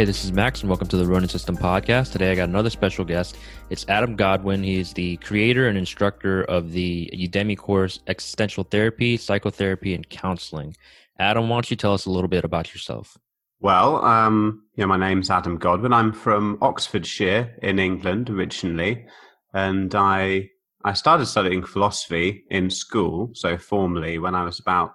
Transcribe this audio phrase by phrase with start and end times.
[0.00, 2.12] Hey, this is Max, and welcome to the Ronin System podcast.
[2.12, 3.36] Today, I got another special guest.
[3.68, 4.62] It's Adam Godwin.
[4.62, 10.74] He's the creator and instructor of the Udemy course Existential Therapy, Psychotherapy, and Counseling.
[11.18, 13.18] Adam, why don't you tell us a little bit about yourself?
[13.60, 15.92] Well, um, yeah, my name's Adam Godwin.
[15.92, 19.04] I'm from Oxfordshire in England originally,
[19.52, 20.48] and I
[20.82, 24.94] I started studying philosophy in school, so formally when I was about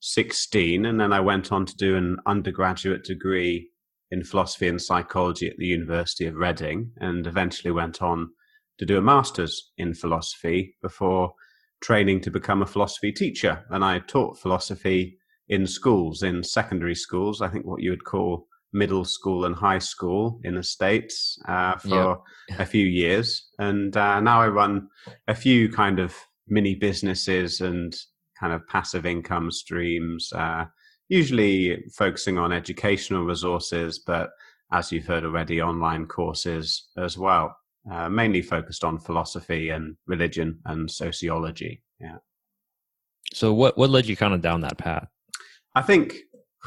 [0.00, 3.70] 16, and then I went on to do an undergraduate degree
[4.12, 8.28] in philosophy and psychology at the University of Reading and eventually went on
[8.78, 11.32] to do a master's in philosophy before
[11.80, 13.64] training to become a philosophy teacher.
[13.70, 18.46] And I taught philosophy in schools, in secondary schools, I think what you would call
[18.74, 22.60] middle school and high school in the States uh, for yep.
[22.60, 23.48] a few years.
[23.58, 24.88] And uh, now I run
[25.26, 26.14] a few kind of
[26.48, 27.94] mini businesses and
[28.38, 30.30] kind of passive income streams.
[30.34, 30.66] Uh,
[31.08, 34.30] usually focusing on educational resources, but
[34.72, 37.54] as you've heard already, online courses as well,
[37.90, 41.82] uh, mainly focused on philosophy and religion and sociology.
[42.00, 42.18] Yeah.
[43.32, 45.08] So, what what led you kind of down that path?
[45.74, 46.16] I think,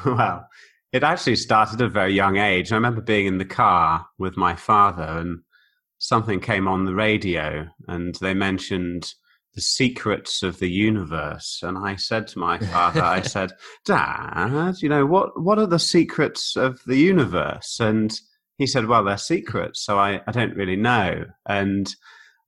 [0.05, 0.47] well,
[0.91, 2.71] it actually started at a very young age.
[2.71, 5.39] I remember being in the car with my father, and
[5.97, 9.13] something came on the radio, and they mentioned
[9.55, 11.61] the secrets of the universe.
[11.63, 13.53] And I said to my father, I said,
[13.85, 17.79] Dad, you know, what, what are the secrets of the universe?
[17.79, 18.17] And
[18.57, 21.25] he said, Well, they're secrets, so I, I don't really know.
[21.45, 21.93] And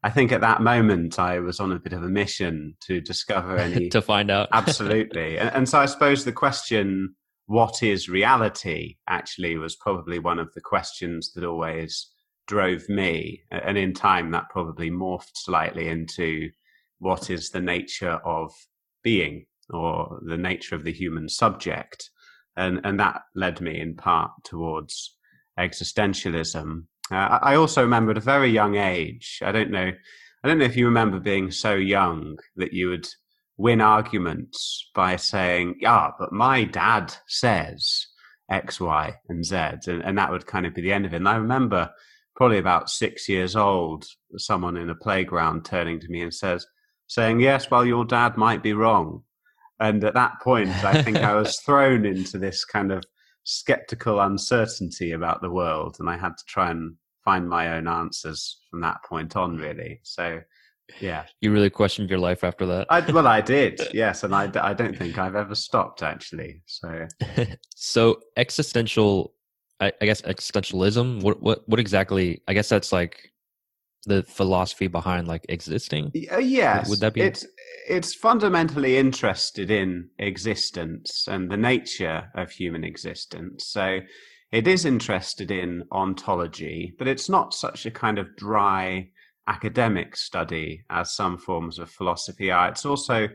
[0.04, 3.58] I think at that moment I was on a bit of a mission to discover
[3.58, 4.50] any to find out.
[4.52, 5.38] absolutely.
[5.40, 10.54] And, and so I suppose the question, what is reality, actually was probably one of
[10.54, 12.10] the questions that always
[12.48, 13.44] drove me.
[13.52, 16.50] And in time that probably morphed slightly into
[17.00, 18.52] what is the nature of
[19.04, 22.10] being or the nature of the human subject.
[22.56, 25.16] And, and that led me in part towards
[25.60, 26.84] existentialism.
[27.12, 29.92] Uh, I also remember at a very young age, I don't know,
[30.44, 33.08] I don't know if you remember being so young that you would
[33.58, 38.08] win arguments by saying, "Ah, but my dad says
[38.50, 39.56] X, Y, and Z,"
[39.88, 41.18] and, and that would kind of be the end of it.
[41.18, 41.90] And I remember
[42.36, 44.06] probably about six years old,
[44.38, 46.68] someone in a playground turning to me and says,
[47.08, 49.24] saying, Yes, well, your dad might be wrong.
[49.80, 53.04] And at that point, I think I was thrown into this kind of
[53.44, 55.98] skeptical uncertainty about the world.
[56.00, 60.00] And I had to try and find my own answers from that point on, really.
[60.04, 60.42] So,
[61.00, 61.26] yeah.
[61.42, 62.88] You really questioned your life after that?
[62.90, 64.24] I, well, I did, yes.
[64.24, 66.62] And I, I don't think I've ever stopped, actually.
[66.66, 67.08] So,
[67.76, 69.34] so existential,
[69.80, 73.32] I, I guess, existentialism, what, what, what exactly, I guess that's like
[74.08, 76.12] the philosophy behind like existing?
[76.32, 77.22] Uh, yes, would that be?
[77.22, 77.46] It's
[77.88, 83.68] it's fundamentally interested in existence and the nature of human existence.
[83.68, 84.00] So
[84.52, 89.10] it is interested in ontology, but it's not such a kind of dry
[89.48, 92.70] academic study as some forms of philosophy are.
[92.70, 93.28] It's also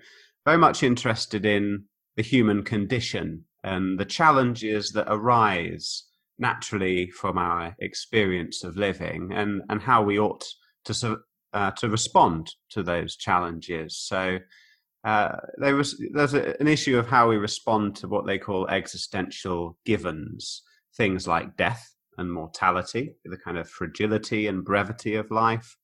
[0.44, 1.84] very much interested in
[2.16, 6.04] the human condition and the challenges that arise
[6.38, 10.44] naturally from our experience of living and, and how we ought
[10.84, 11.18] to
[11.52, 13.98] uh, to respond to those challenges.
[13.98, 14.38] So
[15.04, 18.68] uh, there was there's a, an issue of how we respond to what they call
[18.68, 20.62] existential givens,
[20.96, 25.76] things like death and mortality, the kind of fragility and brevity of life,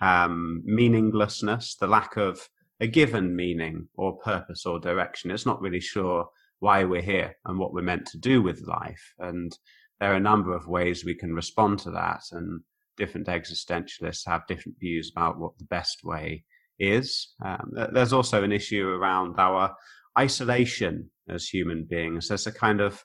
[0.00, 2.48] um, meaninglessness, the lack of
[2.80, 5.30] a given meaning or purpose or direction.
[5.30, 6.26] It's not really sure
[6.60, 9.14] why we're here and what we're meant to do with life.
[9.18, 9.56] And
[10.00, 12.22] there are a number of ways we can respond to that.
[12.32, 12.60] And
[12.96, 16.44] different existentialists have different views about what the best way
[16.78, 17.34] is.
[17.44, 19.74] Um, there's also an issue around our
[20.18, 22.28] isolation as human beings.
[22.28, 23.04] There's a kind of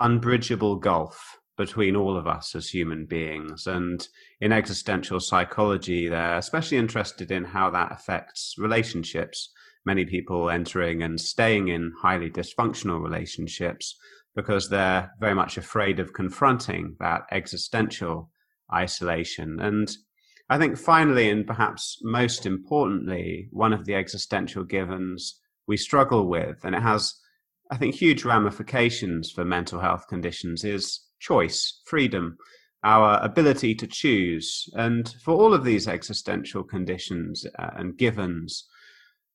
[0.00, 3.66] unbridgeable gulf between all of us as human beings.
[3.66, 4.06] And
[4.40, 9.50] in existential psychology, they're especially interested in how that affects relationships.
[9.84, 13.96] Many people entering and staying in highly dysfunctional relationships
[14.36, 18.30] because they're very much afraid of confronting that existential
[18.72, 19.58] isolation.
[19.60, 19.88] And
[20.48, 26.64] I think finally, and perhaps most importantly, one of the existential givens we struggle with,
[26.64, 27.14] and it has,
[27.70, 32.38] I think, huge ramifications for mental health conditions, is choice, freedom,
[32.84, 34.68] our ability to choose.
[34.74, 38.66] And for all of these existential conditions uh, and givens,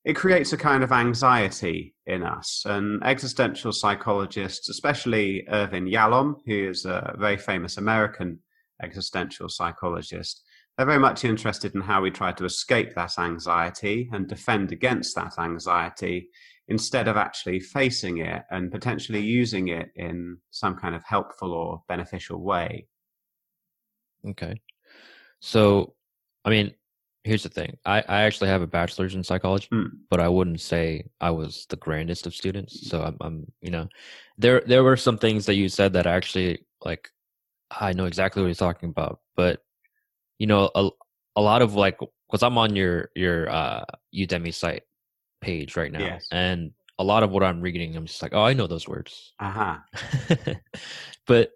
[0.05, 2.63] it creates a kind of anxiety in us.
[2.65, 8.39] And existential psychologists, especially Irvin Yalom, who is a very famous American
[8.83, 10.43] existential psychologist.
[10.77, 15.15] They're very much interested in how we try to escape that anxiety and defend against
[15.15, 16.29] that anxiety
[16.67, 21.83] instead of actually facing it and potentially using it in some kind of helpful or
[21.87, 22.87] beneficial way.
[24.27, 24.59] Okay.
[25.41, 25.93] So,
[26.45, 26.73] I mean,
[27.23, 27.77] here's the thing.
[27.85, 29.89] I, I actually have a bachelor's in psychology, mm.
[30.09, 32.89] but I wouldn't say I was the grandest of students.
[32.89, 33.87] So I'm, I'm, you know,
[34.37, 37.09] there there were some things that you said that actually like
[37.79, 39.61] I know exactly what you're talking about, but
[40.39, 40.89] you know, a
[41.35, 41.99] a lot of like
[42.29, 43.85] because I'm on your your uh
[44.15, 44.83] Udemy site
[45.41, 46.27] page right now, yes.
[46.31, 49.33] and a lot of what I'm reading, I'm just like, oh, I know those words.
[49.39, 49.77] Uh huh.
[51.27, 51.51] but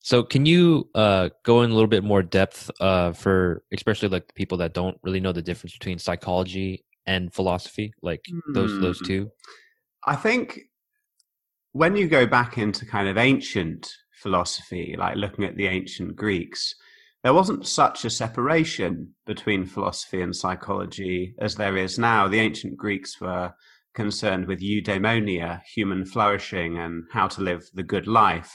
[0.00, 4.34] so can you uh, go in a little bit more depth uh, for especially like
[4.34, 9.06] people that don't really know the difference between psychology and philosophy, like those those hmm.
[9.06, 9.30] two?
[10.04, 10.60] I think
[11.72, 13.92] when you go back into kind of ancient
[14.22, 16.74] philosophy, like looking at the ancient Greeks,
[17.22, 22.28] there wasn't such a separation between philosophy and psychology as there is now.
[22.28, 23.52] The ancient Greeks were
[23.94, 28.52] concerned with eudaimonia, human flourishing, and how to live the good life.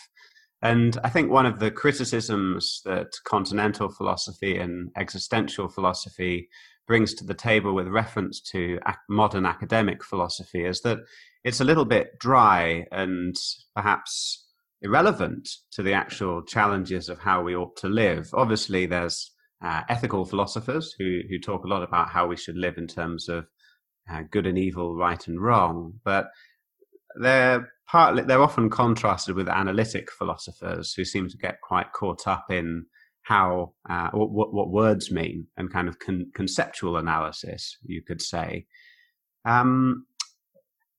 [0.61, 6.49] And I think one of the criticisms that continental philosophy and existential philosophy
[6.87, 8.79] brings to the table with reference to
[9.09, 10.99] modern academic philosophy is that
[11.43, 13.35] it's a little bit dry and
[13.75, 14.46] perhaps
[14.81, 18.29] irrelevant to the actual challenges of how we ought to live.
[18.33, 19.31] Obviously, there's
[19.63, 23.27] uh, ethical philosophers who, who talk a lot about how we should live in terms
[23.27, 23.45] of
[24.11, 26.27] uh, good and evil, right and wrong, but
[27.19, 32.45] they're partly they're often contrasted with analytic philosophers who seem to get quite caught up
[32.49, 32.85] in
[33.23, 38.65] how uh, what, what words mean and kind of con- conceptual analysis, you could say.
[39.45, 40.05] Um,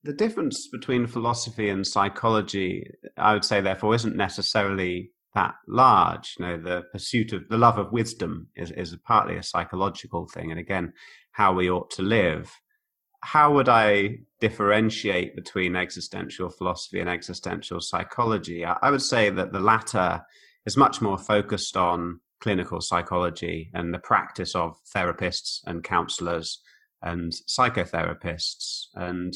[0.05, 6.37] the difference between philosophy and psychology, I would say, therefore, isn't necessarily that large.
[6.39, 10.51] You know, the pursuit of the love of wisdom is, is partly a psychological thing,
[10.51, 10.93] and again,
[11.33, 12.51] how we ought to live
[13.23, 18.65] how would I differentiate between existential philosophy and existential psychology?
[18.65, 20.23] I would say that the latter
[20.67, 26.61] is much more focused on clinical psychology and the practice of therapists and counselors
[27.03, 28.87] and psychotherapists.
[28.95, 29.35] And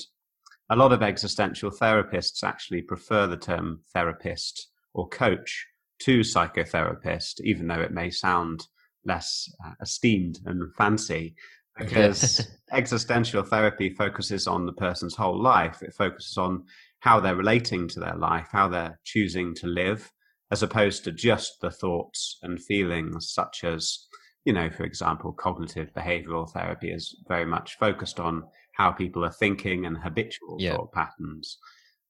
[0.73, 5.67] a lot of existential therapists actually prefer the term therapist or coach
[5.99, 8.67] to psychotherapist, even though it may sound
[9.05, 11.35] less uh, esteemed and fancy
[11.77, 15.83] because existential therapy focuses on the person's whole life.
[15.83, 16.65] It focuses on
[17.01, 20.11] how they're relating to their life, how they're choosing to live,
[20.51, 24.07] as opposed to just the thoughts and feelings, such as,
[24.47, 28.45] you know, for example, cognitive behavioral therapy is very much focused on
[28.83, 30.75] how people are thinking and habitual yeah.
[30.75, 31.59] thought patterns.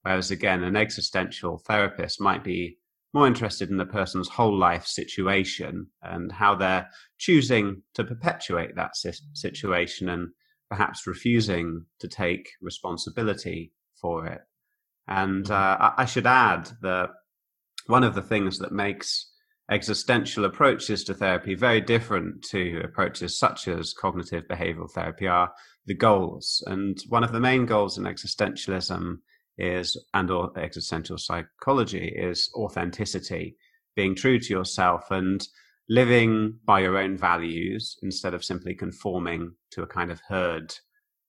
[0.03, 2.79] Whereas again, an existential therapist might be
[3.13, 6.89] more interested in the person's whole life situation and how they're
[7.19, 8.93] choosing to perpetuate that
[9.35, 10.31] situation and
[10.71, 14.41] perhaps refusing to take responsibility for it.
[15.07, 15.83] And mm-hmm.
[15.83, 17.11] uh, I should add that
[17.87, 19.31] one of the things that makes
[19.73, 25.51] existential approaches to therapy very different to approaches such as cognitive behavioral therapy are
[25.87, 26.63] the goals.
[26.67, 29.17] And one of the main goals in existentialism
[29.59, 33.57] is and or existential psychology is authenticity
[33.97, 35.47] being true to yourself and
[35.89, 40.75] living by your own values instead of simply conforming to a kind of herd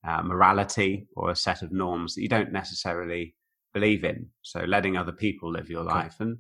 [0.08, 3.36] uh, morality or a set of norms that you don't necessarily
[3.74, 4.28] believe in.
[4.42, 6.18] So letting other people live your life.
[6.20, 6.38] And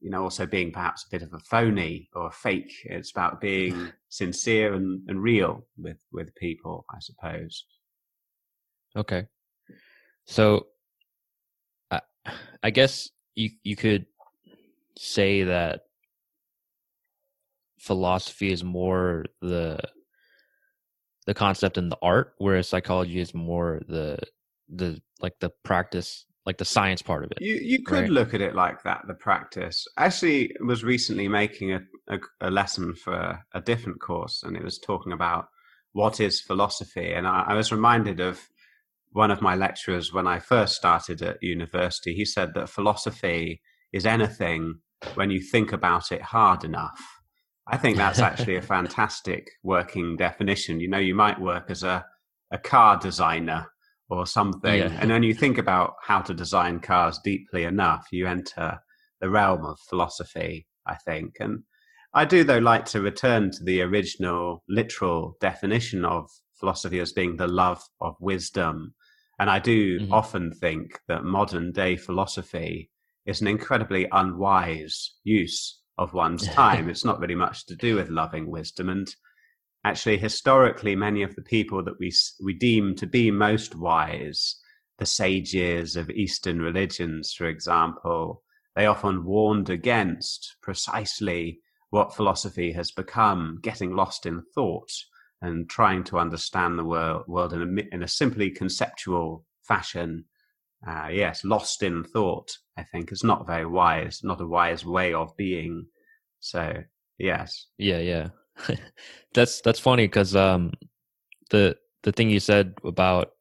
[0.00, 2.72] you know also being perhaps a bit of a phony or a fake.
[2.84, 3.92] It's about being mm.
[4.08, 7.64] sincere and, and real with with people i suppose.
[8.96, 9.26] Okay.
[10.26, 10.66] So
[11.90, 12.00] I
[12.62, 14.06] I guess you you could
[14.96, 15.82] say that
[17.78, 19.78] philosophy is more the
[21.26, 24.18] the concept and the art, whereas psychology is more the
[24.68, 27.42] the like the practice, like the science part of it.
[27.42, 28.10] You you could right?
[28.10, 29.02] look at it like that.
[29.06, 29.86] The practice.
[29.98, 34.78] Actually, was recently making a, a, a lesson for a different course, and it was
[34.78, 35.48] talking about
[35.92, 38.40] what is philosophy, and I, I was reminded of
[39.12, 43.60] one of my lecturers when I first started at university, he said that philosophy
[43.92, 44.80] is anything
[45.14, 47.00] when you think about it hard enough.
[47.66, 50.80] I think that's actually a fantastic working definition.
[50.80, 52.04] You know, you might work as a,
[52.50, 53.66] a car designer
[54.10, 54.98] or something, yeah.
[55.00, 58.78] and when you think about how to design cars deeply enough, you enter
[59.20, 61.36] the realm of philosophy, I think.
[61.40, 61.64] And
[62.14, 67.36] I do, though, like to return to the original literal definition of philosophy as being
[67.36, 68.94] the love of wisdom
[69.38, 70.12] and I do mm-hmm.
[70.12, 72.90] often think that modern day philosophy
[73.24, 76.88] is an incredibly unwise use of one's time.
[76.88, 78.88] it's not really much to do with loving wisdom.
[78.88, 79.08] And
[79.84, 84.56] actually, historically, many of the people that we, we deem to be most wise
[84.98, 88.42] the sages of Eastern religions, for example,
[88.74, 94.90] they often warned against precisely what philosophy has become, getting lost in thought
[95.40, 100.24] and trying to understand the world, world in, a, in a simply conceptual fashion.
[100.86, 105.14] Uh, yes, lost in thought, I think, is not very wise, not a wise way
[105.14, 105.86] of being.
[106.40, 106.74] So,
[107.18, 107.66] yes.
[107.78, 108.28] Yeah, yeah.
[109.34, 110.72] that's that's funny because um,
[111.50, 113.32] the the thing you said about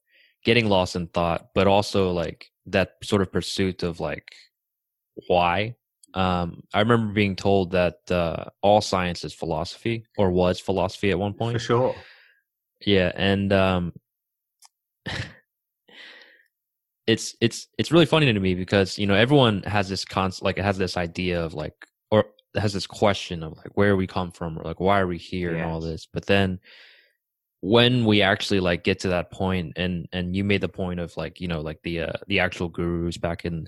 [0.43, 4.33] getting lost in thought, but also like that sort of pursuit of like
[5.27, 5.75] why.
[6.13, 11.19] Um, I remember being told that uh, all science is philosophy, or was philosophy at
[11.19, 11.53] one point.
[11.53, 11.95] For sure.
[12.85, 13.93] Yeah, and um,
[17.07, 20.57] it's it's it's really funny to me because you know everyone has this concept, like
[20.57, 21.87] it has this idea of like,
[22.57, 25.53] has this question of like where we come from, or like why are we here,
[25.53, 25.61] yes.
[25.61, 26.07] and all this.
[26.11, 26.59] But then
[27.61, 31.15] when we actually like get to that point and and you made the point of
[31.17, 33.67] like you know like the uh, the actual gurus back in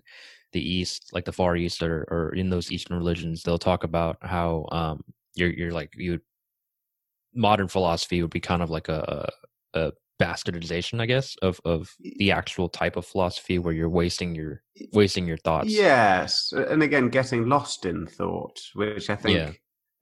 [0.52, 4.18] the east like the far east or, or in those eastern religions they'll talk about
[4.22, 5.04] how um
[5.36, 6.20] you're you're like you
[7.34, 9.30] modern philosophy would be kind of like a
[9.74, 14.62] a bastardization i guess of of the actual type of philosophy where you're wasting your
[14.92, 19.52] wasting your thoughts yes and again getting lost in thought which i think yeah.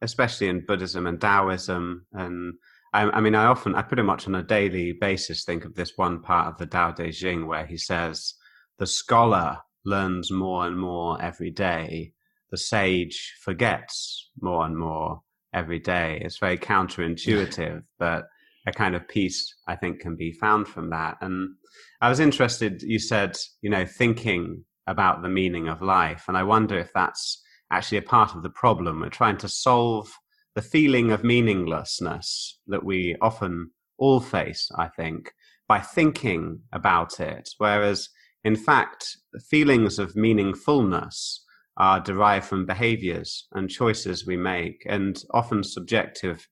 [0.01, 2.53] especially in buddhism and taoism and
[2.93, 5.93] I, I, mean, I often, I pretty much on a daily basis think of this
[5.97, 8.33] one part of the Tao Te Ching where he says,
[8.79, 12.13] the scholar learns more and more every day.
[12.49, 15.21] The sage forgets more and more
[15.53, 16.19] every day.
[16.21, 18.27] It's very counterintuitive, but
[18.67, 21.17] a kind of peace, I think, can be found from that.
[21.21, 21.55] And
[22.01, 26.25] I was interested, you said, you know, thinking about the meaning of life.
[26.27, 28.99] And I wonder if that's actually a part of the problem.
[28.99, 30.13] We're trying to solve
[30.53, 35.31] the feeling of meaninglessness that we often all face, I think,
[35.67, 37.49] by thinking about it.
[37.57, 38.09] Whereas,
[38.43, 39.17] in fact,
[39.49, 41.39] feelings of meaningfulness
[41.77, 46.47] are derived from behaviors and choices we make, and often subjective.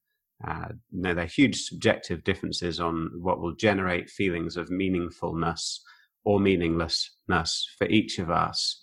[0.46, 5.80] Uh, you know, there are huge subjective differences on what will generate feelings of meaningfulness
[6.24, 8.82] or meaninglessness for each of us.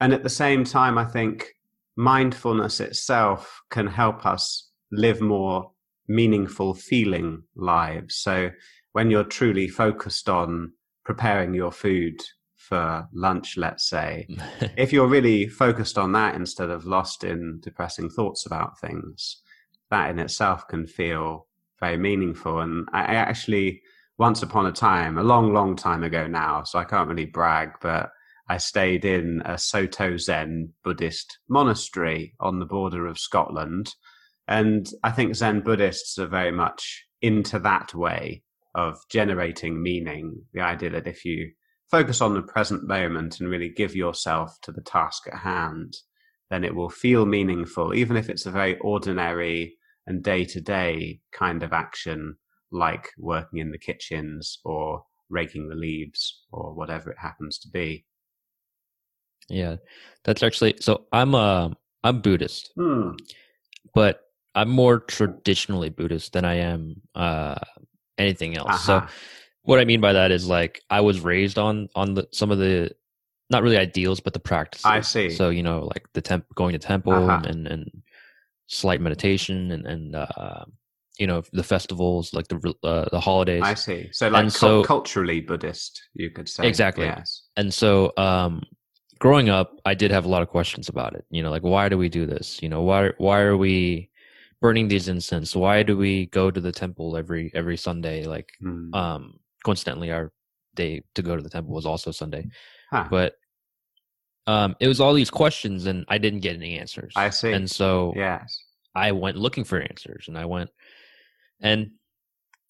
[0.00, 1.54] And at the same time, I think
[1.96, 5.70] mindfulness itself can help us live more
[6.08, 8.16] meaningful feeling lives.
[8.16, 8.50] So
[8.92, 10.72] when you're truly focused on
[11.04, 12.20] preparing your food
[12.56, 14.28] for lunch, let's say,
[14.76, 19.42] if you're really focused on that instead of lost in depressing thoughts about things,
[19.94, 21.46] that in itself can feel
[21.80, 22.60] very meaningful.
[22.60, 23.80] And I actually,
[24.18, 27.70] once upon a time, a long, long time ago now, so I can't really brag,
[27.80, 28.10] but
[28.48, 33.94] I stayed in a Soto Zen Buddhist monastery on the border of Scotland.
[34.48, 38.42] And I think Zen Buddhists are very much into that way
[38.74, 40.42] of generating meaning.
[40.52, 41.52] The idea that if you
[41.88, 45.96] focus on the present moment and really give yourself to the task at hand,
[46.50, 51.20] then it will feel meaningful, even if it's a very ordinary and day to day
[51.32, 52.36] kind of action,
[52.70, 58.04] like working in the kitchens or raking the leaves or whatever it happens to be.
[59.48, 59.76] Yeah,
[60.24, 61.04] that's actually so.
[61.12, 63.10] I'm a I'm Buddhist, hmm.
[63.94, 64.20] but
[64.54, 67.56] I'm more traditionally Buddhist than I am uh,
[68.16, 68.88] anything else.
[68.88, 69.06] Uh-huh.
[69.06, 69.12] So,
[69.62, 72.58] what I mean by that is like I was raised on on the some of
[72.58, 72.94] the
[73.50, 74.86] not really ideals, but the practices.
[74.86, 75.30] I see.
[75.30, 77.42] So you know, like the temp going to temple uh-huh.
[77.46, 78.02] and and
[78.66, 80.64] slight meditation and and uh,
[81.18, 83.62] you know the festivals like the uh, the holidays.
[83.64, 84.08] I see.
[84.12, 87.06] So like so, culturally Buddhist, you could say exactly.
[87.06, 87.42] Yes.
[87.56, 88.62] And so um,
[89.18, 91.24] growing up, I did have a lot of questions about it.
[91.30, 92.60] You know, like why do we do this?
[92.62, 94.10] You know, why why are we
[94.60, 95.54] burning these incense?
[95.54, 98.24] Why do we go to the temple every every Sunday?
[98.24, 98.94] Like, mm.
[98.94, 100.32] um, coincidentally, our
[100.74, 102.48] day to go to the temple was also Sunday.
[102.90, 103.06] Huh.
[103.10, 103.34] But
[104.46, 107.12] um, it was all these questions, and I didn't get any answers.
[107.16, 107.52] I see.
[107.52, 108.58] And so, yes,
[108.94, 110.70] I went looking for answers, and I went,
[111.60, 111.90] and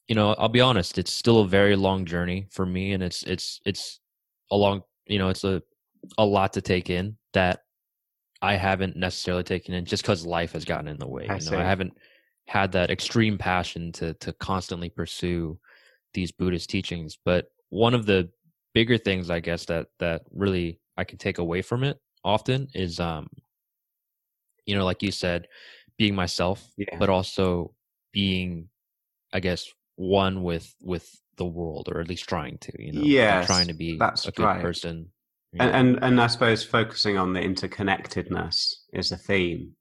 [0.08, 3.22] you know, I'll be honest, it's still a very long journey for me, and it's
[3.24, 4.00] it's it's
[4.50, 5.62] a long, you know, it's a
[6.18, 7.60] a lot to take in that
[8.42, 11.26] I haven't necessarily taken in just because life has gotten in the way.
[11.28, 11.94] I, you know, I haven't
[12.46, 15.58] had that extreme passion to to constantly pursue
[16.12, 17.18] these Buddhist teachings.
[17.24, 18.30] But one of the
[18.74, 23.00] bigger things, I guess, that that really I can take away from it often is,
[23.00, 23.28] um,
[24.66, 25.46] you know, like you said,
[25.98, 26.96] being myself, yeah.
[26.98, 27.74] but also
[28.12, 28.68] being,
[29.32, 33.46] I guess, one with with the world, or at least trying to, you know, yes,
[33.46, 34.62] trying to be that's a good right.
[34.62, 35.10] person
[35.58, 39.72] and, and, and I suppose focusing on the interconnectedness is a theme.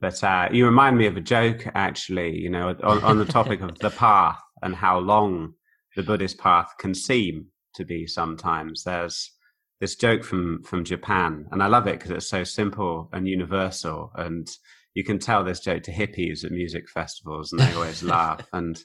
[0.00, 2.38] But uh, you remind me of a joke, actually.
[2.38, 5.54] You know, on, on the topic of the path and how long
[5.96, 8.84] the Buddhist path can seem to be sometimes.
[8.84, 9.32] There's
[9.80, 14.10] this joke from from Japan, and I love it because it's so simple and universal,
[14.14, 14.48] and
[14.94, 18.46] you can tell this joke to hippies at music festivals, and they always laugh.
[18.52, 18.82] And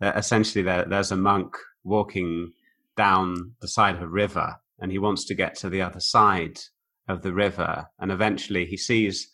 [0.00, 2.52] essentially, there, there's a monk walking
[2.96, 6.60] down the side of a river, and he wants to get to the other side
[7.08, 9.28] of the river, and eventually he sees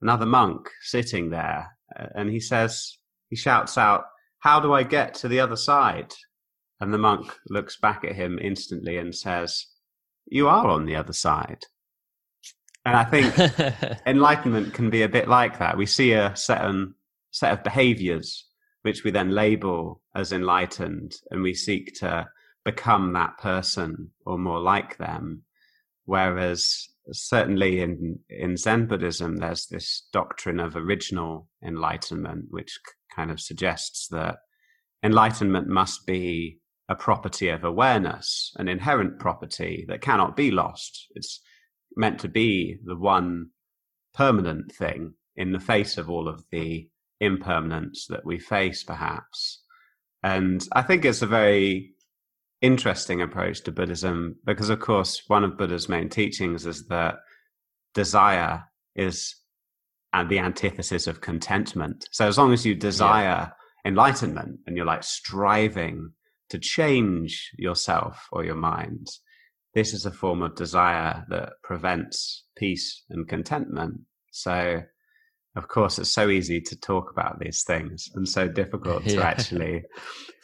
[0.00, 1.76] another monk sitting there,
[2.14, 2.96] and he says,
[3.28, 4.04] he shouts out,
[4.38, 6.14] "How do I get to the other side?"
[6.80, 9.66] And the monk looks back at him instantly and says,
[10.34, 11.62] You are on the other side.
[12.84, 15.76] And I uh, think enlightenment can be a bit like that.
[15.76, 16.96] We see a certain
[17.30, 18.44] set of behaviors
[18.82, 22.26] which we then label as enlightened, and we seek to
[22.64, 25.44] become that person or more like them.
[26.04, 32.76] Whereas certainly in, in Zen Buddhism, there's this doctrine of original enlightenment, which
[33.14, 34.38] kind of suggests that
[35.04, 41.06] enlightenment must be a property of awareness, an inherent property that cannot be lost.
[41.14, 41.40] It's
[41.96, 43.50] meant to be the one
[44.14, 46.88] permanent thing in the face of all of the
[47.20, 49.62] impermanence that we face, perhaps.
[50.22, 51.92] And I think it's a very
[52.60, 57.16] interesting approach to Buddhism because, of course, one of Buddha's main teachings is that
[57.94, 58.64] desire
[58.94, 59.36] is
[60.28, 62.08] the antithesis of contentment.
[62.12, 63.50] So as long as you desire
[63.84, 63.90] yeah.
[63.90, 66.12] enlightenment and you're like striving
[66.50, 69.08] to change yourself or your mind.
[69.74, 74.00] This is a form of desire that prevents peace and contentment.
[74.30, 74.82] So,
[75.56, 79.16] of course, it's so easy to talk about these things and so difficult yeah.
[79.16, 79.82] to actually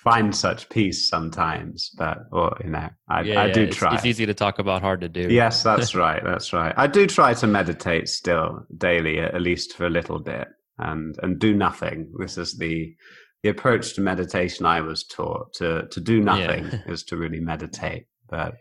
[0.02, 1.90] find such peace sometimes.
[1.96, 3.52] But, or, you know, I, yeah, I yeah.
[3.52, 3.94] do it's, try.
[3.94, 5.28] It's easy to talk about, hard to do.
[5.30, 6.22] Yes, that's right.
[6.24, 6.74] That's right.
[6.76, 11.38] I do try to meditate still daily, at least for a little bit and, and
[11.38, 12.12] do nothing.
[12.18, 12.94] This is the,
[13.42, 16.80] the approach to meditation I was taught to to do nothing yeah.
[16.86, 18.06] is to really meditate.
[18.28, 18.54] But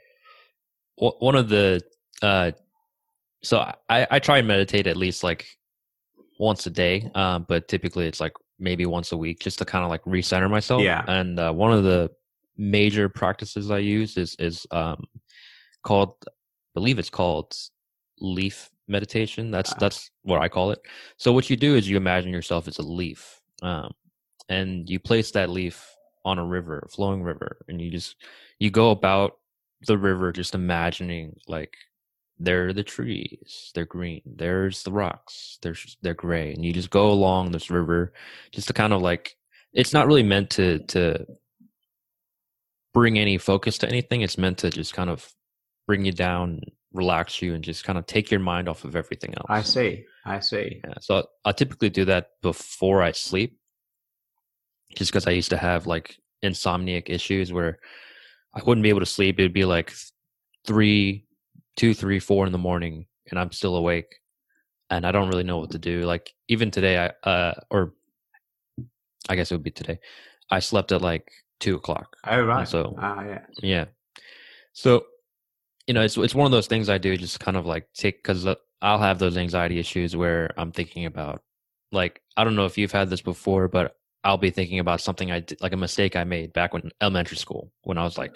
[0.95, 1.81] one of the
[2.21, 2.51] uh,
[3.43, 5.45] so I I try and meditate at least like
[6.39, 9.83] once a day, um, but typically it's like maybe once a week just to kind
[9.83, 10.81] of like recenter myself.
[10.81, 11.03] Yeah.
[11.07, 12.09] And uh, one of the
[12.57, 15.05] major practices I use is is um,
[15.83, 16.31] called I
[16.73, 17.53] believe it's called
[18.19, 19.51] leaf meditation.
[19.51, 20.79] That's uh, that's what I call it.
[21.17, 23.39] So what you do is you imagine yourself as a leaf.
[23.61, 23.91] Um,
[24.49, 28.15] and you place that leaf on a river, a flowing river, and you just
[28.57, 29.37] you go about
[29.87, 31.73] the river just imagining like
[32.39, 34.21] there are the trees, they're green.
[34.25, 38.13] There's the rocks, they're they're gray, and you just go along this river
[38.51, 39.37] just to kind of like
[39.73, 41.25] it's not really meant to to
[42.93, 44.21] bring any focus to anything.
[44.21, 45.31] It's meant to just kind of
[45.85, 46.61] bring you down,
[46.93, 49.45] relax you, and just kind of take your mind off of everything else.
[49.49, 50.05] I see.
[50.25, 50.81] I see.
[50.83, 53.58] Yeah, so I typically do that before I sleep
[54.95, 57.79] just because I used to have like insomniac issues where
[58.53, 59.39] I wouldn't be able to sleep.
[59.39, 59.93] It'd be like
[60.65, 61.25] three,
[61.75, 64.15] two, three, four in the morning, and I'm still awake,
[64.89, 66.01] and I don't really know what to do.
[66.01, 67.93] Like even today, I uh, or
[69.27, 69.99] I guess it would be today.
[70.49, 72.15] I slept at like two o'clock.
[72.25, 72.67] Oh right.
[72.67, 73.85] so ah yeah yeah.
[74.73, 75.05] So
[75.87, 78.17] you know, it's it's one of those things I do just kind of like take
[78.17, 81.41] because uh, I'll have those anxiety issues where I'm thinking about
[81.91, 85.31] like I don't know if you've had this before, but I'll be thinking about something
[85.31, 88.35] I did, like a mistake I made back when elementary school when I was like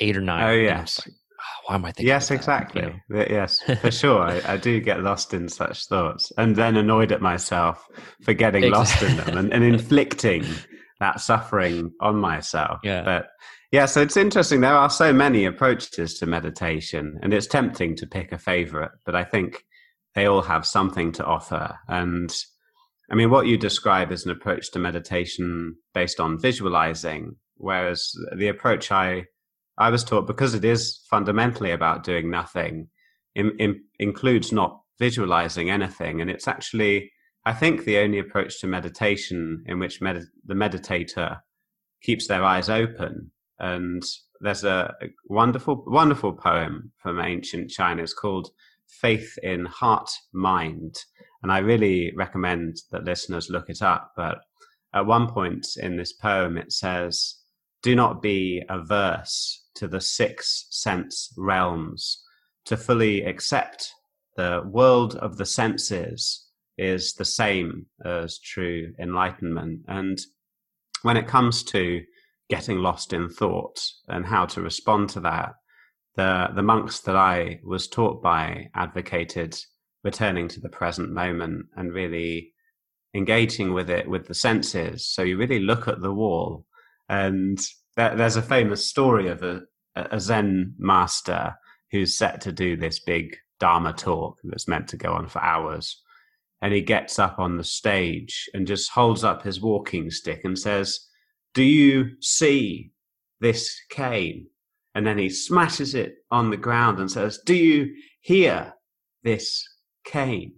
[0.00, 0.48] eight or nine.
[0.48, 1.00] Oh yes.
[1.06, 2.06] Like, oh, why am I thinking?
[2.08, 2.82] Yes, exactly.
[2.82, 3.26] You know?
[3.28, 4.22] Yes, for sure.
[4.22, 7.86] I, I, do get lost in such thoughts, and then annoyed at myself
[8.22, 9.08] for getting exactly.
[9.08, 10.44] lost in them and, and inflicting
[11.00, 12.80] that suffering on myself.
[12.82, 13.02] Yeah.
[13.02, 13.28] But
[13.70, 14.60] yeah, so it's interesting.
[14.60, 19.14] There are so many approaches to meditation, and it's tempting to pick a favorite, but
[19.14, 19.64] I think
[20.14, 21.78] they all have something to offer.
[21.86, 22.34] And
[23.10, 28.48] I mean, what you describe is an approach to meditation based on visualizing, whereas the
[28.48, 29.24] approach I
[29.78, 32.88] I was taught, because it is fundamentally about doing nothing,
[33.36, 37.12] in, in, includes not visualizing anything, and it's actually,
[37.44, 41.40] I think, the only approach to meditation in which med- the meditator
[42.02, 43.30] keeps their eyes open.
[43.60, 44.02] And
[44.40, 44.94] there's a,
[45.28, 48.02] wonderful, wonderful poem from ancient China.
[48.02, 48.50] It's called
[48.86, 50.96] "Faith in Heart Mind."
[51.42, 54.12] And I really recommend that listeners look it up.
[54.16, 54.38] But
[54.94, 57.36] at one point in this poem, it says,
[57.82, 62.22] Do not be averse to the six sense realms.
[62.66, 63.92] To fully accept
[64.36, 66.46] the world of the senses
[66.76, 69.80] is the same as true enlightenment.
[69.88, 70.18] And
[71.02, 72.02] when it comes to
[72.48, 75.54] getting lost in thought and how to respond to that,
[76.16, 79.56] the, the monks that I was taught by advocated
[80.04, 82.52] returning to the present moment and really
[83.14, 85.08] engaging with it with the senses.
[85.08, 86.66] So you really look at the wall,
[87.08, 87.58] and
[87.96, 89.62] there, there's a famous story of a,
[89.96, 91.54] a Zen master
[91.90, 96.00] who's set to do this big Dharma talk that's meant to go on for hours.
[96.60, 100.58] And he gets up on the stage and just holds up his walking stick and
[100.58, 101.00] says,
[101.54, 102.90] Do you see
[103.40, 104.46] this cane?
[104.94, 108.74] And then he smashes it on the ground and says, Do you hear
[109.22, 109.64] this
[110.10, 110.52] cane?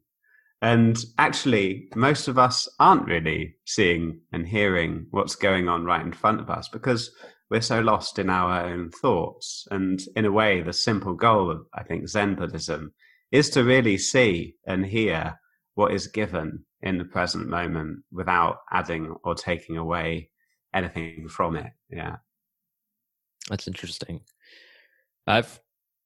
[0.63, 6.13] And actually, most of us aren't really seeing and hearing what's going on right in
[6.13, 7.11] front of us because
[7.51, 9.67] we're so lost in our own thoughts.
[9.71, 12.93] And in a way, the simple goal of, I think, Zen Buddhism
[13.33, 15.39] is to really see and hear
[15.75, 20.31] what is given in the present moment without adding or taking away
[20.75, 21.73] anything from it.
[21.89, 22.17] Yeah.
[23.49, 24.21] That's interesting.
[25.27, 25.61] I've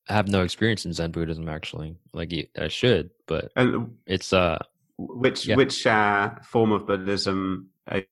[0.09, 1.97] I have no experience in Zen Buddhism actually.
[2.13, 4.59] Like I should, but and it's uh
[4.97, 5.57] which yeah.
[5.57, 8.03] which uh, form of Buddhism are,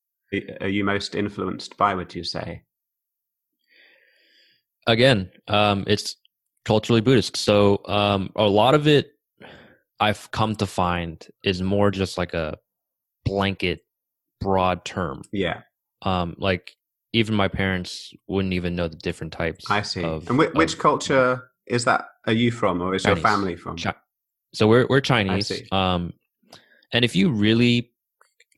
[0.60, 1.94] are you most influenced by?
[1.94, 2.62] Would you say?
[4.86, 6.16] Again, um, it's
[6.64, 7.36] culturally Buddhist.
[7.36, 9.12] So um, a lot of it,
[10.00, 12.58] I've come to find, is more just like a
[13.24, 13.84] blanket,
[14.40, 15.22] broad term.
[15.30, 15.60] Yeah.
[16.02, 16.74] Um, like
[17.12, 19.70] even my parents wouldn't even know the different types.
[19.70, 20.02] I see.
[20.02, 22.06] Of, and which, which culture is that?
[22.26, 23.22] Are you from, or is Chinese.
[23.22, 23.76] your family from?
[23.76, 23.94] Chi-
[24.54, 25.62] so we're we're Chinese.
[25.72, 26.12] Um,
[26.92, 27.90] and if you really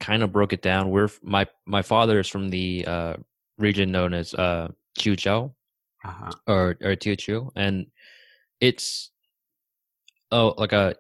[0.00, 3.14] kind of broke it down, we're my my father is from the uh,
[3.58, 5.52] region known as uh, Chaozhou
[6.04, 6.30] uh-huh.
[6.46, 7.86] or or Teochew, and
[8.60, 9.10] it's
[10.30, 10.96] oh like a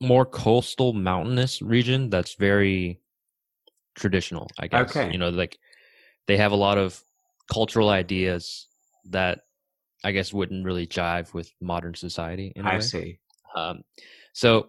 [0.00, 3.00] more coastal mountainous region that's very
[3.94, 4.48] traditional.
[4.58, 5.10] I guess okay.
[5.12, 5.58] you know like
[6.26, 7.02] they have a lot of
[7.52, 8.68] cultural ideas
[9.10, 9.40] that
[10.04, 12.52] I guess wouldn't really jive with modern society.
[12.62, 13.18] I see.
[13.56, 13.82] Um,
[14.32, 14.68] so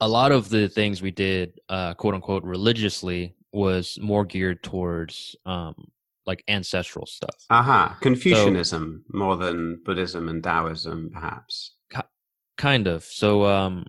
[0.00, 5.34] a lot of the things we did, uh, quote unquote, religiously was more geared towards
[5.46, 5.74] um,
[6.26, 7.36] like ancestral stuff.
[7.50, 7.94] Aha, uh-huh.
[8.00, 11.72] Confucianism so, more than Buddhism and Taoism, perhaps.
[12.58, 13.04] Kind of.
[13.04, 13.86] So um,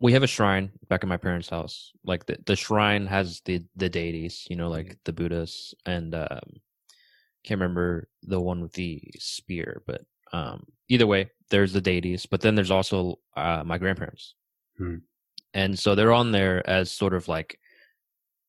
[0.00, 1.92] we have a shrine back in my parents' house.
[2.04, 5.00] Like the, the shrine has the the deities, you know, like mm-hmm.
[5.04, 6.60] the Buddhas and um,
[7.44, 10.02] can't remember the one with the spear, but
[10.32, 12.26] um, either way, there's the deities.
[12.26, 14.34] But then there's also uh, my grandparents.
[14.78, 14.96] Hmm
[15.54, 17.58] and so they're on there as sort of like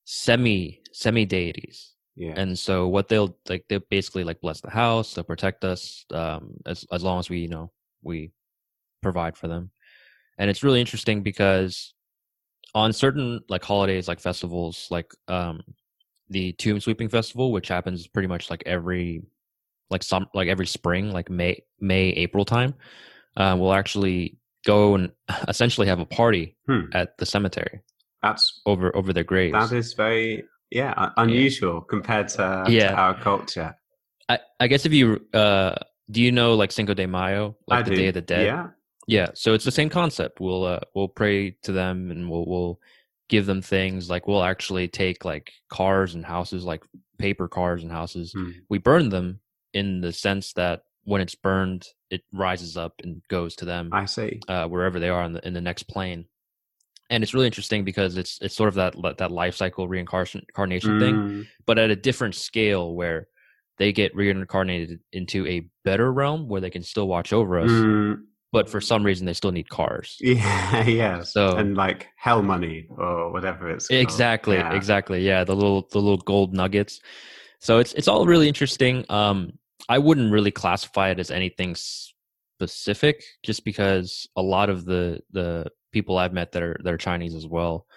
[0.06, 5.14] semi semi deities yeah and so what they'll like they basically like bless the house
[5.14, 8.32] they'll protect us um as as long as we you know we
[9.02, 9.72] provide for them
[10.38, 11.94] and it's really interesting because
[12.76, 15.62] on certain like holidays like festivals like um
[16.30, 19.22] the tomb sweeping festival which happens pretty much like every
[19.90, 22.74] like some like every spring like may may april time
[23.36, 25.12] uh, we'll actually go and
[25.48, 26.86] essentially have a party hmm.
[26.94, 27.82] at the cemetery.
[28.22, 29.54] That's over over their graves.
[29.54, 31.90] That is very yeah unusual yeah.
[31.90, 32.90] compared to, yeah.
[32.90, 33.76] to, our culture.
[34.30, 35.76] I, I guess if you uh,
[36.10, 37.96] do you know like Cinco de Mayo, like I the do.
[37.98, 38.46] Day of the Dead?
[38.46, 38.68] Yeah,
[39.08, 39.28] yeah.
[39.34, 40.40] So it's the same concept.
[40.40, 42.80] We'll uh, we'll pray to them and we'll we'll
[43.34, 46.84] give them things like we'll actually take like cars and houses, like
[47.18, 48.32] paper cars and houses.
[48.32, 48.52] Hmm.
[48.70, 49.40] We burn them
[49.74, 53.90] in the sense that when it's burned, it rises up and goes to them.
[53.92, 54.40] I see.
[54.48, 56.26] Uh, wherever they are in the in the next plane,
[57.10, 60.52] and it's really interesting because it's it's sort of that that life cycle reincarnation
[60.92, 61.00] mm.
[61.00, 63.28] thing, but at a different scale where
[63.80, 67.72] they get reincarnated into a better realm where they can still watch over us.
[67.72, 68.26] Mm.
[68.54, 70.18] But for some reason, they still need cars.
[70.22, 71.24] Yeah, yeah.
[71.24, 74.00] So and like hell money or whatever it's called.
[74.00, 74.74] exactly, yeah.
[74.74, 75.26] exactly.
[75.26, 77.02] Yeah, the little the little gold nuggets.
[77.60, 79.06] So it's it's all really interesting.
[79.10, 79.54] Um,
[79.90, 85.66] I wouldn't really classify it as anything specific, just because a lot of the the
[85.92, 87.88] people I've met that are that are Chinese as well,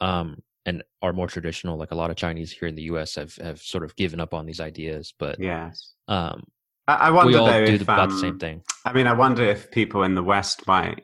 [0.00, 1.78] um, and are more traditional.
[1.78, 3.14] Like a lot of Chinese here in the U.S.
[3.14, 5.14] have have sort of given up on these ideas.
[5.18, 6.42] But yes, um,
[6.86, 8.62] I, I wonder we all though do if, about um, the same thing.
[8.84, 11.02] I mean, I wonder if people in the West might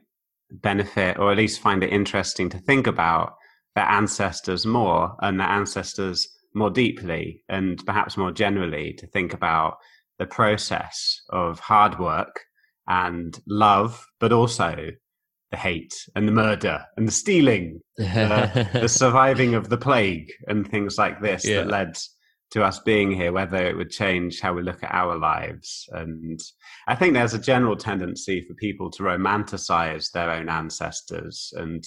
[0.50, 3.34] benefit, or at least find it interesting to think about
[3.74, 9.76] their ancestors more and their ancestors more deeply, and perhaps more generally to think about
[10.18, 12.40] the process of hard work
[12.88, 14.90] and love, but also
[15.50, 20.68] the hate and the murder and the stealing, uh, the surviving of the plague and
[20.68, 21.56] things like this yeah.
[21.62, 21.96] that led
[22.50, 25.88] to us being here, whether it would change how we look at our lives.
[25.92, 26.40] And
[26.88, 31.52] I think there's a general tendency for people to romanticize their own ancestors.
[31.56, 31.84] And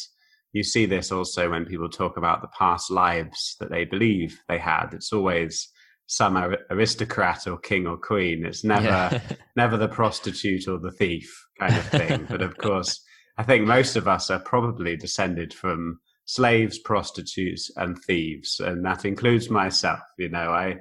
[0.54, 4.58] you see this also when people talk about the past lives that they believe they
[4.58, 4.94] had.
[4.94, 5.70] It's always
[6.08, 6.38] some
[6.70, 8.46] aristocrat or king or queen.
[8.46, 9.22] It's never yeah.
[9.56, 12.26] never the prostitute or the thief kind of thing.
[12.30, 13.04] but of course,
[13.38, 19.06] I think most of us are probably descended from slaves, prostitutes, and thieves, and that
[19.06, 20.00] includes myself.
[20.18, 20.78] You know, I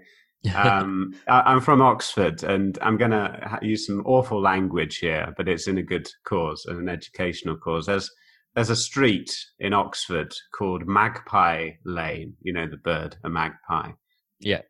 [0.55, 5.49] um, I, am from Oxford, and I'm going to use some awful language here, but
[5.49, 7.87] it's in a good cause, and an educational cause.
[7.87, 8.11] There's
[8.55, 12.35] there's a street in Oxford called Magpie Lane.
[12.43, 13.93] You know the bird, a magpie.
[14.41, 14.63] Yeah.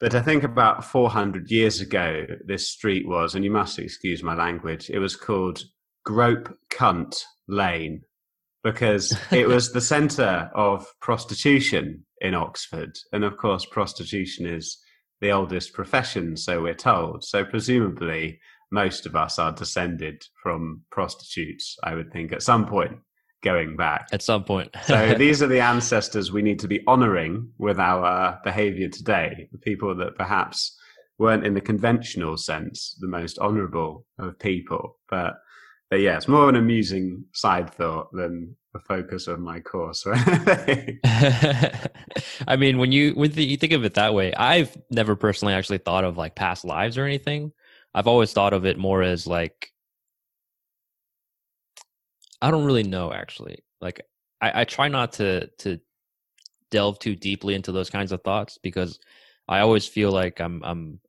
[0.00, 4.34] But I think about 400 years ago, this street was, and you must excuse my
[4.34, 5.62] language, it was called
[6.04, 8.02] Grope Cunt Lane
[8.62, 12.96] because it was the centre of prostitution in Oxford.
[13.12, 14.78] And of course, prostitution is
[15.20, 17.24] the oldest profession, so we're told.
[17.24, 22.98] So presumably, most of us are descended from prostitutes, I would think, at some point
[23.42, 24.08] going back.
[24.12, 24.70] At some point.
[24.84, 29.58] so these are the ancestors we need to be honoring with our behavior today, the
[29.58, 30.76] people that perhaps
[31.18, 35.34] weren't in the conventional sense the most honorable of people, but
[35.92, 40.06] but yeah, it's more of an amusing side thought than the focus of my course.
[42.48, 45.76] I mean, when you when you think of it that way, I've never personally actually
[45.76, 47.52] thought of like past lives or anything.
[47.94, 49.70] I've always thought of it more as like
[52.40, 53.58] I don't really know actually.
[53.82, 54.00] Like
[54.40, 55.78] I, I try not to to
[56.70, 58.98] delve too deeply into those kinds of thoughts because
[59.46, 61.00] I always feel like I'm I'm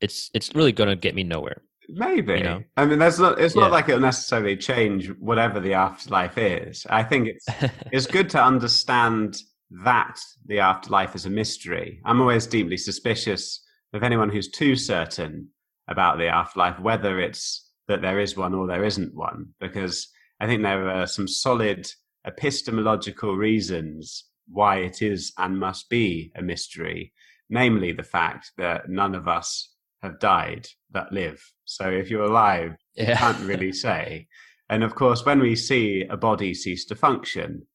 [0.00, 1.62] it's it's really gonna get me nowhere.
[1.88, 2.34] Maybe.
[2.34, 2.62] You know?
[2.76, 3.40] I mean, that's not.
[3.40, 3.62] It's yeah.
[3.62, 6.86] not like it'll necessarily change whatever the afterlife is.
[6.90, 7.46] I think it's
[7.92, 9.38] it's good to understand
[9.84, 12.00] that the afterlife is a mystery.
[12.04, 15.48] I'm always deeply suspicious of anyone who's too certain
[15.88, 20.08] about the afterlife, whether it's that there is one or there isn't one, because
[20.40, 21.88] I think there are some solid
[22.26, 27.12] epistemological reasons why it is and must be a mystery,
[27.48, 31.42] namely the fact that none of us have died that live.
[31.64, 33.10] So if you're alive, yeah.
[33.10, 34.26] you can't really say.
[34.68, 37.66] And of course, when we see a body cease to function,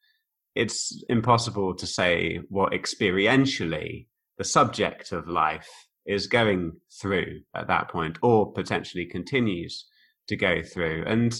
[0.55, 4.07] it's impossible to say what experientially
[4.37, 5.69] the subject of life
[6.05, 9.85] is going through at that point, or potentially continues
[10.27, 11.03] to go through.
[11.07, 11.33] And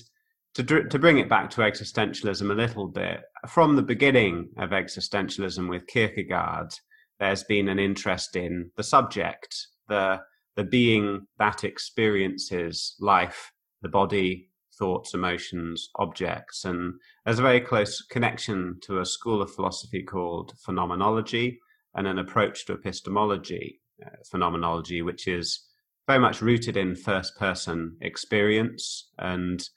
[0.54, 5.70] to, to bring it back to existentialism a little bit, from the beginning of existentialism
[5.70, 6.74] with Kierkegaard,
[7.20, 9.56] there's been an interest in the subject,
[9.88, 10.20] the
[10.56, 16.66] the being that experiences life, the body, thoughts, emotions, objects.
[16.66, 16.94] And
[17.26, 21.60] there's a very close connection to a school of philosophy called phenomenology
[21.96, 25.68] and an approach to epistemology, uh, phenomenology, which is
[26.08, 29.70] very much rooted in first person experience and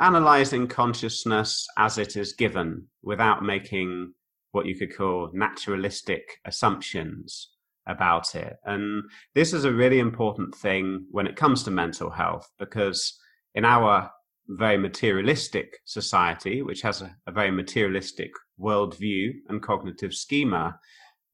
[0.00, 4.12] analyzing consciousness as it is given without making
[4.52, 7.53] what you could call naturalistic assumptions
[7.86, 8.56] about it.
[8.64, 9.02] And
[9.34, 13.18] this is a really important thing when it comes to mental health because
[13.54, 14.10] in our
[14.48, 20.78] very materialistic society, which has a, a very materialistic worldview and cognitive schema,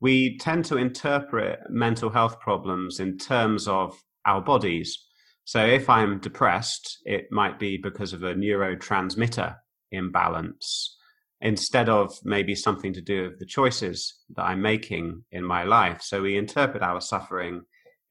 [0.01, 4.99] we tend to interpret mental health problems in terms of our bodies.
[5.45, 9.57] So if I'm depressed, it might be because of a neurotransmitter
[9.93, 10.97] imbalance
[11.41, 16.03] instead of maybe something to do with the choices that I'm making in my life.
[16.03, 17.63] So we interpret our suffering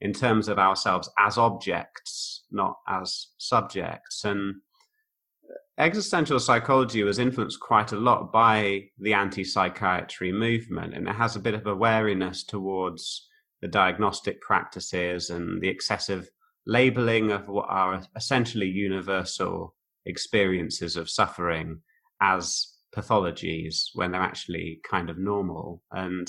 [0.02, 4.24] in terms of ourselves as objects, not as subjects.
[4.24, 4.56] And
[5.78, 11.36] existential psychology was influenced quite a lot by the anti psychiatry movement, and it has
[11.36, 13.28] a bit of a wariness towards
[13.62, 16.30] the diagnostic practices and the excessive
[16.66, 21.82] labeling of what are essentially universal experiences of suffering
[22.22, 25.82] as pathologies when they're actually kind of normal.
[25.92, 26.28] And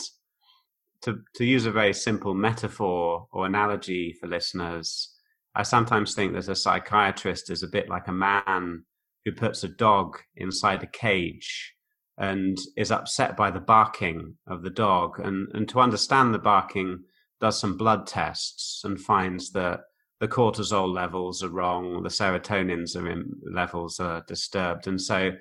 [1.03, 5.15] to, to use a very simple metaphor or analogy for listeners,
[5.55, 8.85] I sometimes think that a psychiatrist is a bit like a man
[9.25, 11.75] who puts a dog inside a cage
[12.19, 15.19] and is upset by the barking of the dog.
[15.21, 17.05] And, and to understand the barking,
[17.41, 19.81] does some blood tests and finds that
[20.21, 24.87] the cortisol levels are wrong, the serotonins are in, levels are disturbed.
[24.87, 25.33] And so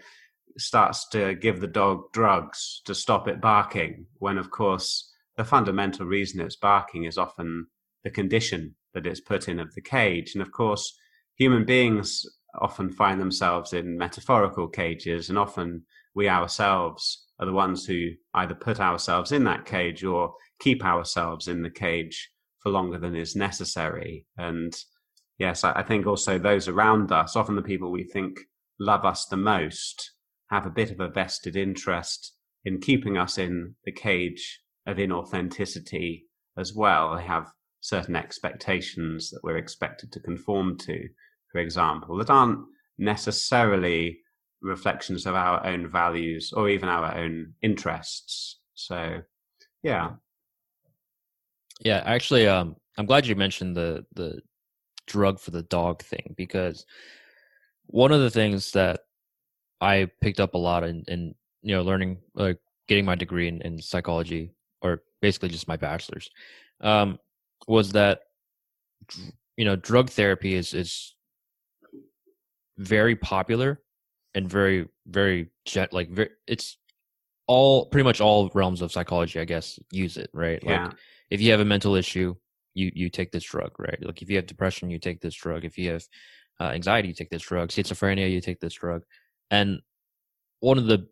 [0.57, 6.05] starts to give the dog drugs to stop it barking, when of course the fundamental
[6.05, 7.67] reason it's barking is often
[8.03, 10.33] the condition that it's put in of the cage.
[10.33, 10.97] And of course,
[11.35, 12.25] human beings
[12.59, 15.83] often find themselves in metaphorical cages, and often
[16.15, 21.47] we ourselves are the ones who either put ourselves in that cage or keep ourselves
[21.47, 24.25] in the cage for longer than is necessary.
[24.37, 24.75] And
[25.37, 28.39] yes, I think also those around us, often the people we think
[28.79, 30.11] love us the most,
[30.49, 32.33] have a bit of a vested interest
[32.65, 36.23] in keeping us in the cage of inauthenticity
[36.57, 37.15] as well.
[37.15, 41.07] They have certain expectations that we're expected to conform to,
[41.51, 42.59] for example, that aren't
[42.97, 44.19] necessarily
[44.61, 48.59] reflections of our own values or even our own interests.
[48.73, 49.21] So,
[49.83, 50.11] yeah.
[51.81, 54.41] Yeah, actually, um, I'm glad you mentioned the the
[55.07, 56.85] drug for the dog thing because
[57.85, 58.99] one of the things that
[59.81, 63.61] I picked up a lot in, in you know learning like getting my degree in,
[63.61, 66.29] in psychology or basically just my bachelor's.
[66.81, 67.19] Um,
[67.67, 68.21] was that
[69.57, 71.15] you know drug therapy is is
[72.77, 73.81] very popular
[74.35, 76.77] and very very jet like very, it's
[77.47, 80.61] all pretty much all realms of psychology i guess use it right?
[80.63, 80.85] Yeah.
[80.85, 80.93] like
[81.29, 82.35] if you have a mental issue
[82.73, 83.97] you you take this drug right?
[84.01, 85.65] Like if you have depression you take this drug.
[85.65, 86.03] If you have
[86.59, 87.69] uh, anxiety you take this drug.
[87.69, 89.03] Schizophrenia you take this drug
[89.51, 89.79] and
[90.59, 91.07] one of the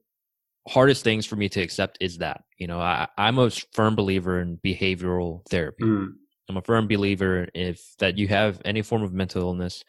[0.67, 4.41] hardest things for me to accept is that you know I, i'm a firm believer
[4.41, 6.09] in behavioral therapy mm.
[6.49, 9.85] i'm a firm believer if that you have any form of mental illness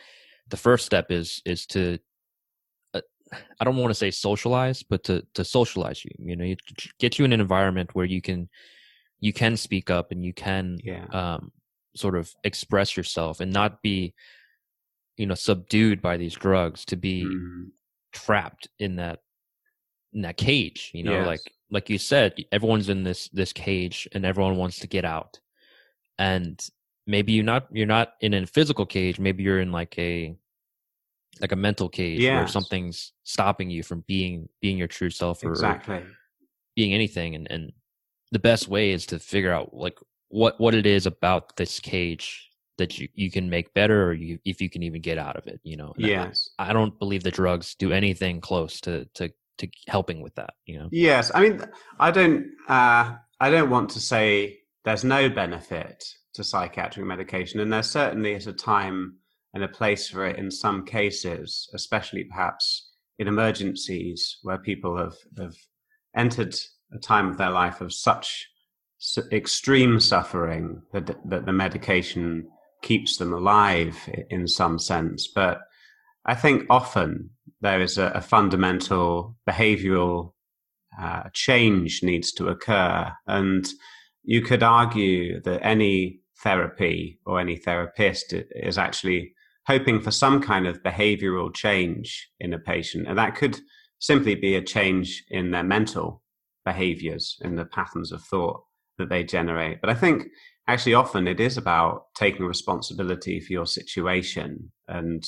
[0.49, 1.99] the first step is is to
[2.95, 3.01] uh,
[3.61, 6.57] i don't want to say socialize but to to socialize you you know you
[7.01, 8.49] get you in an environment where you can
[9.21, 11.07] you can speak up and you can yeah.
[11.07, 11.51] um
[11.97, 14.15] sort of express yourself and not be
[15.17, 17.67] you know subdued by these drugs to be mm.
[18.13, 19.21] Trapped in that
[20.13, 21.27] in that cage you know yes.
[21.27, 25.39] like like you said everyone's in this this cage and everyone wants to get out
[26.19, 26.69] and
[27.07, 30.35] maybe you're not you're not in a physical cage maybe you're in like a
[31.41, 32.39] like a mental cage yes.
[32.39, 36.03] where something's stopping you from being being your true self or exactly
[36.75, 37.73] being anything and and
[38.33, 42.51] the best way is to figure out like what what it is about this cage
[42.79, 45.47] that you, you can make better or you if you can even get out of
[45.47, 49.31] it you know yes I, I don't believe the drugs do anything close to to
[49.59, 50.89] to helping with that you know?
[50.91, 51.63] Yes i mean
[52.01, 57.73] i don't uh i don't want to say there's no benefit to psychiatric medication and
[57.73, 59.17] there certainly is a time
[59.55, 65.17] and a place for it in some cases especially perhaps in emergencies where people have
[65.37, 65.57] have
[66.17, 66.55] entered
[66.93, 68.49] a time of their life of such
[69.33, 72.49] extreme suffering that that the medication
[72.83, 73.97] keeps them alive
[74.31, 75.61] in some sense but
[76.27, 80.33] i think often there is a, a fundamental behavioral
[81.01, 83.13] uh, change needs to occur.
[83.27, 83.67] And
[84.25, 89.33] you could argue that any therapy or any therapist is actually
[89.67, 93.07] hoping for some kind of behavioral change in a patient.
[93.07, 93.61] And that could
[93.99, 96.23] simply be a change in their mental
[96.65, 98.63] behaviors, in the patterns of thought
[98.99, 99.81] that they generate.
[99.81, 100.27] But I think
[100.69, 105.25] actually often it is about taking responsibility for your situation and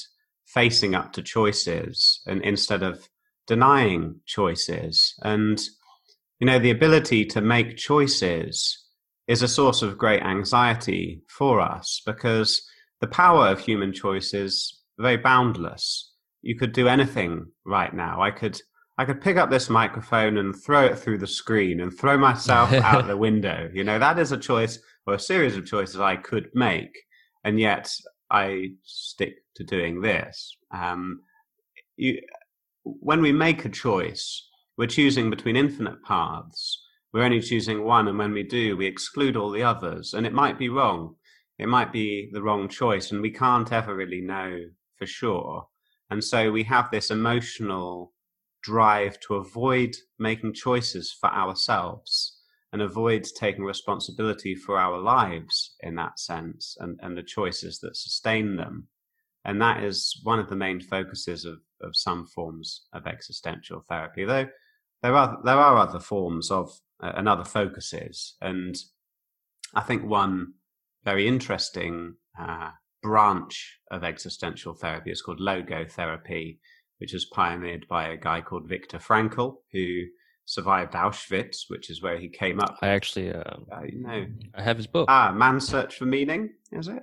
[0.46, 3.09] facing up to choices and instead of
[3.46, 5.14] denying choices.
[5.22, 5.61] And,
[6.38, 8.87] you know, the ability to make choices
[9.26, 12.62] is a source of great anxiety for us because
[13.00, 16.12] the power of human choice is very boundless.
[16.42, 18.20] You could do anything right now.
[18.20, 18.61] I could
[19.01, 22.71] I could pick up this microphone and throw it through the screen and throw myself
[22.75, 23.71] out the window.
[23.73, 26.95] You know, that is a choice or a series of choices I could make.
[27.43, 27.91] And yet
[28.31, 30.55] I stick to doing this.
[30.71, 31.23] Um,
[31.97, 32.21] you,
[32.83, 36.85] when we make a choice, we're choosing between infinite paths.
[37.15, 40.13] We're only choosing one, and when we do, we exclude all the others.
[40.13, 41.15] And it might be wrong.
[41.59, 44.59] It might be the wrong choice, and we can't ever really know
[44.99, 45.67] for sure.
[46.11, 48.13] And so we have this emotional
[48.62, 52.38] drive to avoid making choices for ourselves
[52.73, 57.96] and avoid taking responsibility for our lives in that sense and, and the choices that
[57.96, 58.87] sustain them.
[59.44, 64.25] And that is one of the main focuses of, of some forms of existential therapy,
[64.25, 64.49] though
[65.03, 66.70] there are, there are other forms of
[67.03, 68.37] uh, and other focuses.
[68.40, 68.77] And
[69.75, 70.55] I think one
[71.05, 72.70] very interesting uh,
[73.03, 76.59] branch of existential therapy is called logotherapy,
[77.01, 80.05] which was pioneered by a guy called Viktor Frankl, who
[80.44, 82.77] survived Auschwitz, which is where he came up.
[82.83, 83.42] I actually, uh,
[83.73, 85.07] uh, you know, I have his book.
[85.09, 87.03] Ah, Man's Search for Meaning, is it?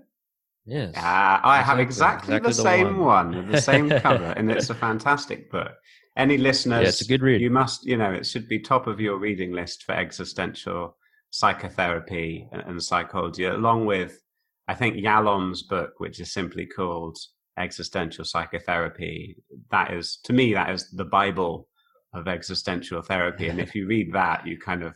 [0.65, 0.93] Yes.
[0.97, 3.35] Ah, I have exactly, exactly the, the, same one.
[3.35, 5.71] one, the same cover, and it's a fantastic book.
[6.17, 6.81] Any listeners?
[6.81, 7.41] Yeah, it's a good read.
[7.41, 10.97] You must, you know, it should be top of your reading list for existential
[11.29, 14.21] psychotherapy and, and psychology, along with,
[14.67, 17.17] I think, Yalom's book, which is simply called
[17.57, 19.37] Existential Psychotherapy.
[19.71, 21.67] That is, to me, that is the Bible
[22.13, 23.47] of existential therapy.
[23.49, 24.93] And if you read that, you kind of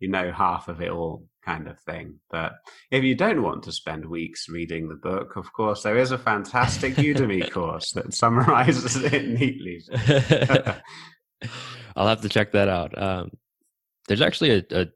[0.00, 2.18] you know half of it all kind of thing.
[2.30, 2.52] But
[2.90, 6.18] if you don't want to spend weeks reading the book, of course, there is a
[6.18, 9.82] fantastic Udemy course that summarizes it neatly.
[11.96, 13.00] I'll have to check that out.
[13.00, 13.30] Um,
[14.08, 14.86] there's actually a, a,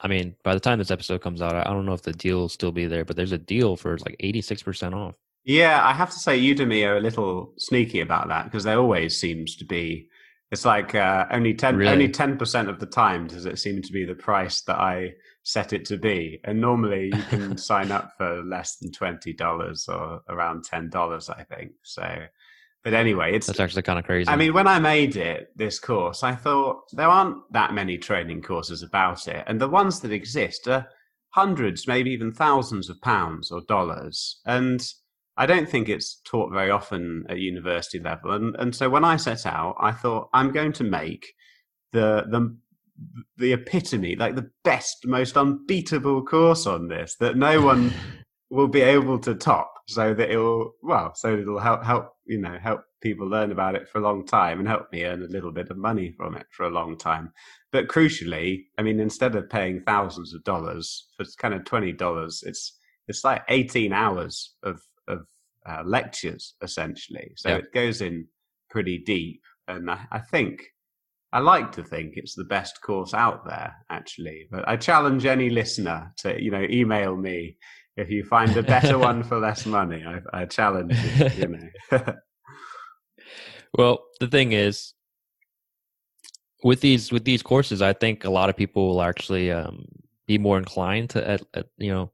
[0.00, 2.38] I mean, by the time this episode comes out, I don't know if the deal
[2.38, 5.16] will still be there, but there's a deal for like 86% off.
[5.44, 9.18] Yeah, I have to say, Udemy are a little sneaky about that because there always
[9.18, 10.08] seems to be
[10.52, 11.90] it's like uh, only ten really?
[11.90, 15.14] only ten percent of the time does it seem to be the price that I
[15.44, 16.40] set it to be.
[16.44, 21.30] And normally you can sign up for less than twenty dollars or around ten dollars,
[21.30, 21.72] I think.
[21.82, 22.06] So,
[22.84, 24.28] but anyway, it's that's actually kind of crazy.
[24.28, 28.42] I mean, when I made it this course, I thought there aren't that many training
[28.42, 30.86] courses about it, and the ones that exist are
[31.30, 34.86] hundreds, maybe even thousands of pounds or dollars, and
[35.36, 38.32] I don't think it's taught very often at university level.
[38.32, 41.32] And and so when I set out, I thought I'm going to make
[41.92, 42.56] the the
[43.36, 47.92] the epitome, like the best, most unbeatable course on this that no one
[48.50, 49.70] will be able to top.
[49.88, 53.88] So that it'll well, so it'll help help you know help people learn about it
[53.88, 56.46] for a long time and help me earn a little bit of money from it
[56.52, 57.32] for a long time.
[57.72, 62.44] But crucially, I mean, instead of paying thousands of dollars for kind of twenty dollars,
[62.46, 62.78] it's
[63.08, 64.80] it's like eighteen hours of of
[65.68, 67.32] uh, lectures essentially.
[67.36, 68.26] So it goes in
[68.70, 70.62] pretty deep, and I, I think
[71.32, 74.48] I like to think it's the best course out there, actually.
[74.50, 77.56] But I challenge any listener to, you know, email me
[77.96, 80.04] if you find a better one for less money.
[80.06, 82.04] I, I challenge you, you know.
[83.78, 84.92] well, the thing is,
[86.62, 89.86] with these with these courses, I think a lot of people will actually um,
[90.26, 92.11] be more inclined to, at, at, you know,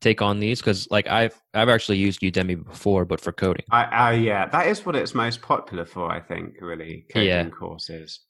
[0.00, 3.64] take on these because, like, I've I've actually used Udemy before, but for coding.
[3.70, 6.10] I, I yeah, that is what it's most popular for.
[6.10, 7.48] I think really coding yeah.
[7.50, 8.20] courses.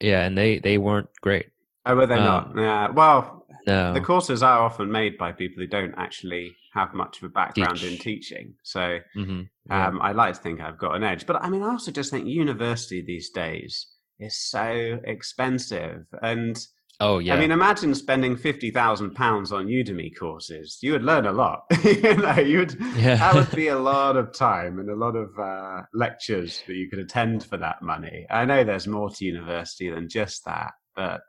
[0.00, 1.46] Yeah, and they they weren't great.
[1.86, 2.52] Oh, were they um, not?
[2.56, 2.90] Yeah.
[2.90, 3.92] Well, no.
[3.92, 7.78] The courses are often made by people who don't actually have much of a background
[7.78, 7.92] Teach.
[7.92, 8.54] in teaching.
[8.62, 9.42] So mm-hmm.
[9.68, 9.88] yeah.
[9.88, 11.26] um, I like to think I've got an edge.
[11.26, 13.86] But I mean, I also just think university these days
[14.18, 16.06] is so expensive.
[16.22, 16.58] And
[17.00, 17.34] Oh yeah.
[17.34, 20.78] I mean, imagine spending fifty thousand pounds on Udemy courses.
[20.80, 21.64] You would learn a lot.
[21.84, 22.76] you know, you would.
[22.96, 23.16] Yeah.
[23.16, 26.88] that would be a lot of time and a lot of uh, lectures that you
[26.88, 28.26] could attend for that money.
[28.30, 31.20] I know there's more to university than just that, but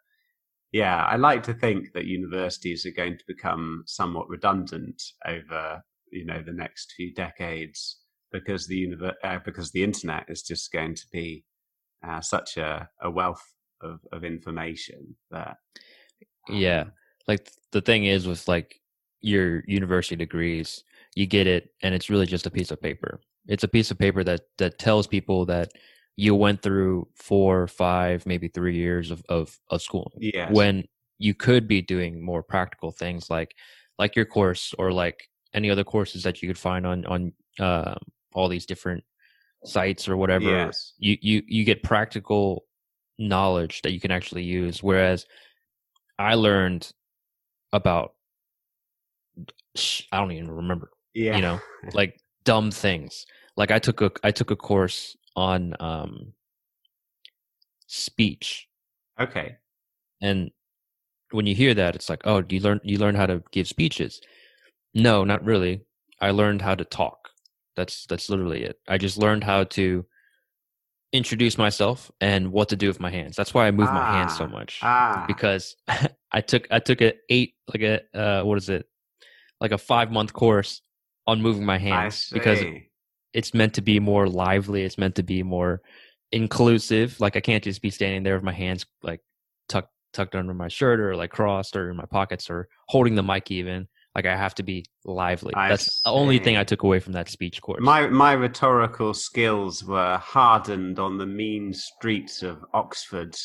[0.72, 6.26] yeah, I like to think that universities are going to become somewhat redundant over you
[6.26, 7.98] know the next few decades
[8.32, 11.44] because the univer- uh, because the internet is just going to be
[12.08, 13.44] uh, such a, a wealth
[13.82, 15.58] of, of information that
[16.50, 16.86] um, yeah
[17.28, 18.80] like the thing is with like
[19.22, 20.84] your university degrees
[21.16, 23.20] you get it and it's really just a piece of paper.
[23.48, 25.72] It's a piece of paper that that tells people that
[26.18, 30.86] you went through four five maybe three years of of, of school yeah when
[31.18, 33.56] you could be doing more practical things like
[33.98, 37.96] like your course or like any other courses that you could find on on uh,
[38.34, 39.04] all these different
[39.64, 40.46] sites or whatever.
[40.46, 40.94] Yes.
[40.98, 42.66] you you you get practical
[43.18, 44.82] knowledge that you can actually use.
[44.84, 45.26] Whereas
[46.20, 46.92] I learned
[47.74, 48.14] about,
[50.12, 51.36] I don't even remember, yeah.
[51.36, 51.60] you know,
[51.94, 53.26] like dumb things.
[53.58, 56.34] Like I took a, I took a course on, um,
[57.88, 58.68] speech.
[59.20, 59.58] Okay.
[60.22, 60.52] And
[61.32, 63.68] when you hear that, it's like, oh, do you learn, you learn how to give
[63.68, 64.22] speeches?
[64.94, 65.82] No, not really.
[66.22, 67.30] I learned how to talk.
[67.76, 68.80] That's, that's literally it.
[68.88, 70.06] I just learned how to
[71.14, 73.36] introduce myself and what to do with my hands.
[73.36, 75.24] That's why I move ah, my hands so ah, much ah.
[75.28, 75.76] because
[76.32, 78.86] I took I took a eight like a uh, what is it
[79.62, 80.82] like a five month course
[81.28, 82.64] on moving my hands because
[83.34, 84.84] it's meant to be more lively.
[84.84, 85.82] It's meant to be more
[86.32, 87.20] inclusive.
[87.20, 89.22] Like I can't just be standing there with my hands like
[89.70, 93.24] tucked tucked under my shirt or like crossed or in my pockets or holding the
[93.24, 93.88] mic even.
[94.16, 95.54] Like I have to be lively.
[95.54, 96.02] I That's see.
[96.06, 97.82] the only thing I took away from that speech course.
[97.82, 103.36] My my rhetorical skills were hardened on the mean streets of Oxford.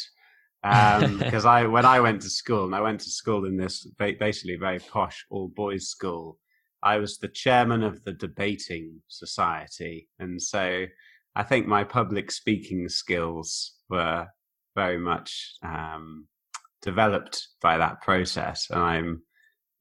[0.63, 3.87] Because um, I, when I went to school, and I went to school in this
[3.97, 6.39] basically very posh all boys school,
[6.83, 10.87] I was the chairman of the debating society, and so
[11.35, 14.29] I think my public speaking skills were
[14.77, 16.27] very much um,
[16.83, 19.23] developed by that process, and I'm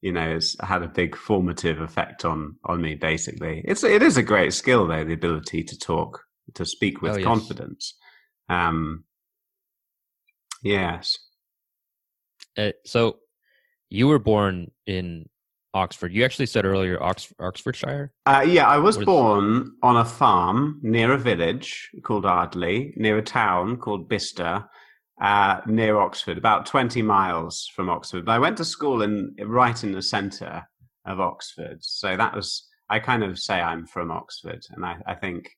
[0.00, 2.94] you know, it's had a big formative effect on on me.
[2.94, 6.22] Basically, it's it is a great skill though, the ability to talk,
[6.54, 7.24] to speak with oh, yes.
[7.24, 7.94] confidence.
[8.48, 9.04] Um,
[10.62, 11.18] yes.
[12.56, 13.18] Uh, so,
[13.90, 15.28] you were born in
[15.74, 16.12] Oxford.
[16.12, 18.12] You actually said earlier Ox- Oxfordshire.
[18.26, 23.22] Uh, yeah, I was born on a farm near a village called Ardley, near a
[23.22, 24.64] town called Bicester,
[25.20, 28.24] uh, near Oxford, about 20 miles from Oxford.
[28.24, 30.66] But I went to school in right in the centre
[31.06, 31.78] of Oxford.
[31.80, 34.64] So that was, I kind of say I'm from Oxford.
[34.70, 35.50] And I, I think,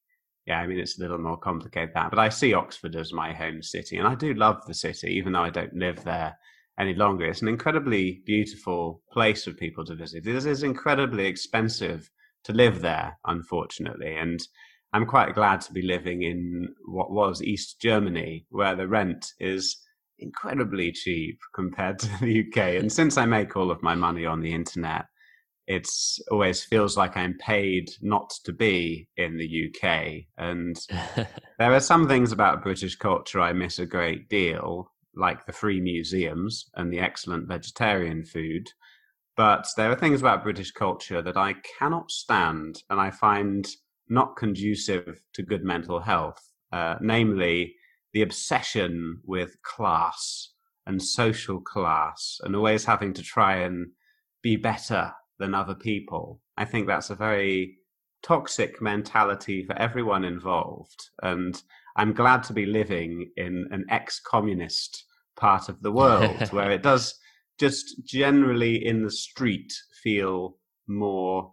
[0.47, 2.11] yeah, I mean, it's a little more complicated that.
[2.11, 3.99] But I see Oxford as my home city.
[3.99, 6.37] And I do love the city, even though I don't live there
[6.79, 7.27] any longer.
[7.27, 10.27] It's an incredibly beautiful place for people to visit.
[10.27, 12.11] It is incredibly expensive
[12.45, 14.17] to live there, unfortunately.
[14.17, 14.41] And
[14.93, 19.78] I'm quite glad to be living in what was East Germany, where the rent is
[20.18, 22.80] incredibly cheap compared to the UK.
[22.80, 25.07] And since I make all of my money on the internet,
[25.66, 25.88] it
[26.30, 30.24] always feels like I'm paid not to be in the UK.
[30.36, 30.76] And
[31.59, 35.80] there are some things about British culture I miss a great deal, like the free
[35.80, 38.68] museums and the excellent vegetarian food.
[39.36, 43.66] But there are things about British culture that I cannot stand and I find
[44.13, 47.75] not conducive to good mental health, uh, namely
[48.13, 50.51] the obsession with class
[50.87, 53.87] and social class and always having to try and
[54.43, 56.41] be better than other people.
[56.59, 57.79] I think that's a very
[58.23, 61.09] toxic mentality for everyone involved.
[61.23, 61.61] And
[61.97, 65.07] I'm glad to be living in an ex communist
[65.37, 67.15] part of the world where it does
[67.59, 71.53] just generally in the street feel more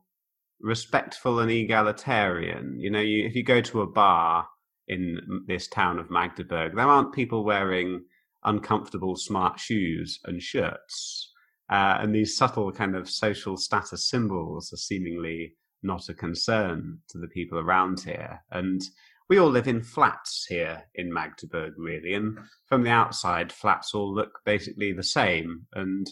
[0.61, 2.75] respectful and egalitarian.
[2.79, 4.47] You know, you, if you go to a bar
[4.87, 8.03] in this town of Magdeburg, there aren't people wearing
[8.43, 11.33] uncomfortable smart shoes and shirts.
[11.69, 17.19] Uh, and these subtle kind of social status symbols are seemingly not a concern to
[17.19, 18.41] the people around here.
[18.51, 18.81] And
[19.29, 22.15] we all live in flats here in Magdeburg, really.
[22.15, 25.67] And from the outside, flats all look basically the same.
[25.73, 26.09] And,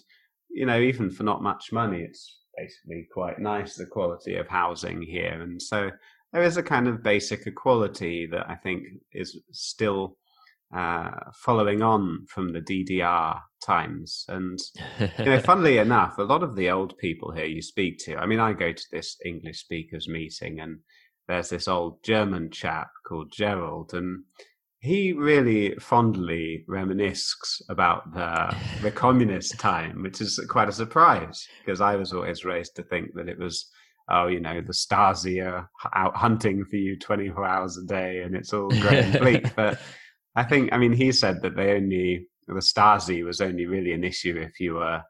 [0.50, 5.02] you know, even for not much money, it's basically quite nice, the quality of housing
[5.02, 5.42] here.
[5.42, 5.92] And so
[6.34, 8.84] there is a kind of basic equality that I think
[9.14, 10.18] is still
[10.76, 14.26] uh, following on from the DDR times.
[14.28, 14.60] And,
[15.20, 18.26] you know, funnily enough, a lot of the old people here you speak to, I
[18.26, 20.80] mean, I go to this English speakers meeting and
[21.28, 24.24] there's this old German chap called Gerald, and
[24.88, 31.82] he really fondly reminisces about the the communist time, which is quite a surprise because
[31.82, 33.70] I was always raised to think that it was
[34.10, 38.36] oh, you know, the Stasi are out hunting for you 24 hours a day and
[38.36, 39.46] it's all great and bleak.
[39.56, 39.80] But
[40.36, 44.04] I think, I mean, he said that they only, the Stasi was only really an
[44.04, 45.02] issue if you were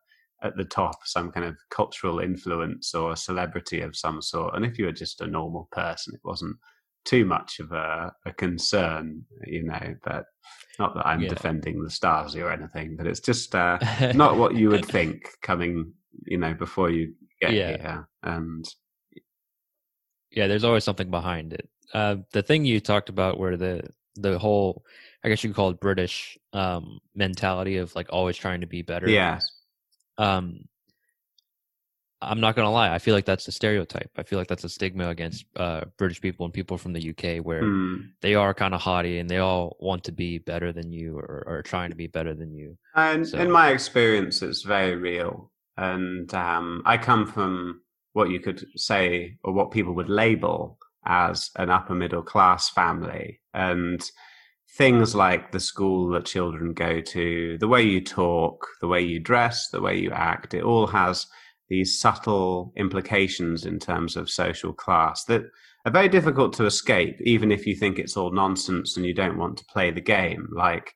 [0.42, 4.56] at the top, some kind of cultural influence or a celebrity of some sort.
[4.56, 6.56] And if you were just a normal person, it wasn't
[7.08, 9.96] too much of a, a concern, you know.
[10.04, 10.26] But
[10.78, 11.30] not that I'm yeah.
[11.30, 13.80] defending the Stasi or anything, but it's just uh,
[14.14, 15.94] not what you would think coming,
[16.26, 17.70] you know, before you get yeah.
[17.70, 18.10] here.
[18.24, 18.66] And
[20.32, 21.70] yeah, there's always something behind it.
[21.94, 23.82] Uh, the thing you talked about, where the
[24.16, 24.84] the whole
[25.24, 28.82] I guess you could call it British um, mentality of like always trying to be
[28.82, 29.10] better.
[29.10, 29.40] Yeah.
[30.18, 30.66] Um,
[32.22, 32.94] I'm not gonna lie.
[32.94, 34.10] I feel like that's a stereotype.
[34.18, 37.46] I feel like that's a stigma against uh, British people and people from the UK,
[37.46, 38.10] where mm.
[38.22, 41.44] they are kind of haughty and they all want to be better than you or,
[41.46, 42.78] or trying to be better than you.
[42.96, 43.38] And so.
[43.38, 45.52] in my experience, it's very real.
[45.78, 47.82] And um, I come from
[48.14, 53.42] what you could say, or what people would label as an upper middle class family,
[53.54, 54.02] and
[54.76, 59.20] things like the school that children go to, the way you talk, the way you
[59.20, 61.28] dress, the way you act, it all has
[61.70, 65.44] these subtle implications in terms of social class that
[65.86, 69.38] are very difficult to escape, even if you think it's all nonsense and you don't
[69.38, 70.48] want to play the game.
[70.54, 70.94] Like,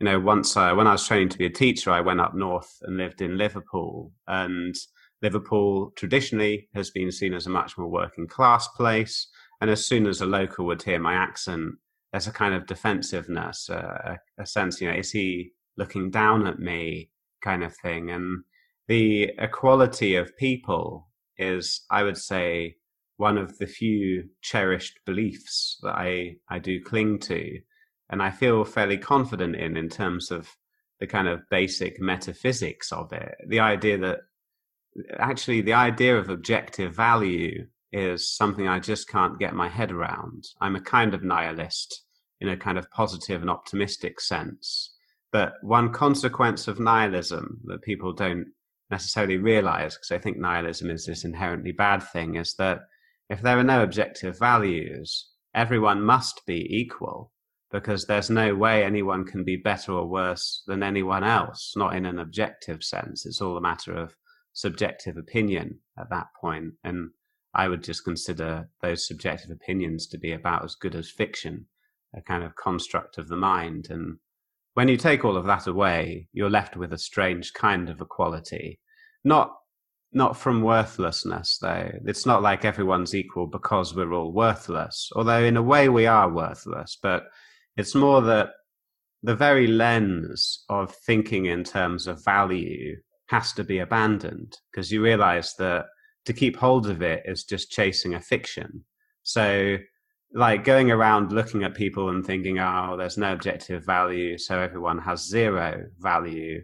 [0.00, 2.34] you know, once I, when I was training to be a teacher, I went up
[2.34, 4.12] north and lived in Liverpool.
[4.26, 4.74] And
[5.22, 9.28] Liverpool traditionally has been seen as a much more working class place.
[9.60, 11.72] And as soon as a local would hear my accent,
[12.12, 16.46] there's a kind of defensiveness, uh, a, a sense, you know, is he looking down
[16.46, 17.10] at me
[17.42, 18.10] kind of thing.
[18.10, 18.44] And
[18.88, 22.76] the equality of people is, I would say,
[23.18, 27.60] one of the few cherished beliefs that I, I do cling to.
[28.10, 30.48] And I feel fairly confident in, in terms of
[31.00, 33.34] the kind of basic metaphysics of it.
[33.46, 34.20] The idea that
[35.18, 40.44] actually the idea of objective value is something I just can't get my head around.
[40.60, 42.04] I'm a kind of nihilist
[42.40, 44.94] in a kind of positive and optimistic sense.
[45.30, 48.46] But one consequence of nihilism that people don't
[48.90, 52.80] necessarily realize, because I think nihilism is this inherently bad thing, is that
[53.28, 57.32] if there are no objective values, everyone must be equal
[57.70, 62.06] because there's no way anyone can be better or worse than anyone else, not in
[62.06, 63.26] an objective sense.
[63.26, 64.16] It's all a matter of
[64.54, 66.72] subjective opinion at that point.
[66.82, 67.10] And
[67.54, 71.66] I would just consider those subjective opinions to be about as good as fiction,
[72.16, 73.88] a kind of construct of the mind.
[73.90, 74.16] And
[74.78, 78.78] when you take all of that away, you're left with a strange kind of equality.
[79.24, 79.52] Not
[80.12, 81.90] not from worthlessness, though.
[82.06, 86.32] It's not like everyone's equal because we're all worthless, although in a way we are
[86.32, 87.24] worthless, but
[87.76, 88.50] it's more that
[89.24, 92.94] the very lens of thinking in terms of value
[93.30, 95.86] has to be abandoned because you realize that
[96.26, 98.84] to keep hold of it is just chasing a fiction.
[99.24, 99.78] So
[100.32, 104.98] like going around looking at people and thinking, oh, there's no objective value, so everyone
[104.98, 106.62] has zero value.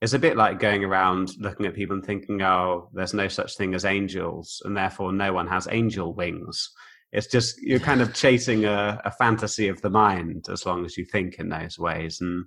[0.00, 3.56] It's a bit like going around looking at people and thinking, oh, there's no such
[3.56, 6.70] thing as angels, and therefore no one has angel wings.
[7.12, 10.96] It's just you're kind of chasing a, a fantasy of the mind as long as
[10.96, 12.20] you think in those ways.
[12.20, 12.44] And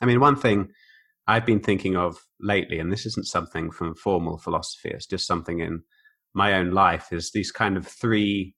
[0.00, 0.68] I mean, one thing
[1.28, 5.60] I've been thinking of lately, and this isn't something from formal philosophy, it's just something
[5.60, 5.82] in
[6.34, 8.56] my own life, is these kind of three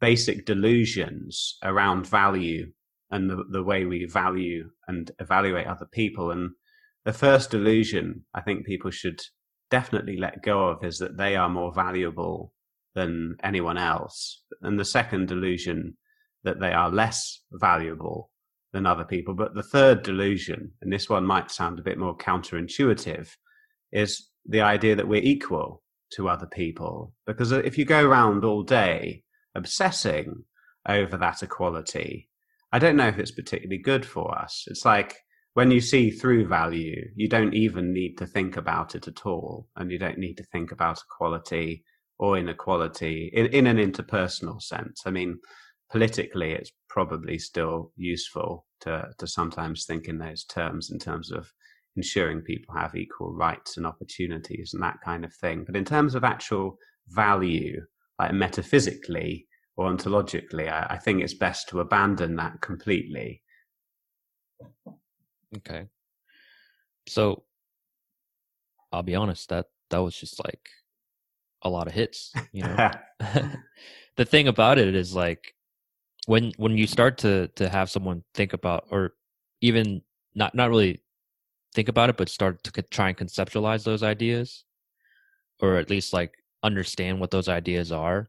[0.00, 2.72] basic delusions around value
[3.10, 6.30] and the, the way we value and evaluate other people.
[6.30, 6.50] And
[7.04, 9.20] the first delusion I think people should
[9.70, 12.52] definitely let go of is that they are more valuable
[12.94, 14.42] than anyone else.
[14.62, 15.96] And the second delusion
[16.44, 18.30] that they are less valuable
[18.72, 19.34] than other people.
[19.34, 23.28] But the third delusion, and this one might sound a bit more counterintuitive,
[23.92, 25.82] is the idea that we're equal
[26.12, 27.12] to other people.
[27.26, 29.24] Because if you go around all day
[29.56, 30.44] obsessing
[30.88, 32.28] over that equality,
[32.72, 34.64] I don't know if it's particularly good for us.
[34.68, 35.16] It's like
[35.54, 39.68] when you see through value, you don't even need to think about it at all.
[39.76, 41.84] And you don't need to think about equality
[42.18, 45.02] or inequality in, in an interpersonal sense.
[45.06, 45.38] I mean,
[45.90, 51.50] politically, it's probably still useful to, to sometimes think in those terms, in terms of
[51.96, 55.64] ensuring people have equal rights and opportunities and that kind of thing.
[55.64, 56.78] But in terms of actual
[57.08, 57.80] value,
[58.18, 59.46] like metaphysically
[59.76, 63.42] or ontologically, I, I think it's best to abandon that completely.
[65.56, 65.86] Okay.
[67.08, 67.44] So
[68.92, 70.68] I'll be honest, that that was just like
[71.62, 72.90] a lot of hits, you know.
[74.16, 75.54] the thing about it is like
[76.26, 79.14] when when you start to to have someone think about or
[79.60, 80.02] even
[80.34, 81.00] not not really
[81.74, 84.64] think about it but start to try and conceptualize those ideas
[85.60, 86.32] or at least like
[86.62, 88.28] understand what those ideas are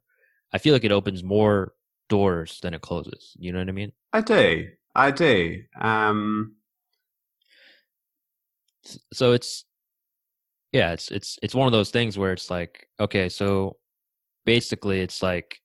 [0.53, 1.73] i feel like it opens more
[2.09, 3.91] doors than it closes you know what i mean?
[4.13, 6.55] I do i do um
[9.13, 9.65] so it's
[10.71, 13.77] yeah it's it's it's one of those things where it's like okay so
[14.45, 15.59] basically it's like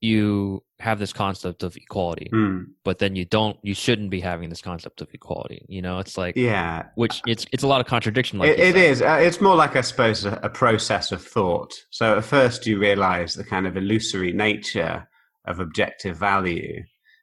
[0.00, 2.64] you have this concept of equality mm.
[2.84, 5.98] but then you don't you shouldn't be having this concept of equality you know?
[5.98, 6.84] It's like yeah.
[6.94, 9.02] which it's it's a lot of contradiction like it, it is.
[9.02, 11.74] Uh, it's more like i suppose a, a, process of thought.
[11.90, 15.06] So at first you realize the kind of illusory nature
[15.44, 16.82] of objective value.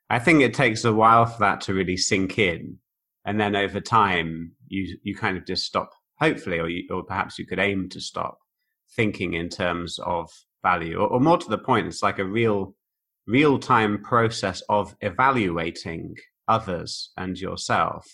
[0.10, 2.78] I think it takes a while for that to really sink in.
[3.26, 7.40] And then over time you you kind of just stop hopefully or you, or perhaps
[7.40, 8.38] you could aim to stop
[8.96, 10.30] thinking in terms of
[10.64, 12.74] value or, or more to the point it's like a real
[13.28, 16.16] real time process of evaluating
[16.48, 18.08] others and yourself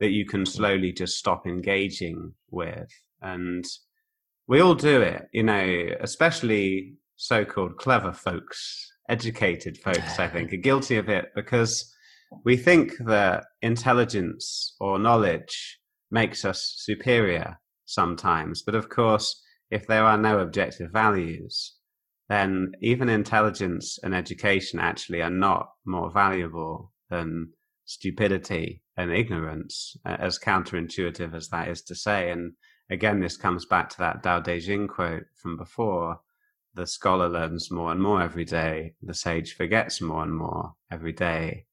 [0.00, 2.90] that you can slowly just stop engaging with.
[3.20, 3.64] And
[4.46, 10.52] we all do it, you know, especially so called clever folks, educated folks, I think,
[10.52, 11.92] are guilty of it because
[12.44, 15.78] we think that intelligence or knowledge
[16.10, 18.62] makes us superior sometimes.
[18.62, 21.74] But of course, if there are no objective values,
[22.28, 27.52] then even intelligence and education actually are not more valuable than
[27.84, 32.30] stupidity and ignorance, as counterintuitive as that is to say.
[32.30, 32.52] And
[32.90, 36.20] again, this comes back to that Tao Te Ching quote from before
[36.74, 41.12] the scholar learns more and more every day, the sage forgets more and more every
[41.12, 41.66] day.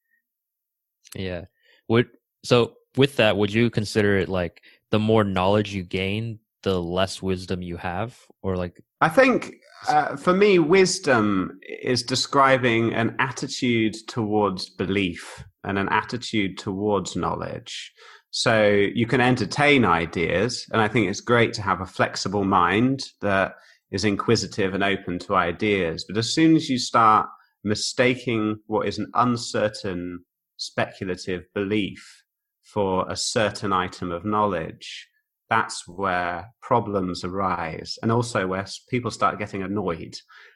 [1.15, 1.45] Yeah.
[1.87, 2.09] Would
[2.43, 7.21] so with that, would you consider it like the more knowledge you gain, the less
[7.21, 8.83] wisdom you have, or like?
[9.01, 9.55] I think
[9.87, 17.91] uh, for me, wisdom is describing an attitude towards belief and an attitude towards knowledge.
[18.29, 23.03] So you can entertain ideas, and I think it's great to have a flexible mind
[23.21, 23.55] that
[23.91, 26.05] is inquisitive and open to ideas.
[26.07, 27.27] But as soon as you start
[27.63, 30.23] mistaking what is an uncertain
[30.57, 32.23] speculative belief
[32.63, 35.07] for a certain item of knowledge,
[35.51, 40.15] that's where problems arise and also where people start getting annoyed.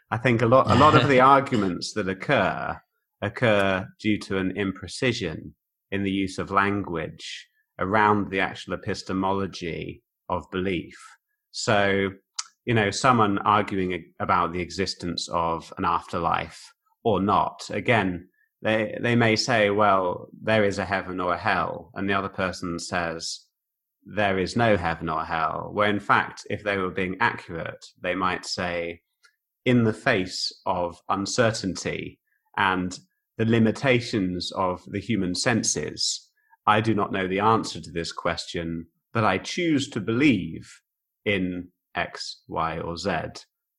[0.10, 2.80] I think a lot, a lot of the arguments that occur
[3.22, 5.52] occur due to an imprecision
[5.92, 7.46] in the use of language
[7.78, 10.96] around the actual epistemology of belief.
[11.52, 12.12] So,
[12.64, 16.72] you know, someone arguing about the existence of an afterlife
[17.04, 18.30] or not, again,
[18.62, 21.92] they, they may say, well, there is a heaven or a hell.
[21.96, 23.45] And the other person says,
[24.06, 28.16] there is no heaven or hell, where in fact, if they were being accurate, they
[28.16, 29.02] might say,
[29.66, 32.20] in the face of uncertainty
[32.56, 33.00] and
[33.38, 36.30] the limitations of the human senses,
[36.68, 40.82] I do not know the answer to this question, but I choose to believe
[41.26, 43.12] in X, Y, or Z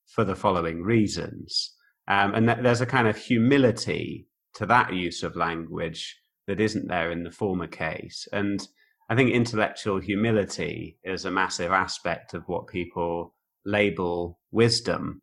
[0.06, 1.72] for the following reasons.
[2.08, 6.16] Um, and th- there's a kind of humility to that use of language
[6.46, 8.26] that isn't there in the former case.
[8.32, 8.66] And
[9.08, 13.34] I think intellectual humility is a massive aspect of what people
[13.64, 15.22] label wisdom.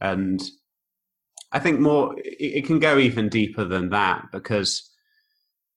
[0.00, 0.40] And
[1.52, 4.90] I think more, it, can go even deeper than that because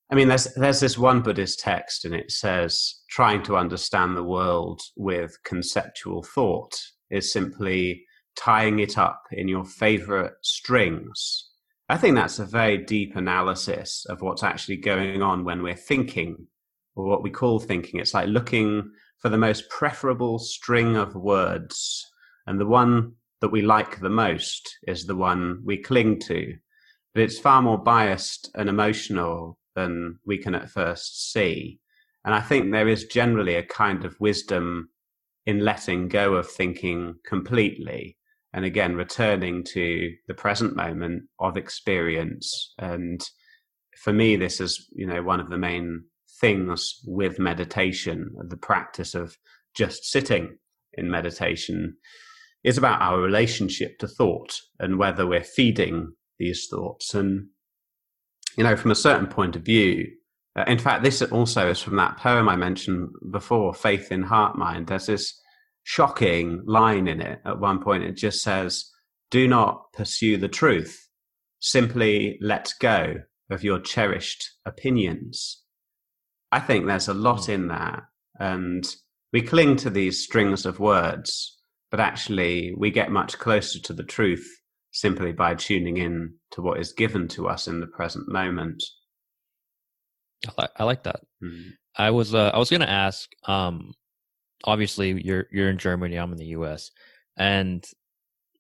[0.10, 4.24] I mean, there's there's this one Buddhist text, and it says trying to understand the
[4.24, 6.80] world with conceptual thought
[7.10, 8.06] is simply
[8.36, 11.50] tying it up in your favorite strings.
[11.90, 16.48] I think that's a very deep analysis of what's actually going on when we're thinking,
[16.98, 18.00] or what we call thinking.
[18.00, 22.06] It's like looking for the most preferable string of words,
[22.48, 26.56] and the one that we like the most is the one we cling to.
[27.14, 31.80] But it's far more biased and emotional than we can at first see.
[32.26, 34.90] And I think there is generally a kind of wisdom
[35.46, 38.18] in letting go of thinking completely
[38.54, 43.22] and again returning to the present moment of experience and
[43.96, 46.04] for me this is you know one of the main
[46.40, 49.38] things with meditation the practice of
[49.76, 50.58] just sitting
[50.94, 51.96] in meditation
[52.64, 57.48] is about our relationship to thought and whether we're feeding these thoughts and
[58.58, 60.08] you know, from a certain point of view,
[60.58, 64.58] uh, in fact, this also is from that poem I mentioned before, Faith in Heart
[64.58, 64.88] Mind.
[64.88, 65.40] There's this
[65.84, 68.04] shocking line in it at one point.
[68.04, 68.92] It just says,
[69.30, 71.08] Do not pursue the truth,
[71.60, 73.18] simply let go
[73.52, 75.64] of your cherished opinions.
[76.52, 77.52] I think there's a lot hmm.
[77.52, 78.04] in that.
[78.40, 78.88] And
[79.34, 81.58] we cling to these strings of words,
[81.92, 84.48] but actually we get much closer to the truth
[84.92, 88.84] simply by tuning in to what is given to us in the present moment.
[90.48, 91.22] I like, I like that.
[91.44, 91.70] Mm-hmm.
[91.96, 93.30] I was uh, I was going to ask.
[93.46, 93.94] Um,
[94.64, 96.16] obviously, you're you're in Germany.
[96.16, 96.92] I'm in the U.S.
[97.36, 97.84] And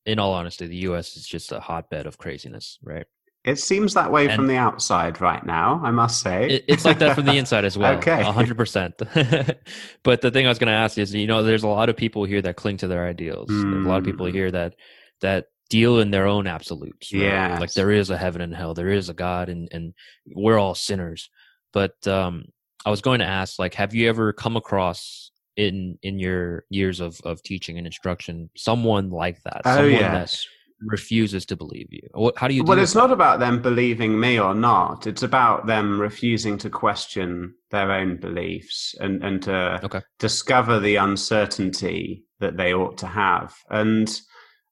[0.05, 1.15] in all honesty, the U.S.
[1.17, 3.05] is just a hotbed of craziness, right?
[3.47, 5.79] It seems that way and from the outside right now.
[5.81, 7.93] I must say, it, it's like that from the inside as well.
[7.97, 9.01] okay, hundred percent.
[10.03, 11.95] But the thing I was going to ask is, you know, there's a lot of
[11.95, 13.49] people here that cling to their ideals.
[13.49, 13.71] Mm.
[13.71, 14.33] There's a lot of people mm.
[14.33, 14.75] here that
[15.21, 17.13] that deal in their own absolutes.
[17.13, 17.23] Right?
[17.23, 17.57] Yeah.
[17.57, 19.93] Like there is a heaven and hell, there is a God and, and
[20.25, 21.29] we're all sinners.
[21.71, 22.45] But um
[22.85, 26.99] I was going to ask, like, have you ever come across in in your years
[26.99, 29.61] of, of teaching and instruction someone like that?
[29.65, 30.45] Oh, someone yes.
[30.81, 32.31] Refuses to believe you.
[32.35, 32.63] How do you?
[32.63, 32.99] well, it's that?
[32.99, 35.07] not about them believing me or not.
[35.07, 40.01] It's about them refusing to question their own beliefs and and to okay.
[40.19, 43.55] discover the uncertainty that they ought to have.
[43.69, 44.09] And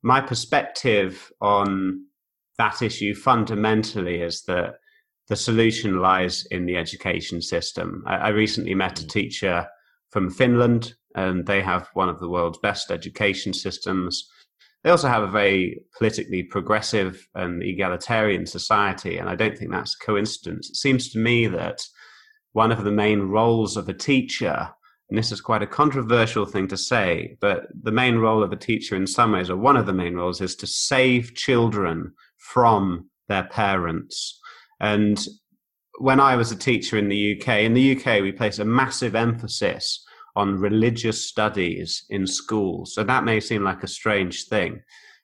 [0.04, 2.06] my perspective on
[2.58, 4.76] that issue fundamentally is that
[5.28, 8.04] the solution lies in the education system.
[8.06, 9.10] I, I, recently met a mm.
[9.10, 9.68] teacher
[10.12, 14.30] from Finland, and they have one of the world's best education systems.
[14.86, 19.96] They also have a very politically progressive and egalitarian society, and I don't think that's
[20.00, 20.70] a coincidence.
[20.70, 21.82] It seems to me that
[22.54, 24.70] one of the main roles of a teacher
[25.10, 28.56] and this is quite a controversial thing to say, but the main role of a
[28.58, 33.10] teacher, in some ways, or one of the main roles, is to save children from
[33.28, 34.40] their parents.
[34.80, 35.24] And
[36.00, 39.16] when I was a teacher in the UK, in the UK, we place a massive
[39.16, 40.04] emphasis
[40.36, 42.94] on religious studies in schools.
[42.94, 44.82] So that may seem like a strange thing,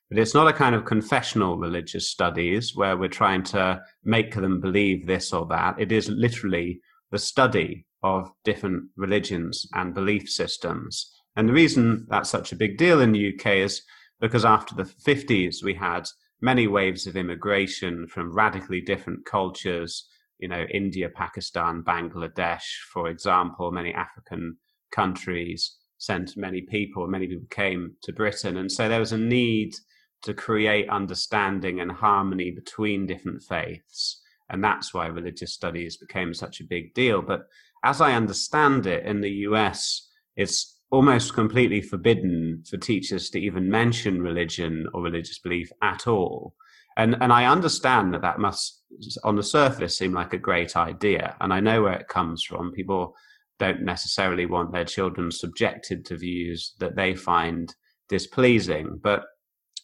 [0.08, 4.60] but it's not a kind of confessional religious studies where we're trying to make them
[4.60, 5.78] believe this or that.
[5.78, 11.12] It is literally the study of different religions and belief systems.
[11.36, 13.82] And the reason that's such a big deal in the UK is
[14.20, 16.08] because after the 50s, we had
[16.40, 20.08] many waves of immigration from radically different cultures,
[20.38, 24.56] you know, India, Pakistan, Bangladesh, for example, many African
[24.92, 28.56] countries sent many people, and many people came to Britain.
[28.56, 29.74] And so there was a need
[30.22, 34.20] to create understanding and harmony between different faiths.
[34.50, 37.22] And that's why religious studies became such a big deal.
[37.22, 37.46] But
[37.84, 43.70] as I understand it, in the US, it's almost completely forbidden for teachers to even
[43.70, 46.54] mention religion or religious belief at all.
[46.96, 48.82] And and I understand that that must,
[49.24, 52.72] on the surface, seem like a great idea, and I know where it comes from.
[52.72, 53.14] People
[53.62, 57.72] don't necessarily want their children subjected to views that they find
[58.08, 59.22] displeasing, but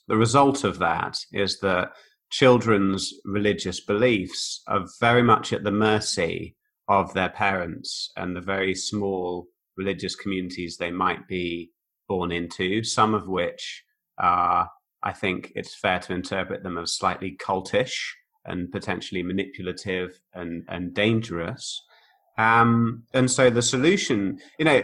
[0.08, 1.92] the result of that is that
[2.30, 6.56] children's religious beliefs are very much at the mercy
[6.88, 11.70] of their parents and the very small religious communities they might be
[12.08, 13.84] born into, some of which
[14.18, 14.68] are,
[15.04, 17.96] I think it's fair to interpret them as slightly cultish
[18.44, 21.80] and potentially manipulative and, and dangerous.
[22.38, 24.82] Um, and so the solution, you know,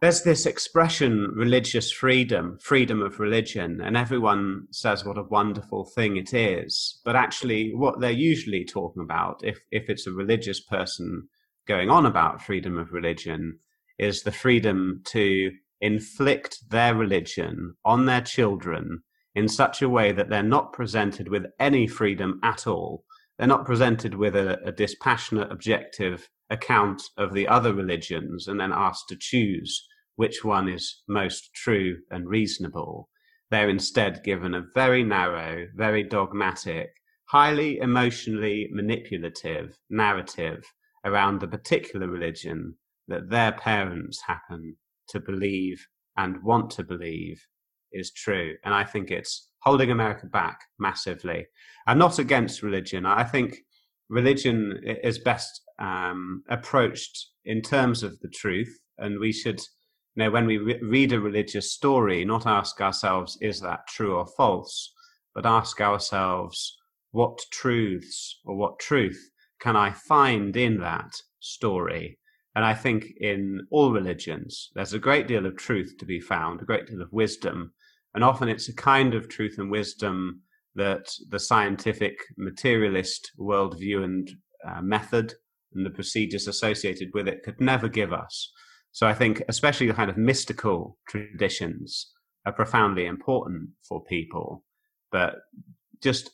[0.00, 6.16] there's this expression religious freedom freedom of religion and everyone says what a wonderful thing
[6.16, 7.00] it is.
[7.04, 11.28] But actually what they're usually talking about if if it's a religious person
[11.66, 13.58] going on about freedom of religion
[13.98, 15.52] is the freedom to
[15.82, 19.02] inflict their religion on their children
[19.34, 23.04] in such a way that they're not presented with any freedom at all
[23.40, 28.70] they're not presented with a, a dispassionate objective account of the other religions and then
[28.70, 33.08] asked to choose which one is most true and reasonable.
[33.50, 36.90] They're instead given a very narrow, very dogmatic,
[37.30, 40.62] highly emotionally manipulative narrative
[41.06, 42.74] around the particular religion
[43.08, 44.76] that their parents happen
[45.08, 47.40] to believe and want to believe
[47.90, 48.56] is true.
[48.66, 51.46] And I think it's holding America back massively.
[51.86, 53.06] I'm not against religion.
[53.06, 53.58] I think
[54.08, 59.60] religion is best um, approached in terms of the truth, and we should
[60.16, 64.16] you know, when we re- read a religious story, not ask ourselves, is that true
[64.16, 64.92] or false,
[65.34, 66.76] but ask ourselves,
[67.12, 69.30] what truths or what truth
[69.60, 72.18] can I find in that story?
[72.56, 76.60] And I think in all religions, there's a great deal of truth to be found,
[76.60, 77.72] a great deal of wisdom.
[78.14, 80.42] And often it's a kind of truth and wisdom
[80.74, 84.30] that the scientific materialist worldview and
[84.66, 85.34] uh, method
[85.74, 88.52] and the procedures associated with it could never give us.
[88.92, 92.12] So I think, especially the kind of mystical traditions,
[92.46, 94.64] are profoundly important for people.
[95.12, 95.36] But
[96.02, 96.30] just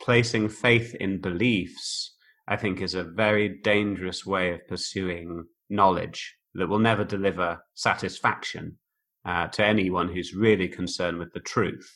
[0.00, 2.14] placing faith in beliefs,
[2.46, 8.78] I think, is a very dangerous way of pursuing knowledge that will never deliver satisfaction
[9.28, 11.88] uh, to anyone who's really concerned with the truth.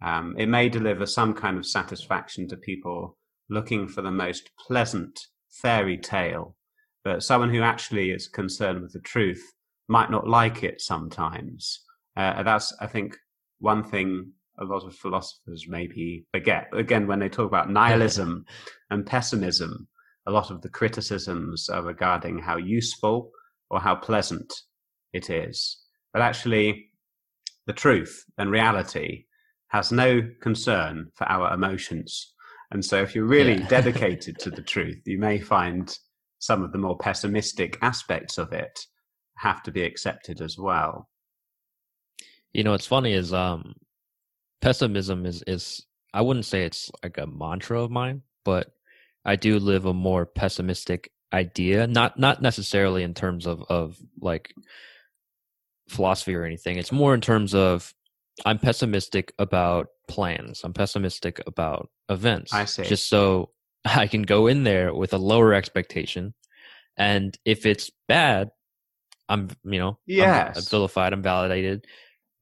[0.00, 3.18] Um, it may deliver some kind of satisfaction to people
[3.50, 5.18] looking for the most pleasant
[5.50, 6.54] fairy tale
[7.08, 9.42] but someone who actually is concerned with the truth
[9.88, 11.80] might not like it sometimes.
[12.16, 13.16] Uh, that's, I think,
[13.60, 16.68] one thing a lot of philosophers maybe forget.
[16.74, 18.44] Again, when they talk about nihilism
[18.90, 19.88] and pessimism,
[20.26, 23.30] a lot of the criticisms are regarding how useful
[23.70, 24.52] or how pleasant
[25.14, 25.78] it is.
[26.12, 26.90] But actually,
[27.66, 29.24] the truth and reality
[29.68, 32.32] has no concern for our emotions.
[32.70, 33.68] And so, if you're really yeah.
[33.68, 35.96] dedicated to the truth, you may find
[36.38, 38.86] some of the more pessimistic aspects of it
[39.36, 41.08] have to be accepted as well.
[42.52, 43.74] You know, what's funny is um,
[44.60, 45.84] pessimism is is
[46.14, 48.72] I wouldn't say it's like a mantra of mine, but
[49.24, 51.86] I do live a more pessimistic idea.
[51.86, 54.54] Not not necessarily in terms of of like
[55.88, 56.78] philosophy or anything.
[56.78, 57.92] It's more in terms of
[58.44, 60.62] I'm pessimistic about plans.
[60.64, 62.52] I'm pessimistic about events.
[62.52, 62.84] I see.
[62.84, 63.50] Just so
[63.84, 66.34] I can go in there with a lower expectation.
[66.96, 68.50] And if it's bad,
[69.28, 69.98] I'm, you know.
[70.48, 71.86] I'm, I'm vilified, I'm validated.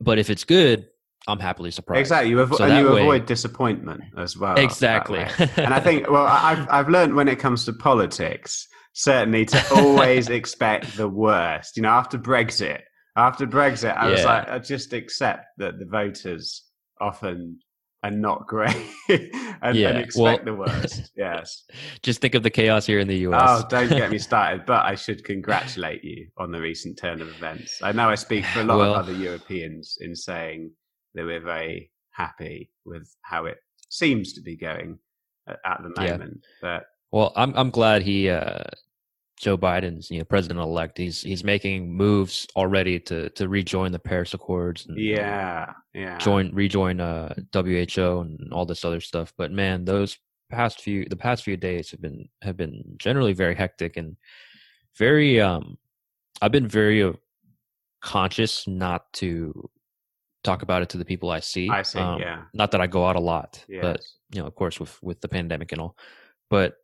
[0.01, 0.87] But if it's good,
[1.27, 2.01] I'm happily surprised.
[2.01, 2.31] Exactly.
[2.31, 4.57] You, avo- so and you way, avoid disappointment as well.
[4.57, 5.19] Exactly.
[5.57, 10.29] and I think, well, I've, I've learned when it comes to politics, certainly to always
[10.29, 11.77] expect the worst.
[11.77, 12.83] You know, after Brexit,
[13.17, 14.13] after Brexit, I yeah.
[14.13, 16.65] was like, I just accept that the voters
[17.01, 17.59] often
[18.03, 18.77] are not great
[19.09, 19.89] and, yeah.
[19.89, 21.13] and, expect well, the worst.
[21.17, 21.65] Yes.
[22.03, 23.43] Just think of the chaos here in the US.
[23.65, 24.67] Oh, don't get me started.
[24.67, 27.81] But I should congratulate you on the recent turn of events.
[27.83, 30.71] I know I speak for a lot well, of other Europeans in saying
[31.15, 33.57] that we're very happy with how it
[33.89, 34.99] seems to be going
[35.49, 36.41] at, at the moment.
[36.43, 36.79] Yeah.
[36.79, 38.65] But well, I'm I'm glad he uh,
[39.39, 40.99] Joe Biden's you know president elect.
[40.99, 44.87] He's he's making moves already to to rejoin the Paris Accords.
[44.87, 46.19] And, yeah, yeah.
[46.19, 49.33] Join rejoin uh, WHO and all this other stuff.
[49.37, 50.19] But man, those
[50.51, 54.17] past few the past few days have been have been generally very hectic and
[54.97, 55.79] very um.
[56.43, 57.13] I've been very uh,
[58.03, 59.71] conscious not to
[60.45, 61.69] talk about it to the people I see.
[61.69, 61.99] I see.
[61.99, 62.43] Um, yeah.
[62.55, 63.83] Not that I go out a lot, yes.
[63.83, 64.01] but
[64.33, 65.97] you know, of course, with with the pandemic and all.
[66.49, 66.77] But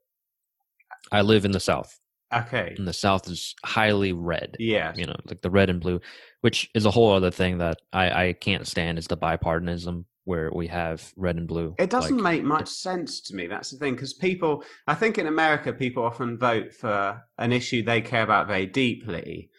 [1.11, 1.98] I live in the South,
[2.33, 2.74] Okay.
[2.76, 4.57] And the South is highly red.
[4.59, 4.93] Yeah.
[4.97, 6.01] You know, like the red and blue,
[6.41, 10.51] which is a whole other thing that I, I can't stand is the bipartisanism where
[10.55, 11.74] we have red and blue.
[11.78, 13.49] It doesn't like, make much sense to me.
[13.49, 13.95] That's the thing.
[13.95, 18.47] Because people, I think in America, people often vote for an issue they care about
[18.47, 19.51] very deeply.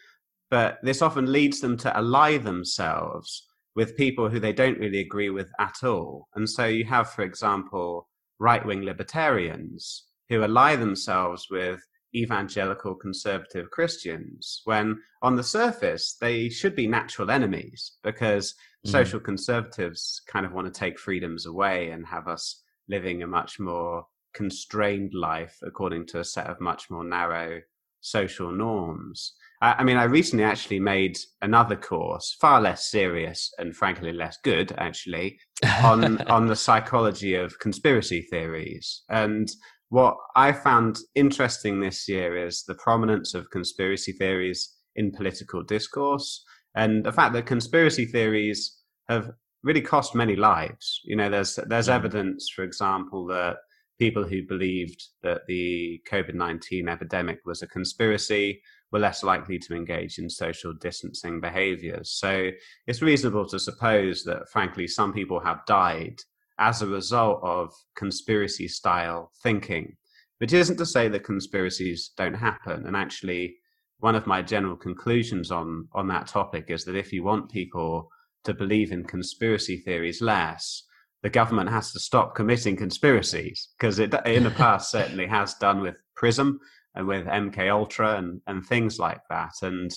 [0.50, 3.46] But this often leads them to ally themselves
[3.76, 6.28] with people who they don't really agree with at all.
[6.34, 8.08] And so you have, for example,
[8.38, 11.80] right wing libertarians who ally themselves with
[12.14, 18.90] evangelical conservative Christians when on the surface they should be natural enemies because mm-hmm.
[18.90, 23.58] social conservatives kind of want to take freedoms away and have us living a much
[23.58, 27.60] more constrained life according to a set of much more narrow
[28.04, 29.32] social norms.
[29.62, 34.36] I, I mean, I recently actually made another course, far less serious and frankly less
[34.44, 35.38] good, actually,
[35.82, 39.02] on on the psychology of conspiracy theories.
[39.08, 39.50] And
[39.88, 46.44] what I found interesting this year is the prominence of conspiracy theories in political discourse
[46.74, 49.30] and the fact that conspiracy theories have
[49.62, 51.00] really cost many lives.
[51.04, 53.56] You know, there's there's evidence, for example, that
[53.98, 58.60] people who believed that the COVID nineteen epidemic was a conspiracy
[58.92, 62.12] were less likely to engage in social distancing behaviors.
[62.12, 62.50] So
[62.86, 66.20] it's reasonable to suppose that, frankly, some people have died
[66.58, 69.96] as a result of conspiracy style thinking.
[70.38, 72.86] Which isn't to say that conspiracies don't happen.
[72.86, 73.56] And actually,
[73.98, 78.10] one of my general conclusions on, on that topic is that if you want people
[78.44, 80.84] to believe in conspiracy theories less,
[81.22, 85.80] the government has to stop committing conspiracies because it in the past certainly has done
[85.80, 86.60] with Prism
[86.94, 89.90] and with MK Ultra and and things like that, and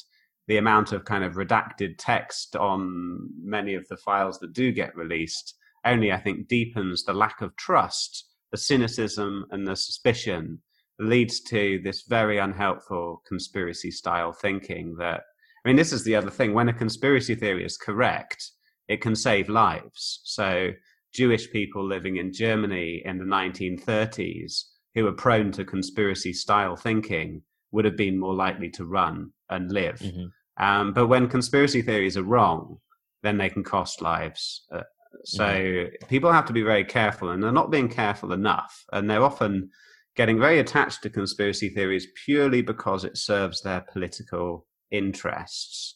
[0.47, 4.95] the amount of kind of redacted text on many of the files that do get
[4.95, 5.55] released
[5.86, 10.60] only I think deepens the lack of trust, the cynicism, and the suspicion
[11.00, 15.22] leads to this very unhelpful conspiracy style thinking that
[15.64, 18.52] I mean this is the other thing when a conspiracy theory is correct
[18.88, 20.72] it can save lives so
[21.14, 24.64] Jewish people living in Germany in the 1930s
[24.96, 29.72] who were prone to conspiracy style thinking would have been more likely to run and
[29.72, 30.00] live.
[30.00, 30.64] Mm-hmm.
[30.64, 32.78] Um, but when conspiracy theories are wrong,
[33.24, 34.66] then they can cost lives.
[34.72, 34.82] Uh,
[35.24, 38.86] so people have to be very careful, and they're not being careful enough.
[38.91, 39.70] And they're often
[40.15, 45.95] getting very attached to conspiracy theories purely because it serves their political interests.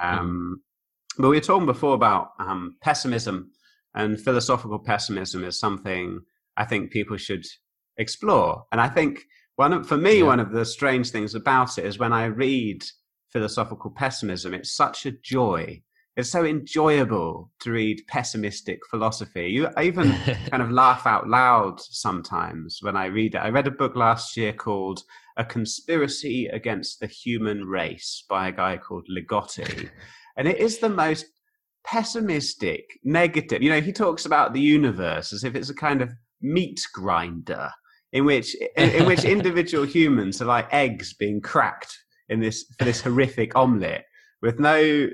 [0.00, 1.22] Um, mm-hmm.
[1.22, 3.50] But we were talking before about um, pessimism,
[3.94, 6.20] and philosophical pessimism is something
[6.56, 7.44] I think people should
[7.96, 8.64] explore.
[8.72, 9.24] And I think
[9.56, 10.24] one of, for me, yeah.
[10.24, 12.84] one of the strange things about it is when I read
[13.32, 15.82] philosophical pessimism, it's such a joy.
[16.18, 19.50] It's so enjoyable to read pessimistic philosophy.
[19.50, 20.10] You I even
[20.50, 23.38] kind of laugh out loud sometimes when I read it.
[23.38, 25.04] I read a book last year called
[25.36, 29.90] A Conspiracy Against the Human Race by a guy called Ligotti.
[30.36, 31.26] and it is the most
[31.86, 33.62] pessimistic, negative.
[33.62, 36.10] You know, he talks about the universe as if it's a kind of
[36.42, 37.70] meat grinder
[38.12, 41.96] in which in, in which individual humans are like eggs being cracked
[42.28, 44.06] in this for this horrific omelette
[44.42, 45.08] with no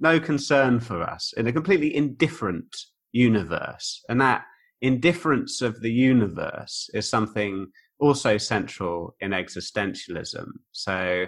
[0.00, 2.76] no concern for us in a completely indifferent
[3.12, 4.04] universe.
[4.08, 4.44] And that
[4.80, 7.66] indifference of the universe is something
[7.98, 10.46] also central in existentialism.
[10.72, 11.26] So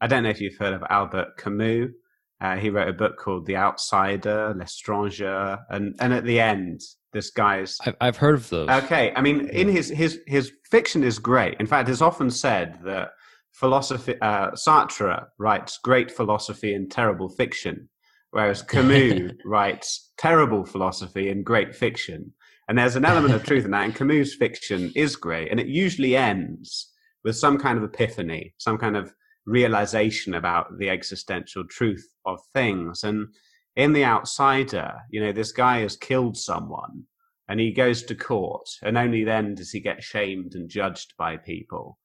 [0.00, 1.90] i don't know if you've heard of albert camus.
[2.40, 6.80] Uh, he wrote a book called the outsider l'étranger and and at the end
[7.12, 8.68] this guy's I've, I've heard of those.
[8.68, 11.56] Okay i mean in his his his fiction is great.
[11.58, 13.10] In fact it's often said that
[13.58, 17.88] philosophy uh, sartre writes great philosophy and terrible fiction
[18.30, 22.32] whereas camus writes terrible philosophy and great fiction
[22.68, 25.66] and there's an element of truth in that and camus fiction is great and it
[25.66, 26.92] usually ends
[27.24, 29.12] with some kind of epiphany some kind of
[29.46, 33.28] realization about the existential truth of things and
[33.78, 37.04] in The Outsider, you know, this guy has killed someone
[37.48, 41.36] and he goes to court, and only then does he get shamed and judged by
[41.36, 41.96] people.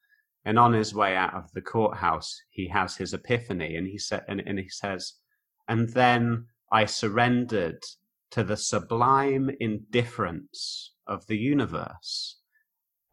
[0.45, 4.21] And on his way out of the courthouse, he has his epiphany, and he sa-
[4.27, 5.13] and, and he says,
[5.67, 7.83] "And then I surrendered
[8.31, 12.39] to the sublime indifference of the universe."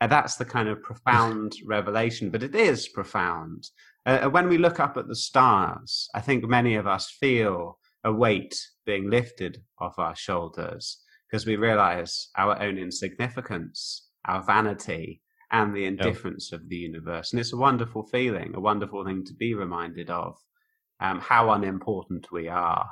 [0.01, 3.71] And that's the kind of profound revelation, but it is profound.
[4.07, 8.13] Uh, when we look up at the stars, I think many of us feel a
[8.13, 15.21] weight being lifted off our shoulders because we realize our own insignificance, our vanity,
[15.53, 16.61] and the indifference yep.
[16.61, 17.33] of the universe.
[17.33, 20.37] And it's a wonderful feeling, a wonderful thing to be reminded of
[21.01, 22.89] um, how unimportant we are.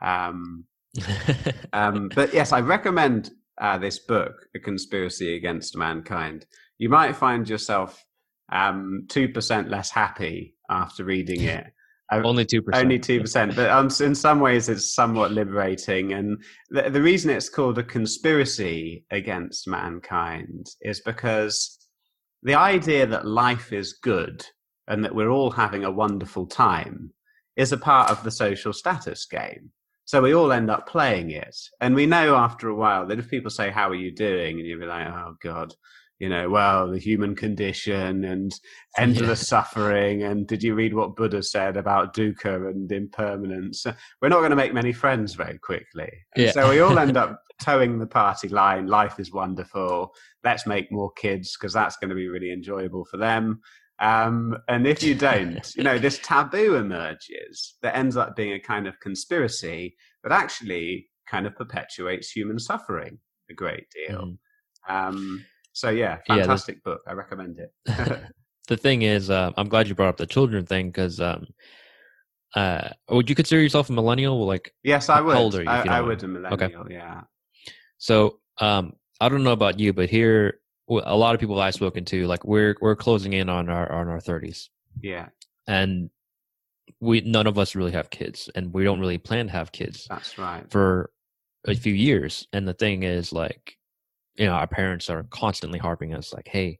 [0.00, 0.64] Um,
[1.72, 3.30] um, but yes, I recommend
[3.60, 6.46] uh, this book, A Conspiracy Against Mankind.
[6.78, 8.04] You might find yourself
[8.50, 11.66] um, 2% less happy after reading it
[12.12, 12.84] only two percent.
[12.84, 16.12] Only two percent, but um, in some ways it's somewhat liberating.
[16.12, 21.77] And the, the reason it's called a conspiracy against mankind is because
[22.42, 24.44] the idea that life is good
[24.86, 27.12] and that we're all having a wonderful time
[27.56, 29.70] is a part of the social status game.
[30.04, 31.56] So we all end up playing it.
[31.80, 34.58] And we know after a while that if people say, How are you doing?
[34.58, 35.74] and you'll be like, Oh God,
[36.18, 38.52] you know, well, the human condition and
[38.96, 39.60] endless yeah.
[39.60, 40.24] suffering.
[40.24, 43.86] And did you read what Buddha said about dukkha and impermanence?
[44.20, 46.10] We're not going to make many friends very quickly.
[46.36, 46.52] Yeah.
[46.52, 48.86] So we all end up toeing the party line.
[48.86, 50.12] Life is wonderful.
[50.42, 53.60] Let's make more kids because that's going to be really enjoyable for them.
[54.00, 58.60] Um, and if you don't, you know, this taboo emerges that ends up being a
[58.60, 63.18] kind of conspiracy that actually kind of perpetuates human suffering
[63.50, 64.36] a great deal.
[64.88, 65.08] Mm.
[65.08, 65.44] Um,
[65.78, 67.02] so yeah, fantastic yeah, book.
[67.06, 67.72] I recommend it.
[68.68, 71.46] the thing is, uh, I'm glad you brought up the children thing because um,
[72.56, 74.44] uh, would you consider yourself a millennial?
[74.44, 75.36] Like, yes, I would.
[75.36, 75.62] Older?
[75.68, 76.82] I, I would a millennial.
[76.82, 76.94] Okay.
[76.94, 77.22] Yeah.
[77.98, 80.58] So, um, I don't know about you, but here,
[80.88, 84.08] a lot of people I've spoken to, like, we're we're closing in on our on
[84.08, 84.70] our thirties.
[85.00, 85.28] Yeah.
[85.68, 86.10] And
[87.00, 90.08] we none of us really have kids, and we don't really plan to have kids.
[90.10, 90.68] That's right.
[90.70, 91.12] For
[91.68, 93.77] a few years, and the thing is, like,
[94.38, 96.78] you know, our parents are constantly harping us, like, "Hey,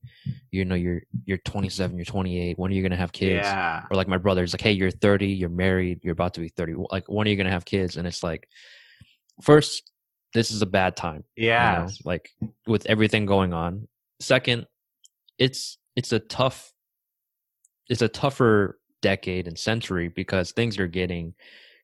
[0.50, 2.58] you know, you're you're 27, you're 28.
[2.58, 3.84] When are you gonna have kids?" Yeah.
[3.90, 6.74] Or like my brother's like, "Hey, you're 30, you're married, you're about to be 30.
[6.90, 8.48] Like, when are you gonna have kids?" And it's like,
[9.42, 9.90] first,
[10.34, 11.24] this is a bad time.
[11.36, 11.80] Yeah.
[11.80, 12.30] You know, like
[12.66, 13.88] with everything going on.
[14.20, 14.66] Second,
[15.38, 16.72] it's it's a tough
[17.88, 21.34] it's a tougher decade and century because things are getting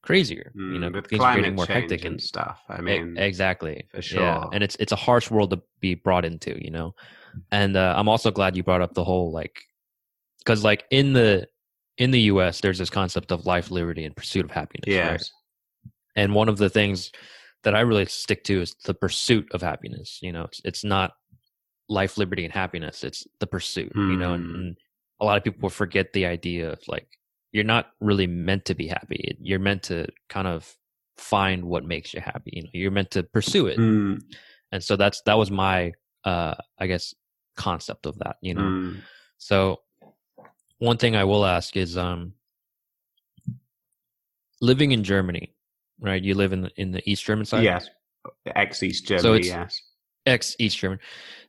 [0.04, 0.52] crazier.
[0.56, 2.60] Mm, you know, with things are getting more hectic and stuff.
[2.68, 4.22] I mean, exactly for sure.
[4.22, 6.62] Yeah, and it's it's a harsh world to be brought into.
[6.62, 6.94] You know,
[7.50, 9.62] and uh, I'm also glad you brought up the whole like
[10.38, 11.48] because like in the
[11.96, 12.60] in the U.S.
[12.60, 14.86] there's this concept of life, liberty, and pursuit of happiness.
[14.86, 15.10] Yes.
[15.10, 15.92] Right?
[16.16, 17.10] And one of the things
[17.62, 20.18] that I really stick to is the pursuit of happiness.
[20.22, 21.12] You know, it's, it's not
[21.88, 23.02] life, liberty, and happiness.
[23.02, 23.92] It's the pursuit.
[23.94, 24.10] Mm.
[24.10, 24.54] You know, and, hmm.
[24.54, 24.76] and
[25.20, 27.08] a lot of people forget the idea of like
[27.54, 29.38] you're not really meant to be happy.
[29.40, 30.76] You're meant to kind of
[31.16, 32.50] find what makes you happy.
[32.52, 33.78] You know, you're meant to pursue it.
[33.78, 34.22] Mm.
[34.72, 35.92] And so that's that was my
[36.24, 37.14] uh I guess
[37.56, 38.62] concept of that, you know.
[38.62, 39.02] Mm.
[39.38, 39.80] So
[40.78, 42.32] one thing I will ask is um
[44.60, 45.54] living in Germany,
[46.00, 46.22] right?
[46.22, 47.62] You live in the, in the East German side?
[47.62, 47.88] Yes.
[48.46, 49.80] Ex East Germany, so it's yes.
[50.26, 50.98] Ex East German.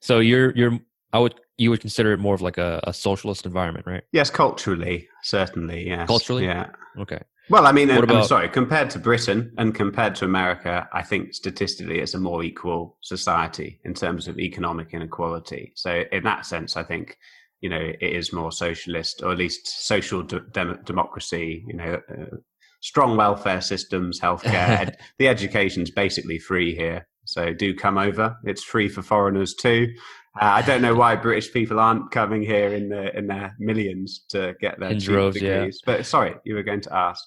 [0.02, 0.80] So you're you're
[1.12, 4.04] I would you would consider it more of like a, a socialist environment, right?
[4.12, 6.08] Yes, culturally, certainly, yes.
[6.08, 6.46] Culturally?
[6.46, 6.68] Yeah.
[7.00, 7.22] Okay.
[7.50, 11.34] Well, I mean, what I'm sorry, compared to Britain and compared to America, I think
[11.36, 15.72] statistically it's a more equal society in terms of economic inequality.
[15.76, 17.18] So, in that sense, I think,
[17.62, 22.02] you know, it is more socialist or at least social de- dem- democracy, you know,
[22.10, 22.38] uh,
[22.82, 24.70] strong welfare systems, healthcare.
[24.80, 27.08] ed- the education's basically free here.
[27.26, 28.38] So do come over.
[28.44, 29.94] It's free for foreigners too.
[30.40, 34.26] Uh, I don't know why British people aren't coming here in the in their millions
[34.30, 35.82] to get their droves, degrees.
[35.82, 35.94] Yeah.
[35.98, 37.24] But sorry, you were going to ask.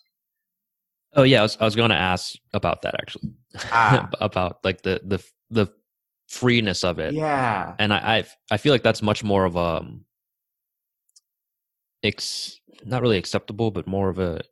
[1.15, 3.31] Oh yeah, I was, I was going to ask about that actually,
[3.73, 4.09] ah.
[4.21, 5.73] about like the the the
[6.29, 7.15] freeness of it.
[7.15, 10.05] Yeah, and I I've, I feel like that's much more of a um,
[12.03, 14.43] ex not really acceptable, but more of a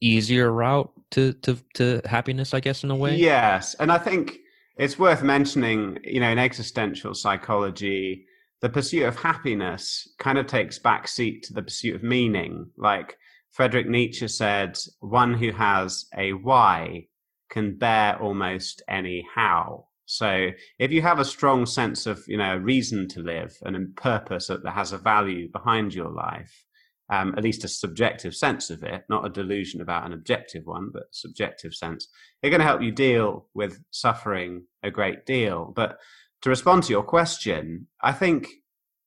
[0.00, 3.16] easier route to to to happiness, I guess, in a way.
[3.16, 4.38] Yes, and I think
[4.76, 8.26] it's worth mentioning, you know, in existential psychology,
[8.60, 12.70] the pursuit of happiness kind of takes back seat to the pursuit of meaning.
[12.76, 13.16] Like
[13.50, 17.06] Friedrich Nietzsche said, one who has a why
[17.50, 19.86] can bear almost any how.
[20.06, 20.48] So
[20.78, 24.00] if you have a strong sense of, you know, a reason to live and a
[24.00, 26.63] purpose that has a value behind your life,
[27.10, 30.90] um, at least a subjective sense of it, not a delusion about an objective one,
[30.92, 32.08] but subjective sense,
[32.40, 35.72] they're going to help you deal with suffering a great deal.
[35.76, 35.98] But
[36.42, 38.48] to respond to your question, I think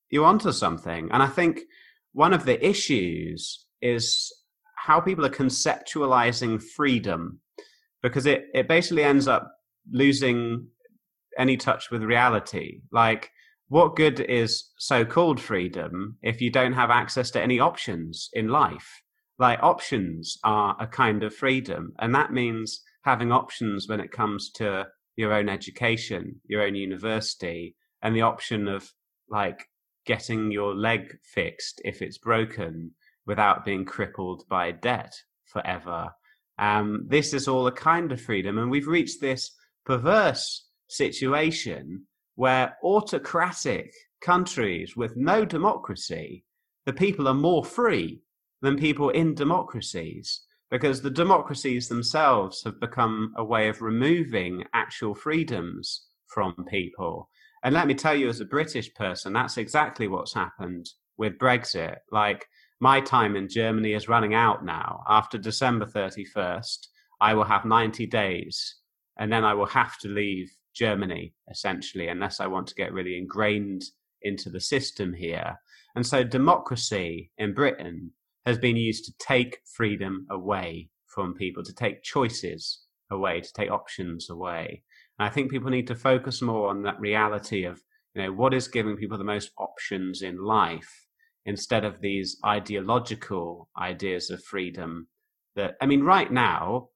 [0.09, 1.09] you're onto something.
[1.11, 1.61] And I think
[2.13, 4.31] one of the issues is
[4.75, 7.39] how people are conceptualizing freedom,
[8.01, 9.51] because it, it basically ends up
[9.91, 10.67] losing
[11.37, 12.81] any touch with reality.
[12.91, 13.31] Like,
[13.69, 18.47] what good is so called freedom if you don't have access to any options in
[18.47, 19.01] life?
[19.39, 24.51] Like options are a kind of freedom, and that means having options when it comes
[24.51, 28.91] to your own education, your own university, and the option of
[29.29, 29.67] like
[30.05, 32.91] getting your leg fixed if it's broken
[33.25, 35.13] without being crippled by debt
[35.43, 36.09] forever.
[36.57, 39.51] Um, this is all a kind of freedom, and we've reached this
[39.85, 42.05] perverse situation
[42.37, 43.91] where autocratic
[44.21, 46.45] countries with no democracy,
[46.85, 48.21] the people are more free
[48.61, 55.15] than people in democracies because the democracies themselves have become a way of removing actual
[55.15, 57.27] freedoms from people.
[57.63, 60.87] And let me tell you, as a British person, that's exactly what's happened
[61.17, 61.97] with Brexit.
[62.11, 62.45] Like,
[62.79, 65.01] my time in Germany is running out now.
[65.09, 66.85] After December 31st,
[67.19, 68.75] I will have 90 days
[69.17, 73.17] and then I will have to leave Germany, essentially, unless I want to get really
[73.17, 73.83] ingrained
[74.21, 75.59] into the system here.
[75.95, 78.11] And so democracy in Britain
[78.45, 82.81] has been used to take freedom away from people, to take choices
[83.11, 84.83] away, to take options away.
[85.17, 87.81] And I think people need to focus more on that reality of,
[88.13, 91.07] you know, what is giving people the most options in life
[91.47, 95.07] instead of these ideological ideas of freedom
[95.55, 96.89] that i mean right now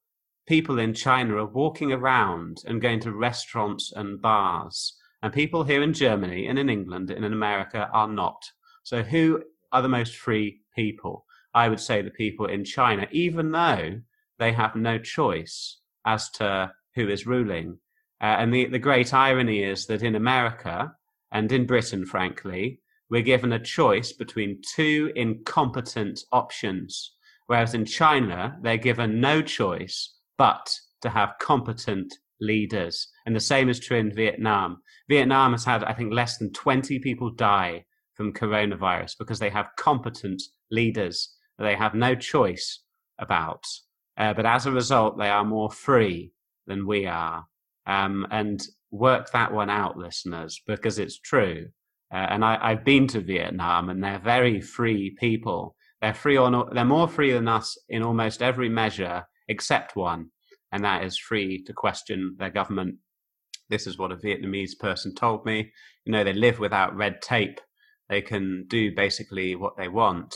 [0.46, 5.82] people in china are walking around and going to restaurants and bars and people here
[5.82, 8.42] in germany and in england and in america are not.
[8.82, 11.24] So who are the most free people?
[11.54, 14.00] I would say the people in china even though
[14.38, 17.78] they have no choice as to who is ruling.
[18.20, 20.92] Uh, and the, the great irony is that in america
[21.30, 22.80] and in britain frankly
[23.12, 27.12] we're given a choice between two incompetent options,
[27.46, 33.08] whereas in China, they're given no choice but to have competent leaders.
[33.26, 34.82] And the same is true in Vietnam.
[35.08, 37.84] Vietnam has had, I think, less than 20 people die
[38.14, 42.82] from coronavirus because they have competent leaders they have no choice
[43.18, 43.64] about.
[44.16, 46.32] Uh, but as a result, they are more free
[46.66, 47.46] than we are.
[47.86, 51.68] Um, and work that one out, listeners, because it's true.
[52.12, 55.76] Uh, and I, have been to Vietnam, and they're very free people.
[56.00, 60.30] They're free on, they're more free than us in almost every measure, except one,
[60.70, 62.96] and that is free to question their government.
[63.68, 65.72] This is what a Vietnamese person told me.
[66.04, 67.60] You know, they live without red tape.
[68.08, 70.34] They can do basically what they want.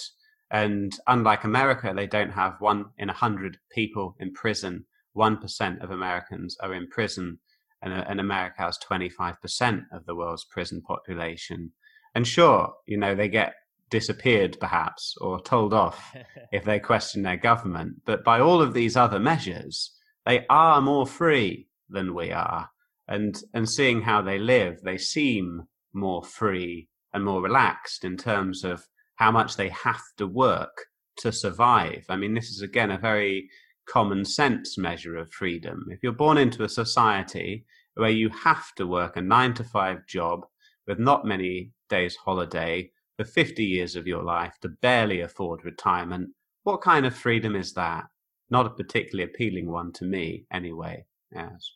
[0.51, 4.87] And unlike America, they don't have one in a hundred people in prison.
[5.16, 7.39] 1% of Americans are in prison
[7.83, 11.73] and, uh, and America has 25% of the world's prison population.
[12.15, 13.55] And sure, you know, they get
[13.90, 16.14] disappeared perhaps or told off
[16.52, 18.02] if they question their government.
[18.04, 19.92] But by all of these other measures,
[20.24, 22.68] they are more free than we are.
[23.08, 28.64] And, and seeing how they live, they seem more free and more relaxed in terms
[28.64, 30.86] of how much they have to work
[31.18, 32.04] to survive.
[32.08, 33.48] I mean, this is again a very
[33.88, 35.86] common sense measure of freedom.
[35.90, 37.64] If you're born into a society
[37.94, 40.44] where you have to work a nine to five job
[40.86, 46.30] with not many days holiday for 50 years of your life to barely afford retirement,
[46.64, 48.05] what kind of freedom is that?
[48.51, 51.05] Not a particularly appealing one to me, anyway.
[51.32, 51.70] Yes.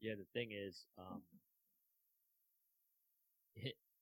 [0.00, 1.22] Yeah, the thing is, um,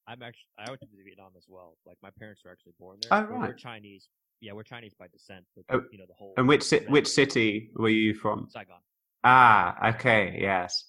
[0.06, 1.76] I'm actually I went to Vietnam as well.
[1.86, 3.10] Like my parents were actually born there.
[3.12, 3.48] Oh, right.
[3.48, 4.08] We're Chinese
[4.40, 6.34] yeah, we're Chinese by descent, but oh, you know the whole.
[6.36, 8.48] And which ci- which city were you from?
[8.50, 8.76] Saigon.
[9.22, 10.84] Ah, okay, yes.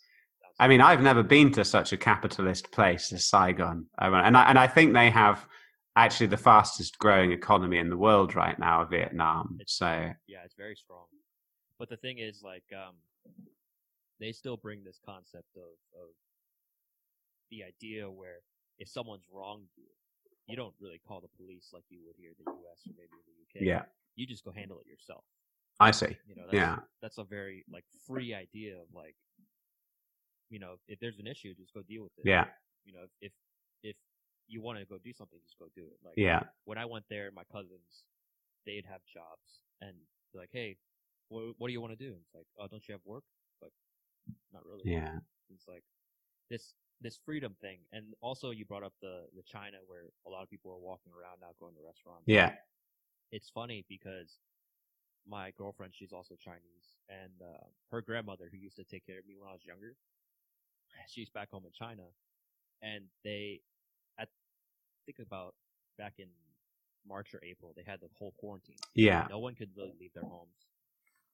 [0.57, 4.57] I mean, I've never been to such a capitalist place as Saigon, and I, and
[4.57, 5.45] I think they have
[5.97, 9.57] actually the fastest growing economy in the world right now, Vietnam.
[9.59, 11.05] It's, so yeah, it's very strong.
[11.77, 12.95] But the thing is, like, um,
[14.19, 16.09] they still bring this concept of, of
[17.51, 18.39] the idea where
[18.79, 19.83] if someone's wronged you,
[20.47, 22.87] you don't really call the police like you would here in the U.S.
[22.87, 23.65] or maybe in the U.K.
[23.65, 23.83] Yeah,
[24.15, 25.25] you just go handle it yourself.
[25.81, 26.17] I see.
[26.27, 29.15] You know, that's, yeah, that's a very like free idea of like,
[30.49, 32.27] you know, if there's an issue, just go deal with it.
[32.29, 32.45] Yeah.
[32.85, 33.33] You know, if
[33.83, 33.95] if
[34.47, 35.97] you want to go do something, just go do it.
[36.03, 36.41] Like, yeah.
[36.65, 38.05] When I went there, my cousins,
[38.65, 39.93] they'd have jobs, and
[40.31, 40.77] they're like, "Hey,
[41.29, 43.23] what, what do you want to do?" And it's like, "Oh, don't you have work?"
[43.61, 43.73] Like,
[44.53, 44.83] not really.
[44.85, 45.19] Yeah.
[45.49, 45.83] It's like
[46.49, 50.43] this this freedom thing, and also you brought up the the China where a lot
[50.43, 52.23] of people are walking around now going to restaurants.
[52.27, 52.53] Yeah,
[53.31, 54.39] it's funny because
[55.27, 59.25] my girlfriend she's also Chinese, and uh, her grandmother who used to take care of
[59.27, 59.95] me when I was younger,
[61.09, 62.03] she's back home in China,
[62.81, 63.61] and they,
[64.19, 64.29] at
[65.05, 65.55] think about
[65.97, 66.27] back in
[67.07, 68.75] March or April, they had the whole quarantine.
[68.93, 70.67] Yeah, no one could really leave their homes,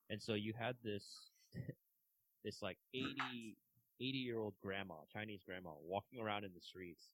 [0.10, 1.06] and so you had this
[2.44, 3.56] this like 80
[4.02, 7.10] 80 year old grandma, Chinese grandma, walking around in the streets,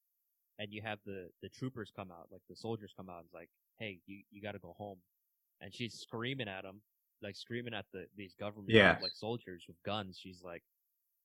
[0.58, 3.34] and you have the the troopers come out, like the soldiers come out, and it's
[3.34, 3.50] like,
[3.80, 4.98] hey, you you got to go home,
[5.62, 6.82] and she's screaming at them,
[7.22, 8.98] like screaming at the these government yeah.
[9.02, 10.20] like soldiers with guns.
[10.22, 10.64] She's like,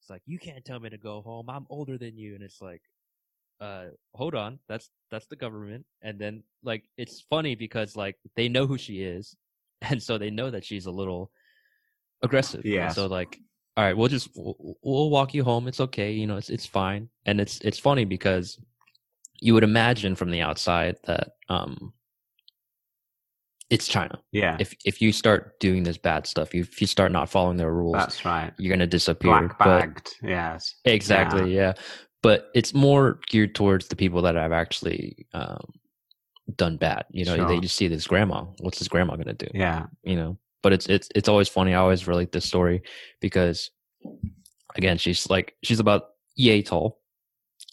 [0.03, 1.49] it's like you can't tell me to go home.
[1.49, 2.83] I'm older than you, and it's like,
[3.61, 8.49] uh, hold on, that's that's the government, and then like it's funny because like they
[8.49, 9.37] know who she is,
[9.83, 11.31] and so they know that she's a little
[12.23, 12.67] aggressive.
[12.67, 12.89] Yeah.
[12.89, 13.39] So like
[13.77, 15.69] all right, we'll just we'll, we'll walk you home.
[15.69, 17.09] It's okay, you know, it's it's fine.
[17.25, 18.59] And it's it's funny because
[19.41, 21.93] you would imagine from the outside that um
[23.73, 24.19] it's China.
[24.33, 24.57] Yeah.
[24.61, 27.95] If if you start doing this bad stuff, if you start not following their rules,
[27.95, 28.53] that's right.
[28.59, 29.49] You're gonna disappear.
[29.49, 30.15] Black bagged.
[30.21, 30.75] But, yes.
[30.85, 31.55] Exactly.
[31.55, 31.61] Yeah.
[31.61, 31.73] yeah.
[32.23, 35.65] But it's more geared towards the people that have actually um,
[36.55, 37.07] done bad.
[37.11, 37.49] You know, sure.
[37.49, 38.45] they just see this grandma.
[38.61, 39.49] What's this grandma gonna do?
[39.55, 39.87] Yeah.
[40.05, 41.75] You know but it's it's it's always funny.
[41.75, 42.83] I always relate this story
[43.21, 43.71] because
[44.77, 47.01] again, she's like she's about yay tall,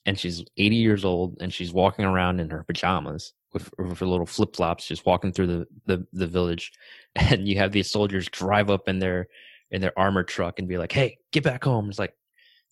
[0.06, 4.26] and she's 80 years old, and she's walking around in her pajamas with, with little
[4.26, 6.72] flip flops, just walking through the, the the village,
[7.16, 9.28] and you have these soldiers drive up in their
[9.72, 12.14] in their armored truck and be like, "Hey, get back home!" It's like,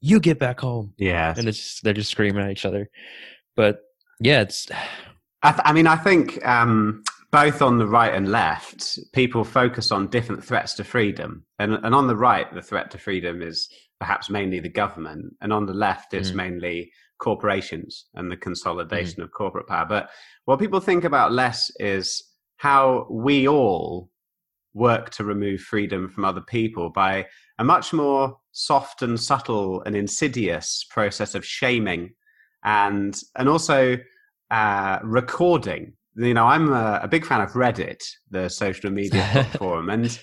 [0.01, 2.89] "You get back home!" Yeah, and it's they're just screaming at each other.
[3.55, 3.79] But
[4.19, 4.67] yeah, it's
[5.43, 9.91] I, th- I mean, I think um, both on the right and left, people focus
[9.91, 11.45] on different threats to freedom.
[11.59, 15.35] And, and on the right, the threat to freedom is perhaps mainly the government.
[15.41, 16.35] And on the left, it's mm.
[16.35, 19.23] mainly corporations and the consolidation mm.
[19.23, 19.85] of corporate power.
[19.87, 20.09] But
[20.45, 22.23] what people think about less is
[22.57, 24.09] how we all
[24.73, 27.25] work to remove freedom from other people by
[27.59, 32.11] a much more soft and subtle and insidious process of shaming
[32.63, 33.97] and and also
[34.51, 35.93] uh, recording.
[36.15, 40.19] You know, I'm a, a, big fan of Reddit, the social media platform, and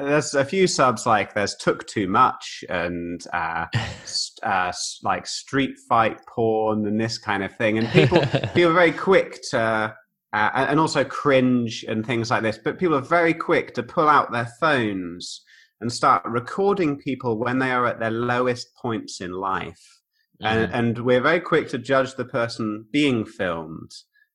[0.00, 3.66] there's a few subs like there's took too much and uh,
[4.42, 4.72] uh,
[5.02, 8.20] like street fight porn and this kind of thing, and people
[8.54, 9.94] people are very quick to.
[10.30, 14.06] Uh, and also cringe and things like this, but people are very quick to pull
[14.06, 15.42] out their phones
[15.80, 19.98] and start recording people when they are at their lowest points in life
[20.40, 20.74] and, mm-hmm.
[20.74, 23.90] and we're very quick to judge the person being filmed.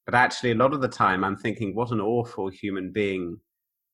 [0.05, 3.39] But actually, a lot of the time, I'm thinking, what an awful human being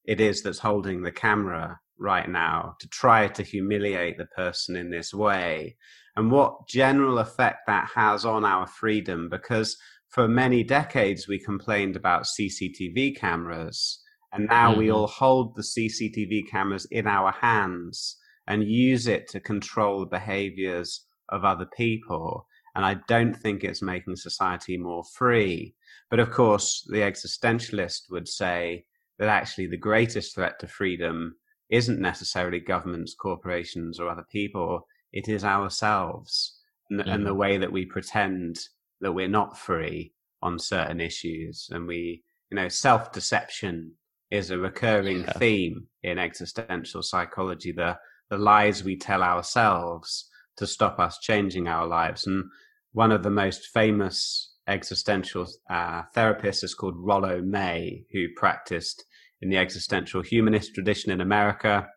[0.09, 4.89] it is that's holding the camera right now to try to humiliate the person in
[4.89, 5.77] this way.
[6.15, 9.29] And what general effect that has on our freedom.
[9.29, 9.77] Because
[10.07, 14.01] for many decades, we complained about CCTV cameras.
[14.33, 14.79] And now mm-hmm.
[14.79, 18.17] we all hold the CCTV cameras in our hands
[18.47, 22.47] and use it to control the behaviors of other people.
[22.73, 25.75] And I don't think it's making society more free.
[26.09, 28.85] But of course, the existentialist would say
[29.19, 31.35] that actually the greatest threat to freedom
[31.69, 34.87] isn't necessarily governments, corporations, or other people.
[35.11, 36.59] It is ourselves
[36.89, 37.09] and, mm-hmm.
[37.09, 38.59] and the way that we pretend
[39.01, 41.67] that we're not free on certain issues.
[41.71, 43.91] And we, you know, self deception
[44.31, 45.33] is a recurring yeah.
[45.33, 47.71] theme in existential psychology.
[47.71, 47.97] The,
[48.29, 52.25] the lies we tell ourselves to stop us changing our lives.
[52.25, 52.45] And
[52.93, 59.03] one of the most famous existential uh, therapists is called Rollo May, who practiced
[59.41, 61.87] in the existential humanist tradition in America.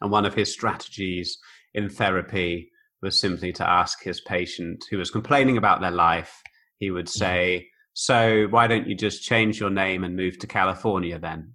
[0.00, 1.38] And one of his strategies
[1.74, 2.70] in therapy
[3.02, 6.42] was simply to ask his patient who was complaining about their life,
[6.78, 7.18] he would mm-hmm.
[7.18, 11.54] say, So why don't you just change your name and move to California then?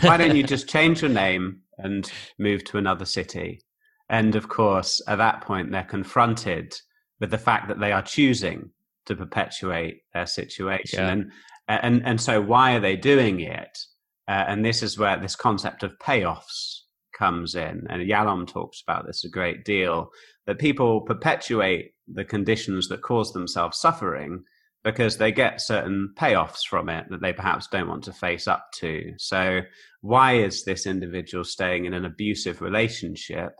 [0.00, 3.60] why don't you just change your name and move to another city?
[4.08, 6.74] And of course, at that point, they're confronted
[7.20, 8.70] with the fact that they are choosing
[9.06, 11.00] to perpetuate their situation.
[11.00, 11.10] Yeah.
[11.10, 11.32] And,
[11.68, 13.78] and, and so why are they doing it?
[14.26, 16.80] Uh, and this is where this concept of payoffs
[17.16, 17.86] comes in.
[17.88, 20.10] And Yalom talks about this a great deal
[20.46, 24.44] that people perpetuate the conditions that cause themselves suffering
[24.84, 28.66] because they get certain payoffs from it that they perhaps don't want to face up
[28.76, 29.12] to.
[29.18, 29.60] So,
[30.00, 33.52] why is this individual staying in an abusive relationship?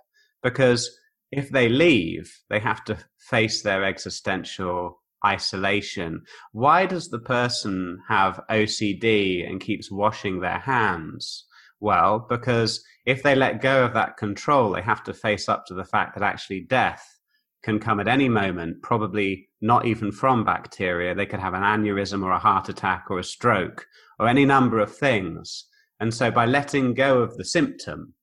[0.43, 0.99] because
[1.31, 6.23] if they leave, they have to face their existential isolation.
[6.53, 11.45] Why does the person have OCD and keeps washing their hands?
[11.81, 15.75] Well, because if they let go of that control, they have to face up to
[15.75, 17.19] the fact that actually death
[17.63, 21.15] can come at any moment, probably not even from bacteria.
[21.15, 23.87] They could have an aneurysm or a heart attack or a stroke
[24.19, 25.67] or any number of things.
[26.01, 28.15] And so by letting go of the symptom,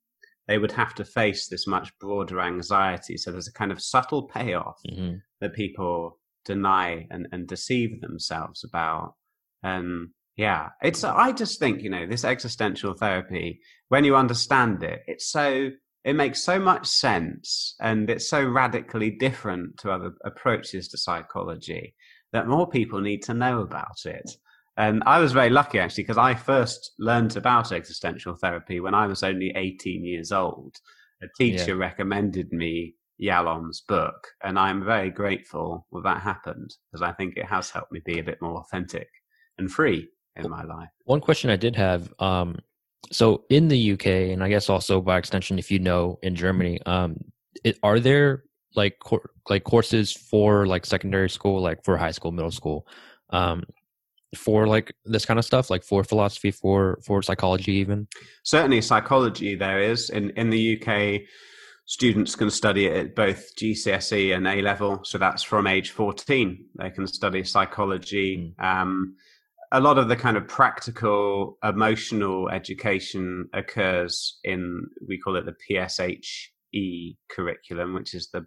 [0.48, 3.18] they would have to face this much broader anxiety.
[3.18, 5.16] So there's a kind of subtle payoff mm-hmm.
[5.42, 9.16] that people deny and, and deceive themselves about.
[9.64, 11.04] Um, yeah, it's.
[11.04, 13.62] I just think you know this existential therapy.
[13.90, 15.70] When you understand it, it's so
[16.04, 21.96] it makes so much sense, and it's so radically different to other approaches to psychology
[22.34, 24.30] that more people need to know about it.
[24.78, 29.08] And I was very lucky actually because I first learned about existential therapy when I
[29.08, 30.76] was only 18 years old.
[31.24, 31.80] A teacher yeah.
[31.80, 37.46] recommended me Yalom's book, and I'm very grateful that that happened because I think it
[37.46, 39.08] has helped me be a bit more authentic
[39.58, 40.90] and free in my life.
[41.06, 42.58] One question I did have um,
[43.12, 46.82] so in the UK, and I guess also by extension, if you know in Germany,
[46.86, 47.18] um,
[47.64, 48.44] it, are there
[48.76, 52.88] like cor- like courses for like secondary school, like for high school, middle school,
[53.30, 53.64] um,
[54.36, 58.08] for like this kind of stuff like for philosophy for for psychology even
[58.44, 61.22] certainly psychology there is in in the uk
[61.86, 66.66] students can study it at both gcse and a level so that's from age 14
[66.80, 68.64] they can study psychology mm.
[68.64, 69.16] um,
[69.72, 75.56] a lot of the kind of practical emotional education occurs in we call it the
[75.70, 78.46] pshe curriculum which is the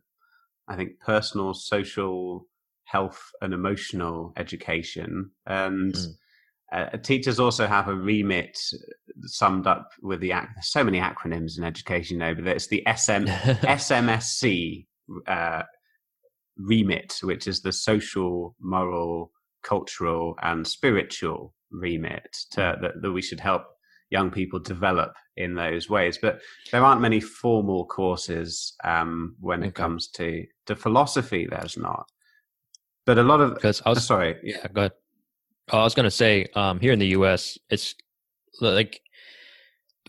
[0.69, 2.47] i think personal social
[2.89, 5.31] health and emotional education.
[5.47, 6.07] And mm.
[6.73, 8.59] Uh, teachers also have a remit
[9.23, 13.25] summed up with the act so many acronyms in education now, but it's the SM,
[13.67, 14.87] SMSC
[15.27, 15.63] uh,
[16.57, 19.33] remit, which is the social, moral,
[19.63, 23.65] cultural and spiritual remit to, that, that we should help
[24.11, 26.19] young people develop in those ways.
[26.21, 26.41] But
[26.71, 31.47] there aren't many formal courses um, when it comes to to philosophy.
[31.49, 32.07] There's not.
[33.07, 34.93] But a lot of because I was sorry, yeah, go ahead.
[35.71, 37.95] Oh, I was gonna say um, here in the U.S., it's
[38.61, 39.01] like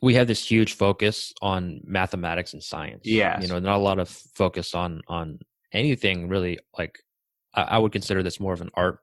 [0.02, 3.02] we have this huge focus on mathematics and science.
[3.03, 5.40] Yeah, you know, not a lot of focus on on
[5.73, 6.60] anything really.
[6.77, 6.99] Like
[7.53, 8.99] I, I would consider this more of an art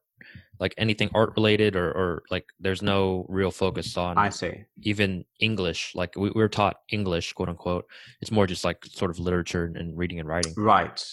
[0.59, 5.25] like anything art related or, or like there's no real focus on i see even
[5.41, 7.87] english like we, we are taught english quote unquote
[8.21, 11.05] it's more just like sort of literature and reading and writing right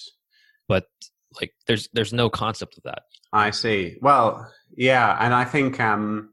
[0.68, 0.86] but
[1.42, 3.04] like there's there's no concept of that
[3.34, 6.30] i see well yeah and i think um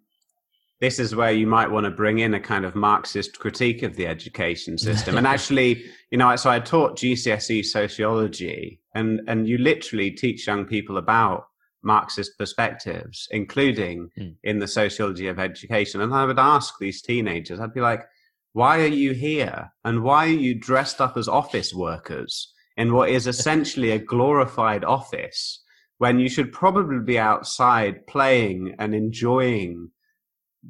[0.81, 3.97] this is where you might want to bring in a kind of marxist critique of
[3.97, 9.59] the education system and actually you know so i taught gcse sociology and and you
[9.59, 11.47] literally teach young people about
[11.83, 14.35] Marxist perspectives, including mm.
[14.45, 16.01] in the sociology of education.
[16.01, 18.05] And I would ask these teenagers, I'd be like,
[18.53, 19.73] why are you here?
[19.85, 24.85] And why are you dressed up as office workers in what is essentially a glorified
[24.85, 25.63] office
[26.01, 29.91] when you should probably be outside playing and enjoying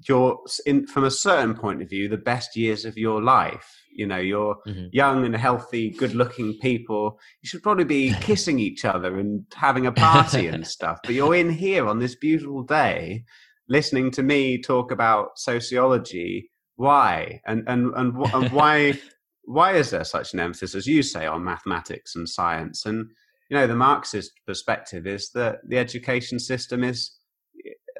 [0.08, 3.80] your, in, from a certain point of view, the best years of your life?
[3.92, 4.86] you know you're mm-hmm.
[4.92, 9.86] young and healthy good looking people you should probably be kissing each other and having
[9.86, 13.24] a party and stuff but you're in here on this beautiful day
[13.68, 18.98] listening to me talk about sociology why and and and, and why
[19.44, 23.10] why is there such an emphasis as you say on mathematics and science and
[23.50, 27.18] you know the marxist perspective is that the education system is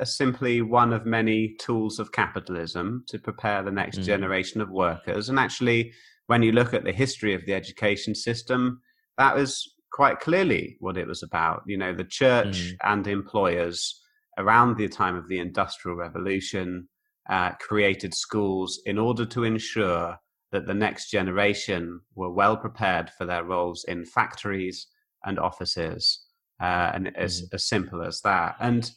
[0.05, 4.05] simply one of many tools of capitalism to prepare the next mm.
[4.05, 5.28] generation of workers.
[5.28, 5.93] And actually,
[6.27, 8.81] when you look at the history of the education system,
[9.18, 11.62] that was quite clearly what it was about.
[11.66, 12.77] You know, the church mm.
[12.85, 14.01] and employers
[14.39, 16.89] around the time of the Industrial Revolution
[17.28, 20.16] uh, created schools in order to ensure
[20.52, 24.86] that the next generation were well prepared for their roles in factories
[25.24, 26.24] and offices.
[26.60, 27.55] Uh, and as, mm.
[27.55, 28.55] as simple as that.
[28.60, 28.90] And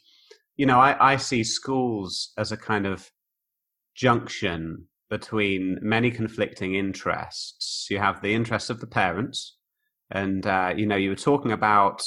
[0.58, 3.10] you know, I, I see schools as a kind of
[3.96, 7.88] junction between many conflicting interests.
[7.90, 9.58] You have the interests of the parents,
[10.12, 12.04] and uh, you know, you were talking about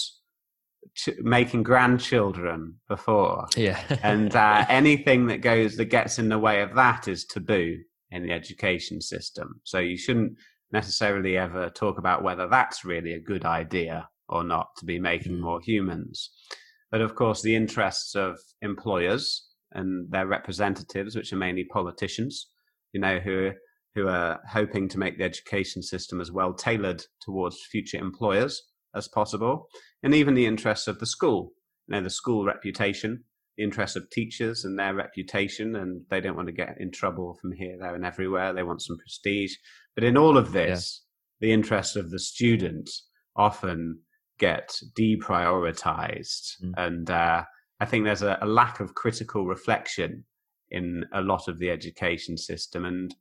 [0.94, 6.62] ch- making grandchildren before, yeah, and uh, anything that goes that gets in the way
[6.62, 7.78] of that is taboo
[8.10, 9.60] in the education system.
[9.64, 10.38] So you shouldn't
[10.72, 15.32] necessarily ever talk about whether that's really a good idea or not to be making
[15.32, 15.40] mm.
[15.40, 16.30] more humans.
[16.90, 22.48] But of course, the interests of employers and their representatives, which are mainly politicians,
[22.92, 23.52] you know, who
[23.94, 28.62] who are hoping to make the education system as well tailored towards future employers
[28.94, 29.68] as possible,
[30.02, 31.52] and even the interests of the school,
[31.86, 33.24] you know, the school reputation,
[33.56, 37.38] the interests of teachers and their reputation, and they don't want to get in trouble
[37.40, 38.52] from here, there, and everywhere.
[38.52, 39.54] They want some prestige.
[39.96, 41.02] But in all of this,
[41.40, 41.48] yeah.
[41.48, 42.88] the interests of the student
[43.34, 43.98] often
[44.38, 46.62] get deprioritized.
[46.62, 46.74] Mm.
[46.76, 47.44] And uh,
[47.80, 50.24] I think there's a, a, lack of critical reflection
[50.70, 52.84] in a lot of the education system.
[52.84, 53.14] And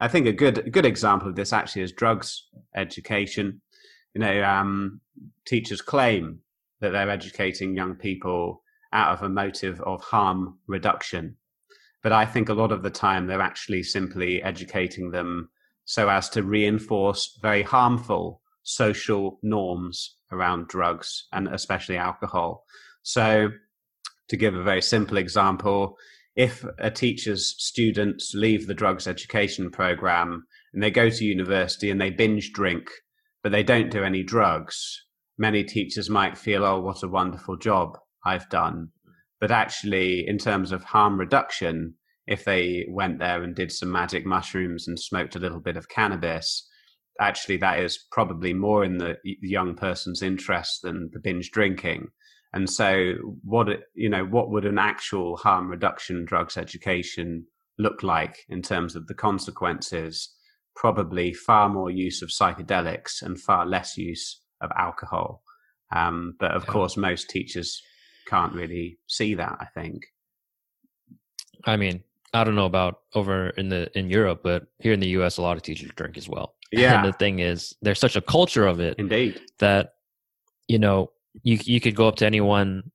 [0.00, 3.60] I think a good a good example of this actually is drugs education.
[4.14, 5.00] You know, um,
[5.46, 6.40] teachers claim
[6.80, 8.62] that they're educating young people
[8.92, 11.36] out of a motive of harm reduction.
[12.02, 15.50] But I think a lot of the time they're actually simply educating them
[15.88, 22.62] so as to reinforce very harmful social norms around drugs and especially alcohol.
[23.02, 23.48] So,
[24.28, 25.96] to give a very simple example,
[26.36, 30.44] if a teacher's students leave the drugs education program
[30.74, 32.90] and they go to university and they binge drink,
[33.42, 35.06] but they don't do any drugs,
[35.38, 37.96] many teachers might feel, oh, what a wonderful job
[38.26, 38.88] I've done.
[39.40, 41.94] But actually, in terms of harm reduction,
[42.28, 45.88] if they went there and did some magic mushrooms and smoked a little bit of
[45.88, 46.68] cannabis,
[47.18, 52.08] actually that is probably more in the young person's interest than the binge drinking.
[52.52, 57.46] And so what it, you know what would an actual harm reduction drugs education
[57.78, 60.34] look like in terms of the consequences?
[60.76, 65.42] Probably far more use of psychedelics and far less use of alcohol.
[65.94, 66.72] Um, but of yeah.
[66.72, 67.82] course most teachers
[68.26, 70.02] can't really see that i think.
[71.64, 75.08] I mean i don't know about over in the in europe but here in the
[75.08, 76.98] us a lot of teachers drink as well yeah.
[76.98, 78.96] And the thing is, there's such a culture of it.
[78.98, 79.40] Indeed.
[79.58, 79.94] That,
[80.66, 82.90] you know, you you could go up to anyone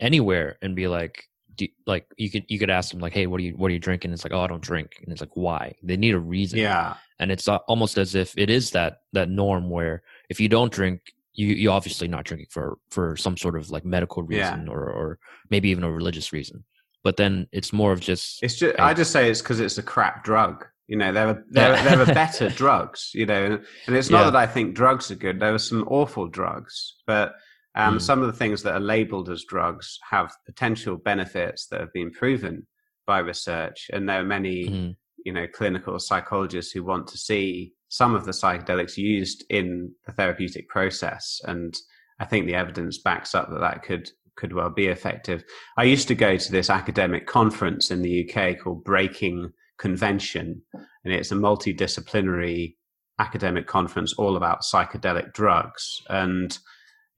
[0.00, 1.24] anywhere and be like,
[1.58, 3.74] you, like you could you could ask them like, hey, what are you what are
[3.74, 4.12] you drinking?
[4.12, 5.74] It's like, oh, I don't drink, and it's like, why?
[5.82, 6.58] They need a reason.
[6.58, 6.96] Yeah.
[7.18, 10.70] And it's uh, almost as if it is that that norm where if you don't
[10.70, 11.00] drink,
[11.32, 14.72] you you obviously not drinking for for some sort of like medical reason yeah.
[14.72, 16.64] or or maybe even a religious reason.
[17.06, 19.82] But then it's more of just it's just I just say it's because it's a
[19.84, 20.66] crap drug.
[20.88, 21.84] You know, there are there, yeah.
[21.84, 23.12] there are better drugs.
[23.14, 24.30] You know, and it's not yeah.
[24.30, 25.38] that I think drugs are good.
[25.38, 27.36] There are some awful drugs, but
[27.76, 28.02] um, mm.
[28.02, 32.10] some of the things that are labeled as drugs have potential benefits that have been
[32.10, 32.66] proven
[33.06, 34.68] by research, and there are many.
[34.68, 34.96] Mm.
[35.24, 40.12] You know, clinical psychologists who want to see some of the psychedelics used in the
[40.12, 41.40] therapeutic process.
[41.44, 41.74] And
[42.20, 45.44] I think the evidence backs up that that could could well be effective.
[45.76, 51.12] I used to go to this academic conference in the UK called Breaking Convention, and
[51.12, 52.76] it's a multidisciplinary
[53.18, 56.02] academic conference all about psychedelic drugs.
[56.08, 56.56] And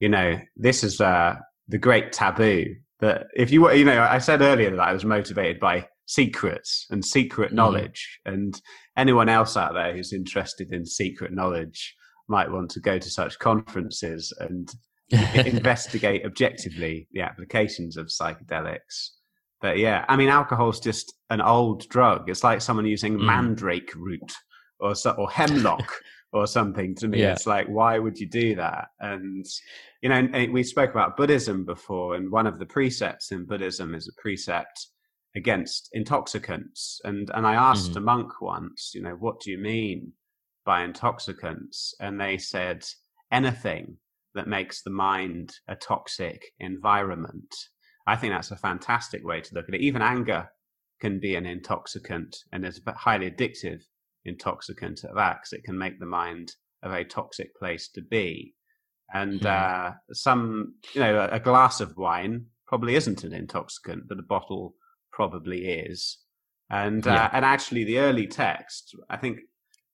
[0.01, 1.37] you know, this is uh,
[1.67, 5.05] the great taboo that if you were, you know, I said earlier that I was
[5.05, 7.57] motivated by secrets and secret mm.
[7.57, 8.21] knowledge.
[8.27, 8.33] Mm.
[8.33, 8.63] And
[8.97, 11.95] anyone else out there who's interested in secret knowledge
[12.29, 14.73] might want to go to such conferences and
[15.35, 19.11] investigate objectively the applications of psychedelics.
[19.61, 22.29] But yeah, I mean, alcohol's just an old drug.
[22.29, 23.25] It's like someone using mm.
[23.25, 24.33] mandrake root
[24.79, 25.93] or or hemlock
[26.33, 26.95] or something.
[26.97, 27.33] To me, yeah.
[27.33, 28.89] it's like, why would you do that?
[29.01, 29.47] And
[30.03, 34.09] you know, we spoke about Buddhism before, and one of the precepts in Buddhism is
[34.09, 34.89] a precept
[35.35, 37.01] against intoxicants.
[37.05, 37.99] And and I asked mm-hmm.
[37.99, 40.13] a monk once, you know, what do you mean
[40.65, 41.95] by intoxicants?
[41.99, 42.85] And they said
[43.33, 43.97] anything
[44.35, 47.55] that makes the mind a toxic environment.
[48.07, 49.81] I think that's a fantastic way to look at it.
[49.81, 50.49] Even anger
[51.01, 53.83] can be an intoxicant and is a highly addictive
[54.25, 56.53] intoxicant at that because it can make the mind
[56.83, 58.55] a very toxic place to be.
[59.13, 59.47] And mm.
[59.47, 64.75] uh, some, you know, a glass of wine probably isn't an intoxicant, but a bottle
[65.13, 66.19] probably is.
[66.71, 69.39] And uh, and actually, the early text, I think,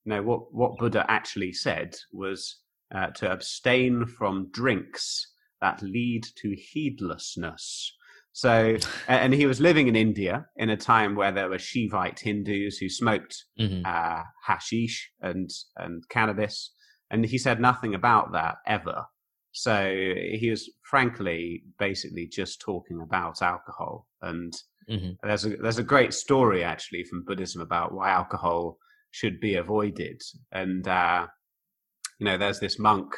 [0.05, 2.61] you know, what what Buddha actually said was
[2.95, 7.93] uh, to abstain from drinks that lead to heedlessness.
[8.33, 8.77] So,
[9.07, 12.89] and he was living in India in a time where there were Shivite Hindus who
[12.89, 13.83] smoked mm-hmm.
[13.85, 16.73] uh, hashish and and cannabis,
[17.11, 19.05] and he said nothing about that ever.
[19.53, 24.53] So he was frankly basically just talking about alcohol and
[24.91, 25.27] Mm-hmm.
[25.27, 28.79] There's a there's a great story actually from Buddhism about why alcohol
[29.11, 30.21] should be avoided,
[30.53, 31.27] and uh,
[32.19, 33.15] you know, there's this monk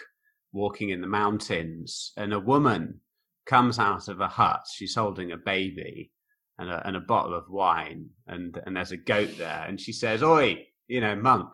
[0.52, 3.00] walking in the mountains, and a woman
[3.46, 4.60] comes out of a hut.
[4.72, 6.12] She's holding a baby
[6.58, 9.92] and a, and a bottle of wine, and and there's a goat there, and she
[9.92, 11.52] says, "Oi, you know, monk,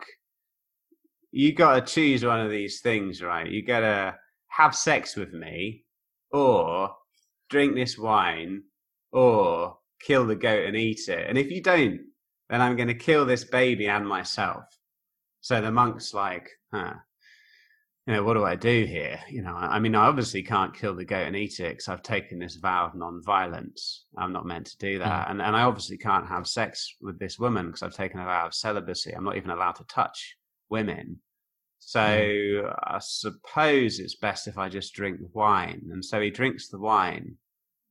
[1.31, 3.49] you got to choose one of these things, right?
[3.49, 4.15] You got to
[4.49, 5.83] have sex with me,
[6.31, 6.91] or
[7.49, 8.63] drink this wine,
[9.11, 11.27] or kill the goat and eat it.
[11.27, 12.01] And if you don't,
[12.49, 14.63] then I'm going to kill this baby and myself.
[15.41, 16.93] So the monk's like, huh,
[18.05, 19.19] you know, what do I do here?
[19.29, 22.03] You know, I mean, I obviously can't kill the goat and eat it because I've
[22.03, 24.05] taken this vow of non-violence.
[24.17, 25.27] I'm not meant to do that.
[25.27, 25.31] Mm.
[25.31, 28.47] And, and I obviously can't have sex with this woman because I've taken a vow
[28.47, 29.13] of celibacy.
[29.13, 30.35] I'm not even allowed to touch
[30.69, 31.19] women.
[31.79, 32.75] So mm.
[32.83, 35.83] I suppose it's best if I just drink wine.
[35.91, 37.37] And so he drinks the wine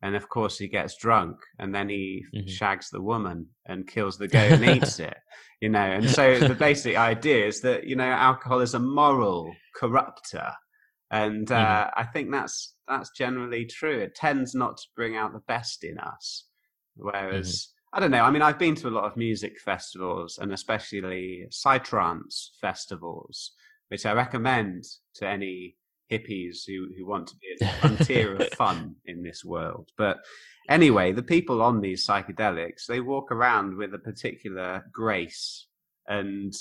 [0.02, 2.46] and of course he gets drunk and then he mm-hmm.
[2.48, 5.16] shags the woman and kills the goat and eats it
[5.60, 9.54] you know and so the basic idea is that you know alcohol is a moral
[9.74, 10.52] corrupter
[11.10, 12.00] and uh, mm-hmm.
[12.00, 15.98] i think that's that's generally true it tends not to bring out the best in
[15.98, 16.46] us
[16.96, 17.96] whereas mm-hmm.
[17.96, 21.46] i don't know i mean i've been to a lot of music festivals and especially
[21.50, 23.52] psytrance festivals
[23.88, 24.82] which i recommend
[25.14, 25.76] to any
[26.10, 29.90] hippies who, who want to be a frontier of fun in this world.
[29.96, 30.18] But
[30.68, 35.66] anyway, the people on these psychedelics, they walk around with a particular grace
[36.06, 36.52] and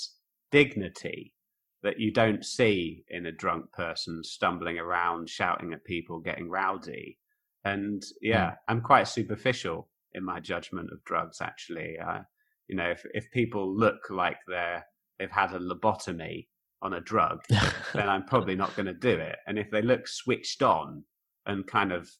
[0.50, 1.34] dignity
[1.82, 7.18] that you don't see in a drunk person stumbling around, shouting at people, getting rowdy.
[7.64, 8.56] And yeah, mm.
[8.68, 11.40] I'm quite superficial in my judgment of drugs.
[11.40, 12.20] Actually, uh,
[12.68, 14.84] you know, if if people look like they're
[15.18, 16.46] they've had a lobotomy
[16.82, 17.42] on a drug,
[17.94, 19.36] then I'm probably not going to do it.
[19.46, 21.04] And if they look switched on
[21.46, 22.10] and kind of,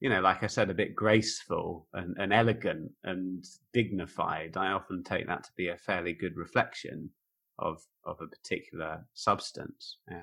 [0.00, 5.02] you know, like I said, a bit graceful and, and elegant and dignified, I often
[5.02, 7.10] take that to be a fairly good reflection
[7.58, 9.98] of of a particular substance.
[10.10, 10.22] Yeah.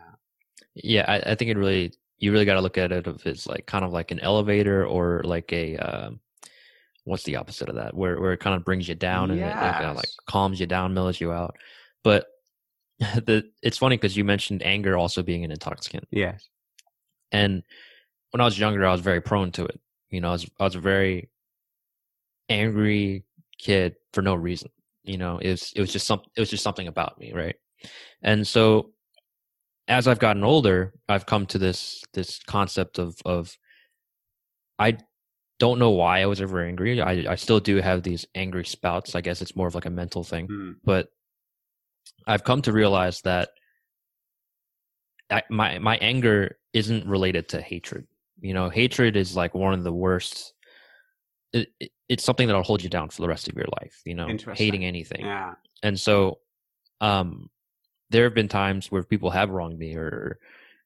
[0.73, 3.45] Yeah, I, I think it really you really got to look at it of it's
[3.45, 6.19] like kind of like an elevator or like a um,
[7.03, 9.53] what's the opposite of that where where it kind of brings you down and yes.
[9.53, 11.55] it, it kind of like calms you down, mellows you out.
[12.03, 12.25] But
[13.25, 16.07] the it's funny because you mentioned anger also being an intoxicant.
[16.11, 16.49] Yes.
[17.31, 17.63] And
[18.31, 19.79] when I was younger, I was very prone to it.
[20.09, 21.29] You know, I was I was a very
[22.49, 23.23] angry
[23.57, 24.69] kid for no reason.
[25.03, 27.55] You know, it was it was just some it was just something about me, right?
[28.21, 28.91] And so
[29.87, 33.55] as I've gotten older, I've come to this this concept of of
[34.79, 34.97] I
[35.59, 37.01] don't know why I was ever angry.
[37.01, 39.15] I I still do have these angry spouts.
[39.15, 40.75] I guess it's more of like a mental thing, Mm.
[40.83, 41.09] but
[42.27, 43.49] I've come to realize that
[45.31, 48.07] I, my my anger isn't related to hatred.
[48.39, 50.53] You know, hatred is like one of the worst.
[51.53, 54.01] It, it, it's something that'll hold you down for the rest of your life.
[54.05, 54.27] You know,
[54.57, 55.53] hating anything, Yeah.
[55.83, 56.39] and so,
[57.01, 57.49] um,
[58.09, 60.39] there have been times where people have wronged me, or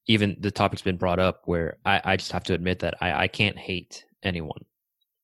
[0.08, 3.24] even the topic's been brought up where I, I just have to admit that I,
[3.24, 4.66] I can't hate anyone.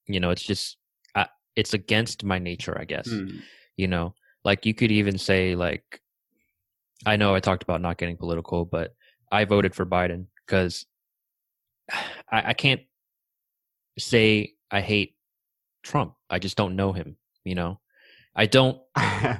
[0.07, 0.77] You know, it's just
[1.15, 3.41] I, it's against my nature, I guess Mm.
[3.77, 4.13] you know
[4.43, 6.01] like you could even say like
[7.05, 8.93] i know i talked about not getting political but
[9.31, 10.85] i voted for biden because
[12.31, 12.81] I, I can't
[13.97, 15.15] say i hate
[15.83, 17.79] trump i just don't know him you know
[18.35, 18.79] i don't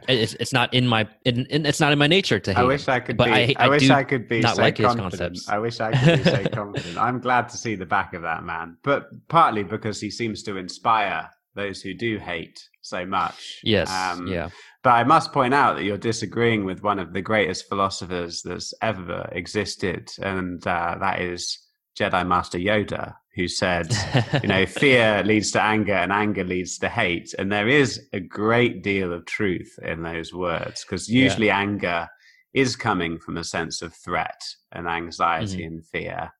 [0.07, 2.61] it's, it's not in my in, in, it's not in my nature to hate I
[2.61, 2.67] him.
[2.67, 3.31] wish I could But be.
[3.31, 5.11] I- I, I wish I could be not so like his confident.
[5.19, 5.49] concepts.
[5.49, 6.97] I wish I could be so confident.
[6.97, 10.57] I'm glad to see the back of that man, but partly because he seems to
[10.57, 13.59] inspire those who do hate so much.
[13.63, 14.49] yes Um, yeah
[14.83, 18.73] But I must point out that you're disagreeing with one of the greatest philosophers that's
[18.81, 21.59] ever existed, and uh, that is
[21.99, 23.87] Jedi Master Yoda, who said,
[24.43, 27.33] you know, fear leads to anger and anger leads to hate.
[27.37, 31.23] And there is a great deal of truth in those words because Yeah.
[31.23, 32.07] usually anger
[32.53, 34.41] is coming from a sense of threat
[34.71, 35.67] and anxiety Mm-hmm.
[35.73, 36.31] and fear.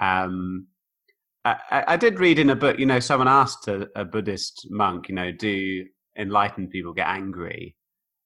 [0.00, 0.68] Um,
[1.44, 5.08] I, I did read in a book, you know, someone asked a, a Buddhist monk,
[5.08, 5.84] you know, do
[6.16, 7.76] enlightened people get angry?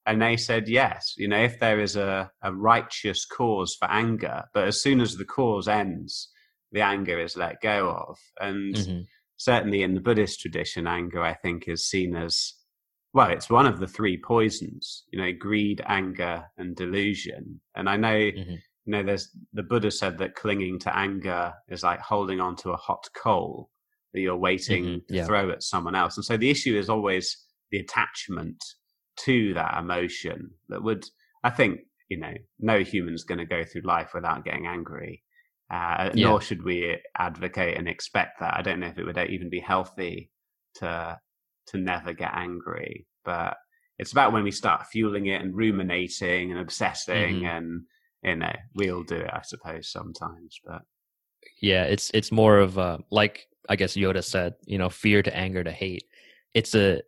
[0.04, 1.14] And they said yes.
[1.16, 5.16] You know, if there is a, a righteous cause for anger, but as soon as
[5.16, 6.30] the cause ends,
[6.72, 8.18] the anger is let go of.
[8.40, 9.06] And Mhm.
[9.36, 12.54] certainly in the Buddhist tradition, anger, I think, is seen as
[13.12, 17.60] well, it's one of the three poisons, you know, greed, anger, and delusion.
[17.74, 18.58] And I know, Mhm.
[18.86, 22.70] You know, there's the Buddha said that clinging to anger is like holding on to
[22.70, 23.70] a hot coal
[24.14, 25.26] that you're waiting Mhm, to yeah.
[25.26, 26.16] throw at someone else.
[26.16, 27.36] And so the issue is always
[27.70, 28.62] the attachment
[29.24, 31.04] to that emotion that would,
[31.42, 35.24] I think, you know, no human's going to go through life without getting angry.
[35.68, 36.28] Uh, Yeah.
[36.28, 38.54] Nor should we advocate and expect that.
[38.54, 40.30] I don't know if it would even be healthy
[40.76, 41.18] to
[41.68, 43.56] to never get angry, but
[43.98, 47.56] it's about when we start fueling it and ruminating and obsessing, Mhm.
[47.56, 47.86] and
[48.22, 50.60] you know, we all do it, I suppose, sometimes.
[50.64, 50.82] But
[51.60, 55.34] yeah it's it's more of uh like i guess yoda said you know fear to
[55.36, 56.04] anger to hate.
[56.54, 57.02] It's a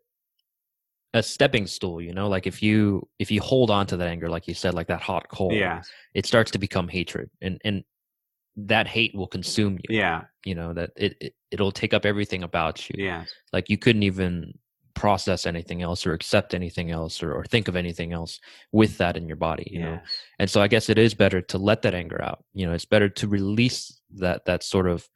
[1.15, 4.29] a stepping stool you know like if you if you hold on to that anger
[4.29, 5.81] like you said like that hot coal yeah,
[6.15, 7.83] it starts to become hatred and and
[8.57, 12.43] that hate will consume you yeah, you know that it, it it'll take up everything
[12.43, 12.97] about you.
[12.99, 14.53] Yeah, like you couldn't even
[14.99, 18.41] process anything else or accept anything else or, or think of anything else
[18.73, 20.01] with that in your body you know yeah.
[20.41, 22.85] and so i guess it is better to let that anger out you know it's
[22.85, 25.09] better to release that that sort of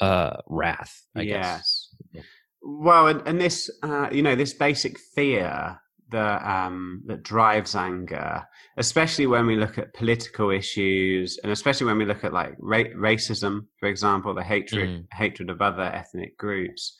[0.00, 1.88] uh wrath i guess yes.
[2.12, 2.22] Yeah.
[2.66, 5.78] Well, and, and this, uh, you know, this basic fear
[6.10, 8.42] that um, that drives anger,
[8.78, 12.94] especially when we look at political issues, and especially when we look at like ra-
[12.96, 15.06] racism, for example, the hatred Mhm.
[15.12, 16.96] hatred of other ethnic groups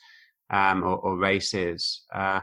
[0.49, 2.03] um, or, or races.
[2.13, 2.41] Uh,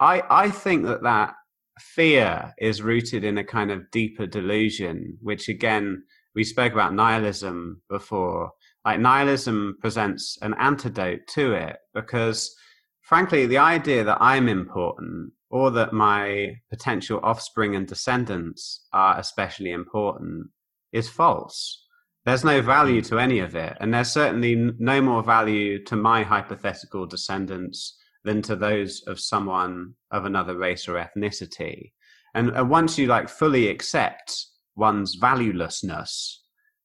[0.00, 1.34] I I think that that
[1.78, 6.02] fear is rooted in a kind of deeper delusion, which again
[6.34, 8.52] we spoke about nihilism before
[8.84, 12.54] like nihilism presents an antidote to it because
[13.02, 19.72] frankly the idea that i'm important or that my potential offspring and descendants are especially
[19.72, 20.46] important
[20.92, 21.86] is false
[22.28, 26.22] there's no value to any of it and there's certainly no more value to my
[26.22, 31.92] hypothetical descendants than to those of someone of another race or ethnicity
[32.34, 34.46] and, and once you like fully accept
[34.76, 36.36] one's valuelessness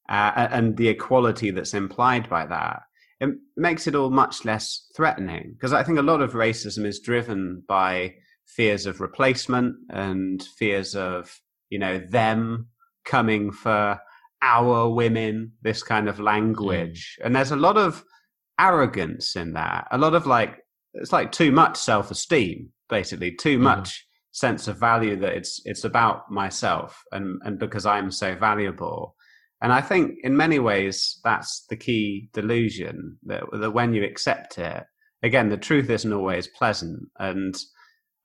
[0.08, 2.82] uh, and the equality that's implied by that,
[3.20, 5.52] it makes it all much less threatening.
[5.54, 8.14] Because I think a lot of racism is driven by
[8.46, 11.40] fears of replacement and fears of,
[11.70, 12.68] you know, them
[13.04, 13.98] coming for
[14.42, 17.16] our women, this kind of language.
[17.24, 18.04] And there's a lot of
[18.58, 20.58] arrogance in that, a lot of like,
[20.94, 23.62] it's like too much self esteem, basically, too Mhm.
[23.62, 29.14] much sense of value that it's it's about myself and and because I'm so valuable.
[29.62, 34.58] And I think in many ways that's the key delusion that, that when you accept
[34.58, 34.84] it,
[35.22, 37.00] again, the truth isn't always pleasant.
[37.18, 37.54] And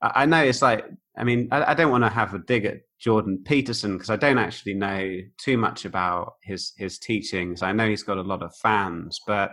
[0.02, 0.84] I, I know it's like,
[1.16, 4.16] I mean, I, I don't want to have a dig at Jordan Peterson because I
[4.16, 7.62] don't actually know too much about his his teachings.
[7.62, 9.52] I know he's got a lot of fans, but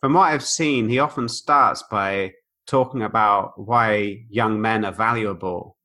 [0.00, 2.32] from what I've seen, he often starts by
[2.66, 5.76] talking about why young men are valuable.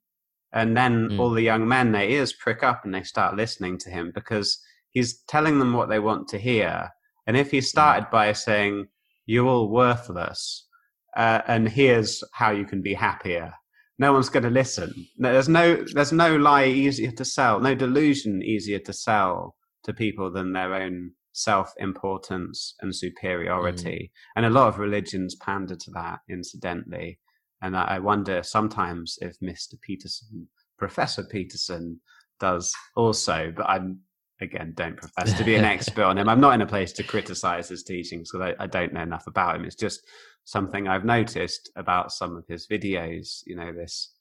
[0.51, 1.19] And then Mm.
[1.19, 4.59] all the young men, their ears prick up and they start listening to him because
[4.89, 6.89] he's telling them what they want to hear.
[7.27, 8.87] And if he started by saying,
[9.25, 10.67] "You're all worthless,"
[11.15, 13.53] uh, and here's how you can be happier,
[13.99, 15.07] no one's going to listen.
[15.17, 19.93] No, there's no there's no lie easier to sell, no delusion easier to sell to
[19.93, 24.11] people than their own self importance and superiority.
[24.11, 24.37] Mm.
[24.37, 27.19] And a lot of religions pander to that, incidentally.
[27.61, 29.79] And I wonder sometimes if Mr.
[29.81, 30.47] Peterson,
[30.77, 31.99] Professor Peterson,
[32.39, 33.99] does also, but I'm
[34.41, 36.29] again don't profess to be an expert on him.
[36.29, 39.27] I'm not in a place to criticize his teachings because I, I, don't know enough
[39.27, 39.65] about him.
[39.65, 40.01] It's just
[40.49, 43.43] something I've noticed about some of his videos.
[43.45, 44.13] You know, this,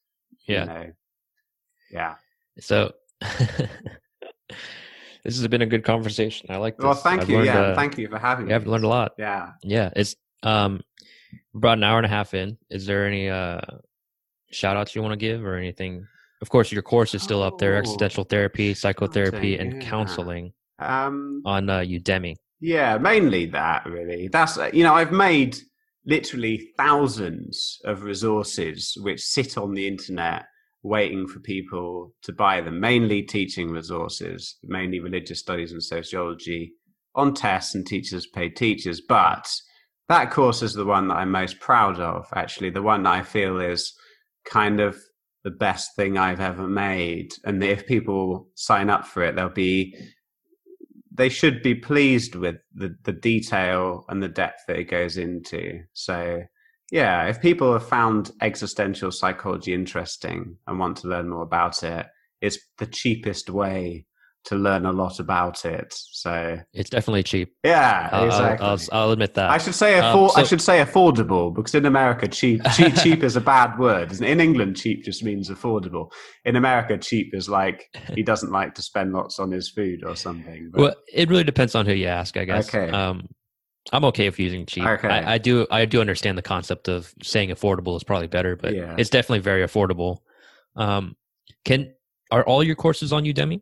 [0.46, 0.86] yeah, you know,
[1.90, 2.14] yeah.
[2.60, 3.68] So this
[5.24, 6.48] has been a good conversation.
[6.50, 6.84] I like this.
[6.84, 7.36] Well, thank I've you.
[7.36, 8.54] Learned, yeah, uh, thank you for having me.
[8.54, 9.12] I've learned a lot.
[9.18, 9.90] Yeah, yeah.
[9.96, 10.80] It's um
[11.54, 12.58] about an hour and a half in.
[12.70, 13.60] Is there any uh
[14.50, 16.06] shout outs you want to give or anything?
[16.40, 17.78] Of course, your course is still oh, up there: oh.
[17.78, 19.88] existential therapy, psychotherapy, and yeah.
[19.88, 22.36] counseling um, on uh, Udemy.
[22.60, 23.86] Yeah, mainly that.
[23.86, 25.58] Really, that's uh, you know I've made
[26.08, 30.46] literally thousands of resources which sit on the internet
[30.82, 36.72] waiting for people to buy them, mainly teaching resources, mainly religious studies and sociology
[37.14, 39.02] on TES and Teachers Pay Teachers.
[39.06, 39.46] But
[40.08, 43.22] that course is the one that I'm most proud of, actually, the one that I
[43.22, 43.92] feel is
[44.46, 44.96] kind of
[45.44, 47.32] the best thing I've ever made.
[47.44, 49.94] And if people sign up for it, they'll be
[51.18, 55.82] they should be pleased with the, the detail and the depth that it goes into.
[55.92, 56.44] So
[56.92, 62.06] yeah, if people have found existential psychology interesting and want to learn more about it,
[62.40, 64.06] it's the cheapest way
[64.48, 65.92] to learn a lot about it.
[65.92, 67.54] So it's definitely cheap.
[67.62, 68.66] Yeah, I'll, exactly.
[68.66, 69.50] I'll, I'll, I'll, admit that.
[69.50, 73.22] I should say um, so, I should say affordable because in America, cheap cheap, cheap
[73.22, 74.10] is a bad word.
[74.20, 76.10] In England, cheap just means affordable.
[76.46, 80.16] In America, cheap is like he doesn't like to spend lots on his food or
[80.16, 80.70] something.
[80.72, 80.80] But...
[80.80, 82.74] Well, it really depends on who you ask, I guess.
[82.74, 82.90] Okay.
[82.90, 83.28] Um,
[83.92, 84.84] I'm okay with using cheap.
[84.84, 85.08] Okay.
[85.08, 88.74] I, I, do I do understand the concept of saying affordable is probably better, but
[88.74, 88.94] yeah.
[88.96, 90.18] it's definitely very affordable.
[90.76, 91.16] Um,
[91.64, 91.92] can
[92.30, 93.60] are all your courses on Udemy?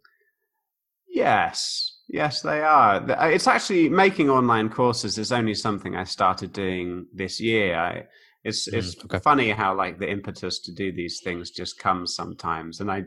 [1.17, 2.97] Yes, yes, they are.
[3.11, 7.75] Uh, it's actually making online courses is only something I started doing this year.
[7.75, 8.05] I,
[8.45, 9.19] it's mm, it's okay.
[9.21, 13.05] funny how like the impetus to do these things just comes sometimes, and I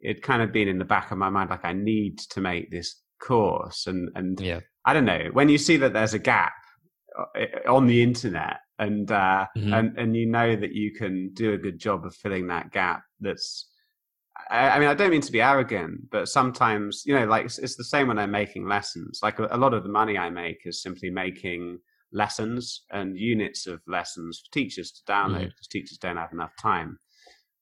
[0.00, 2.70] it kind of been in the back of my mind like I need to make
[2.70, 4.60] this course, and and yeah.
[4.86, 6.54] I don't know when you see that there's a gap
[7.18, 9.74] uh, on the internet and uh, mm-hmm.
[9.74, 13.02] and and you know that you can do a good job of filling that gap
[13.20, 13.68] that's
[14.50, 17.58] I, I mean i don't mean to be arrogant but sometimes you know like it's,
[17.58, 20.30] it's the same when i'm making lessons like a, a, lot of the money i
[20.30, 21.78] make is simply making
[22.12, 25.44] lessons and units of lessons for teachers to download mm-hmm.
[25.44, 26.98] because teachers don't have enough time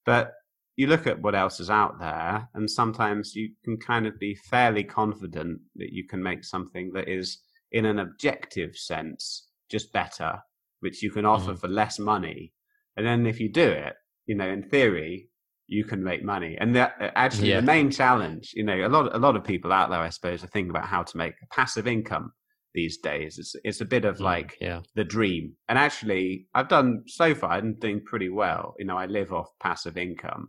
[0.05, 0.32] but
[0.76, 4.34] you look at what else is out there and sometimes you can kind of be
[4.34, 7.40] fairly confident that you can make something that is
[7.72, 10.38] in an objective sense just better
[10.80, 11.60] which you can offer mm-hmm.
[11.60, 12.52] for less money
[12.97, 13.94] and then if you do it
[14.26, 15.28] you know in theory
[15.70, 17.60] you can make money and that actually yeah.
[17.60, 20.42] the main challenge you know a lot a lot of people out there i suppose
[20.42, 22.32] are thinking about how to make passive income
[22.74, 24.80] these days it's it's a bit of mm, like yeah.
[24.97, 29.06] the dream and actually i've done so far i'm doing pretty well you know i
[29.06, 30.48] live off passive income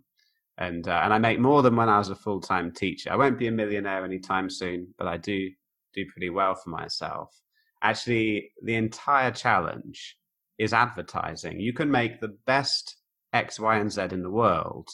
[0.57, 3.11] and uh, and I make more than when I was a full time teacher.
[3.11, 5.49] I won't be a millionaire anytime soon, but I do
[5.93, 7.35] do pretty well for myself.
[7.81, 10.17] Actually, the entire challenge
[10.59, 11.59] is advertising.
[11.59, 12.97] You can make the best
[13.33, 14.87] X, Y, and Z in the world,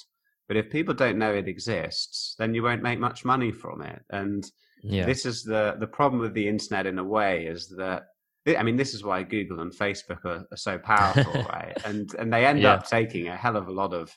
[0.47, 4.01] but if people don't know it exists, then you won't make much money from it.
[4.09, 4.49] And
[4.81, 5.05] yeah.
[5.05, 8.07] this is the the problem with the internet in a way is that
[8.47, 11.77] I mean, this is why Google and Facebook are, are so powerful, right?
[11.83, 12.73] And and they end yeah.
[12.73, 14.15] up taking a hell of a lot of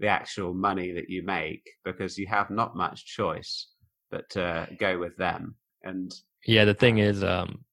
[0.00, 3.68] the actual money that you make because you have not much choice
[4.10, 5.54] but to go with them.
[5.82, 6.12] And
[6.46, 7.64] yeah, the thing is, um,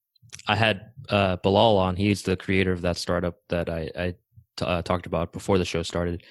[0.46, 1.96] I had uh, Bilal on.
[1.96, 4.14] He's the creator of that startup that I, I
[4.56, 6.22] t- uh, talked about before the show started,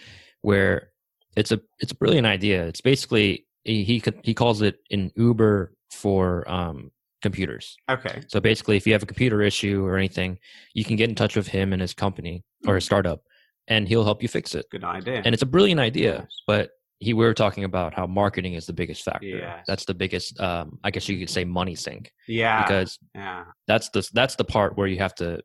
[0.41, 0.91] where
[1.37, 2.65] it's a it's a brilliant idea.
[2.65, 6.91] It's basically he he, calls it an Uber for um,
[7.21, 7.77] computers.
[7.89, 8.21] Okay.
[8.27, 10.39] So basically, if you have a computer issue or anything,
[10.73, 13.21] you can get in touch with him and his company or his startup,
[13.67, 14.65] and he'll help you fix it.
[14.71, 15.21] Good idea.
[15.23, 16.41] And it's a brilliant idea, yes.
[16.47, 19.27] but he we were talking about how marketing is the biggest factor.
[19.27, 19.63] Yes.
[19.67, 22.11] That's the biggest um I guess you could say money sink.
[22.27, 22.63] Yeah.
[22.63, 23.43] Because yeah.
[23.67, 25.41] that's the that's the part where you have to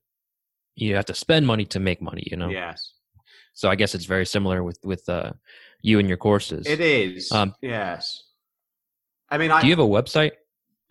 [0.75, 2.49] you have to spend money to make money, you know.
[2.49, 2.95] Yes.
[3.55, 5.33] So I guess it's very similar with with uh
[5.83, 6.67] you and your courses.
[6.67, 7.31] It is.
[7.31, 8.23] Um yes.
[9.31, 10.33] I mean I Do you have a website?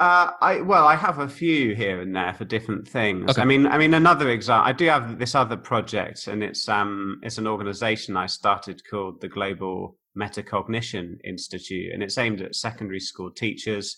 [0.02, 3.30] Uh, I well, I have a few here and there for different things.
[3.30, 3.42] Okay.
[3.44, 4.68] I mean, I mean, another example.
[4.68, 9.22] I do have this other project, and it's um, it's an organisation I started called
[9.22, 13.98] the Global Metacognition Institute, and it's aimed at secondary school teachers.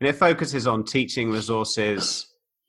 [0.00, 2.26] and it focuses on teaching resources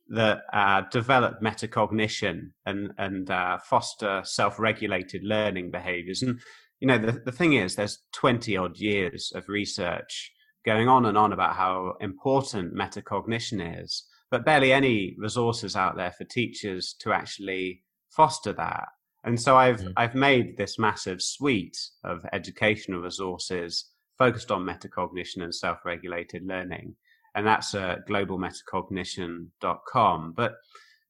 [0.10, 6.24] that uh, develop metacognition and and uh, foster self-regulated learning behaviors.
[6.24, 6.40] And
[6.82, 10.32] you know, the the thing is, there's 20 odd years of research
[10.66, 16.12] going on and on about how important metacognition is, but barely any resources out there
[16.12, 18.88] for teachers to actually foster that.
[19.24, 19.94] And so I've mm.
[19.96, 23.86] I've made this massive suite of educational resources
[24.18, 26.96] focused on metacognition and self-regulated learning
[27.36, 30.34] and that's at globalmetacognition.com.
[30.36, 30.56] But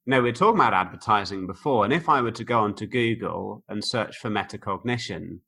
[0.06, 2.88] you know, we are talking about advertising before, and if I were to go onto
[2.88, 5.40] Google and search for metacognition,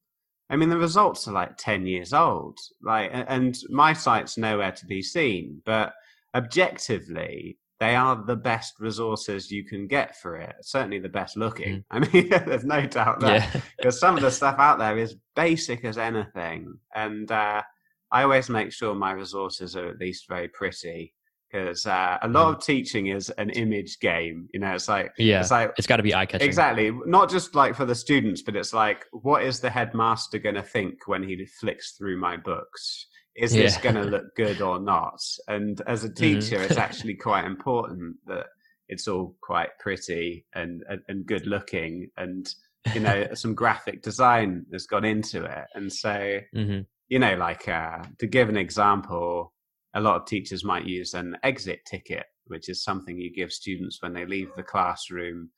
[0.54, 4.86] I mean, the results are like 10 years old, like, and my site's nowhere to
[4.86, 5.94] be seen, but
[6.36, 10.54] objectively, they are the best resources you can get for it.
[10.62, 11.78] Certainly the best looking.
[11.78, 11.84] Mm.
[11.92, 14.00] I mean, there's no doubt that because yeah.
[14.00, 16.78] some of the stuff out there is basic as anything.
[16.94, 17.64] And, uh,
[18.12, 21.16] I always make sure my resources are at least very pretty
[21.54, 22.58] because uh, a lot mm.
[22.58, 24.48] of teaching is an image game.
[24.54, 26.48] You know, it's like yeah, it's like it's got to be eye catching.
[26.48, 30.56] Exactly, not just like for the students, but it's like, what is the headmaster going
[30.56, 33.08] to think when he flicks through my books?
[33.36, 33.64] Is yeah.
[33.64, 35.22] this going to look good or not?
[35.48, 36.16] And as a mm-hmm.
[36.16, 36.66] teacher, mm.
[36.66, 38.48] it's actually quite important that
[38.90, 42.54] it's all quite pretty and and, and good looking and
[42.94, 46.82] you know some graphic design has gone into it and so mm-hmm
[47.14, 49.54] you know, like uh, to give an example,
[49.94, 54.02] a lot of teachers might use an exit ticket, which is something you give students
[54.02, 55.50] when they leave the classroom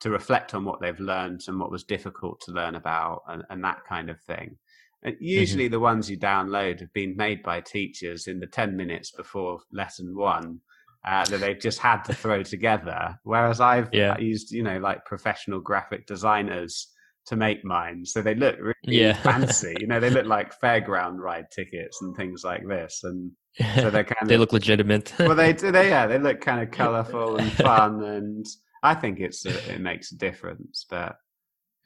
[0.00, 3.62] to reflect on what they've learned and what was difficult to learn about and, and
[3.64, 4.56] that kind of thing.
[5.02, 5.72] And usually, mm-hmm.
[5.72, 10.16] the ones you download have been made by teachers in the 10 minutes before lesson
[10.16, 10.60] one.
[11.06, 13.14] Uh, that they've just had to throw together.
[13.24, 14.16] Whereas I've yeah.
[14.16, 16.93] used, you know, like professional graphic designers
[17.26, 18.04] to make mine.
[18.04, 19.14] So they look really yeah.
[19.14, 19.74] fancy.
[19.80, 23.00] You know, they look like fairground ride tickets and things like this.
[23.04, 23.32] And
[23.76, 25.12] so they're kind of they look legitimate.
[25.18, 25.70] well, they do.
[25.70, 28.46] they yeah, they look kind of colorful and fun, and
[28.82, 30.86] I think it's it makes a difference.
[30.88, 31.16] But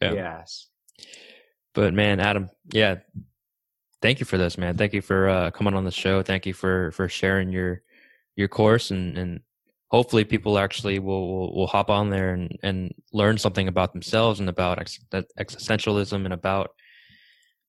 [0.01, 0.13] yeah.
[0.13, 0.69] yes.
[1.75, 2.97] But man, Adam, yeah,
[4.03, 4.77] thank you for this, man.
[4.77, 6.23] Thank you for uh, coming on the show.
[6.23, 7.83] Thank you for for sharing your
[8.37, 9.41] your course and and
[9.91, 14.41] hopefully people actually will, will, will hop on there and, and learn something about themselves
[14.41, 14.99] and about ex-
[15.39, 16.71] existentialism and about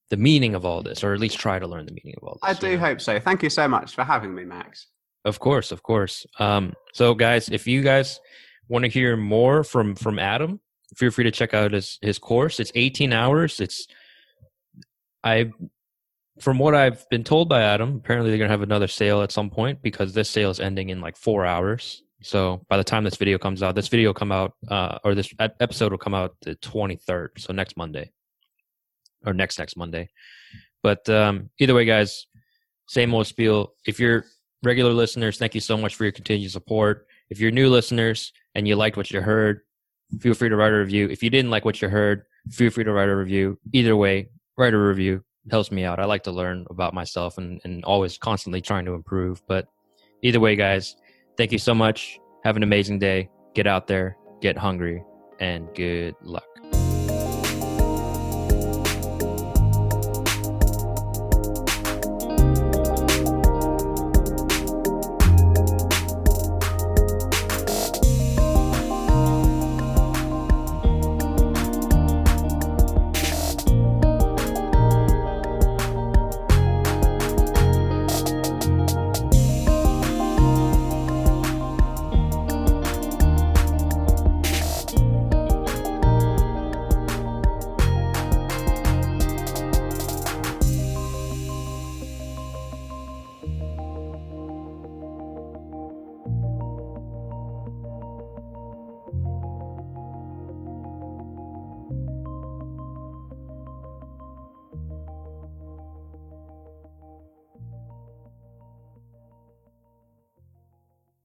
[0.10, 2.40] the meaning of all this, or at least try to learn the meaning of all
[2.41, 2.58] this.
[2.58, 3.20] I do hope so.
[3.20, 4.88] Thank you so much for having me, Max.
[5.26, 6.26] Of course, of course.
[6.40, 8.20] Um, so, guys, if you guys
[8.68, 10.60] want to hear more from from Adam,
[10.96, 12.60] feel free to check out his his course.
[12.60, 13.60] It's 18 hours.
[13.60, 13.86] It's
[15.24, 15.52] I
[16.40, 19.50] from what I've been told by Adam, apparently they're gonna have another sale at some
[19.50, 22.02] point because this sale is ending in like four hours.
[22.22, 25.16] So by the time this video comes out, this video will come out, uh, or
[25.16, 27.30] this episode will come out the 23rd.
[27.38, 28.12] So next Monday
[29.26, 30.10] or next, next Monday.
[30.84, 32.28] But um, either way, guys,
[32.88, 33.74] same old spiel.
[33.86, 34.26] If you're
[34.64, 37.08] regular listeners, thank you so much for your continued support.
[37.30, 39.62] If you're new listeners and you liked what you heard,
[40.20, 41.10] feel free to write a review.
[41.10, 43.60] If you didn't like what you heard, feel free to write a review.
[43.74, 45.24] Either way, write a review.
[45.46, 46.00] It helps me out.
[46.00, 49.41] I like to learn about myself and, and always constantly trying to improve.
[49.48, 49.68] But
[50.24, 50.96] either way, guys,
[51.40, 52.20] Thank you so much.
[52.44, 53.30] Have an amazing day.
[53.56, 55.02] Get out there, get hungry,
[55.40, 56.49] and good luck.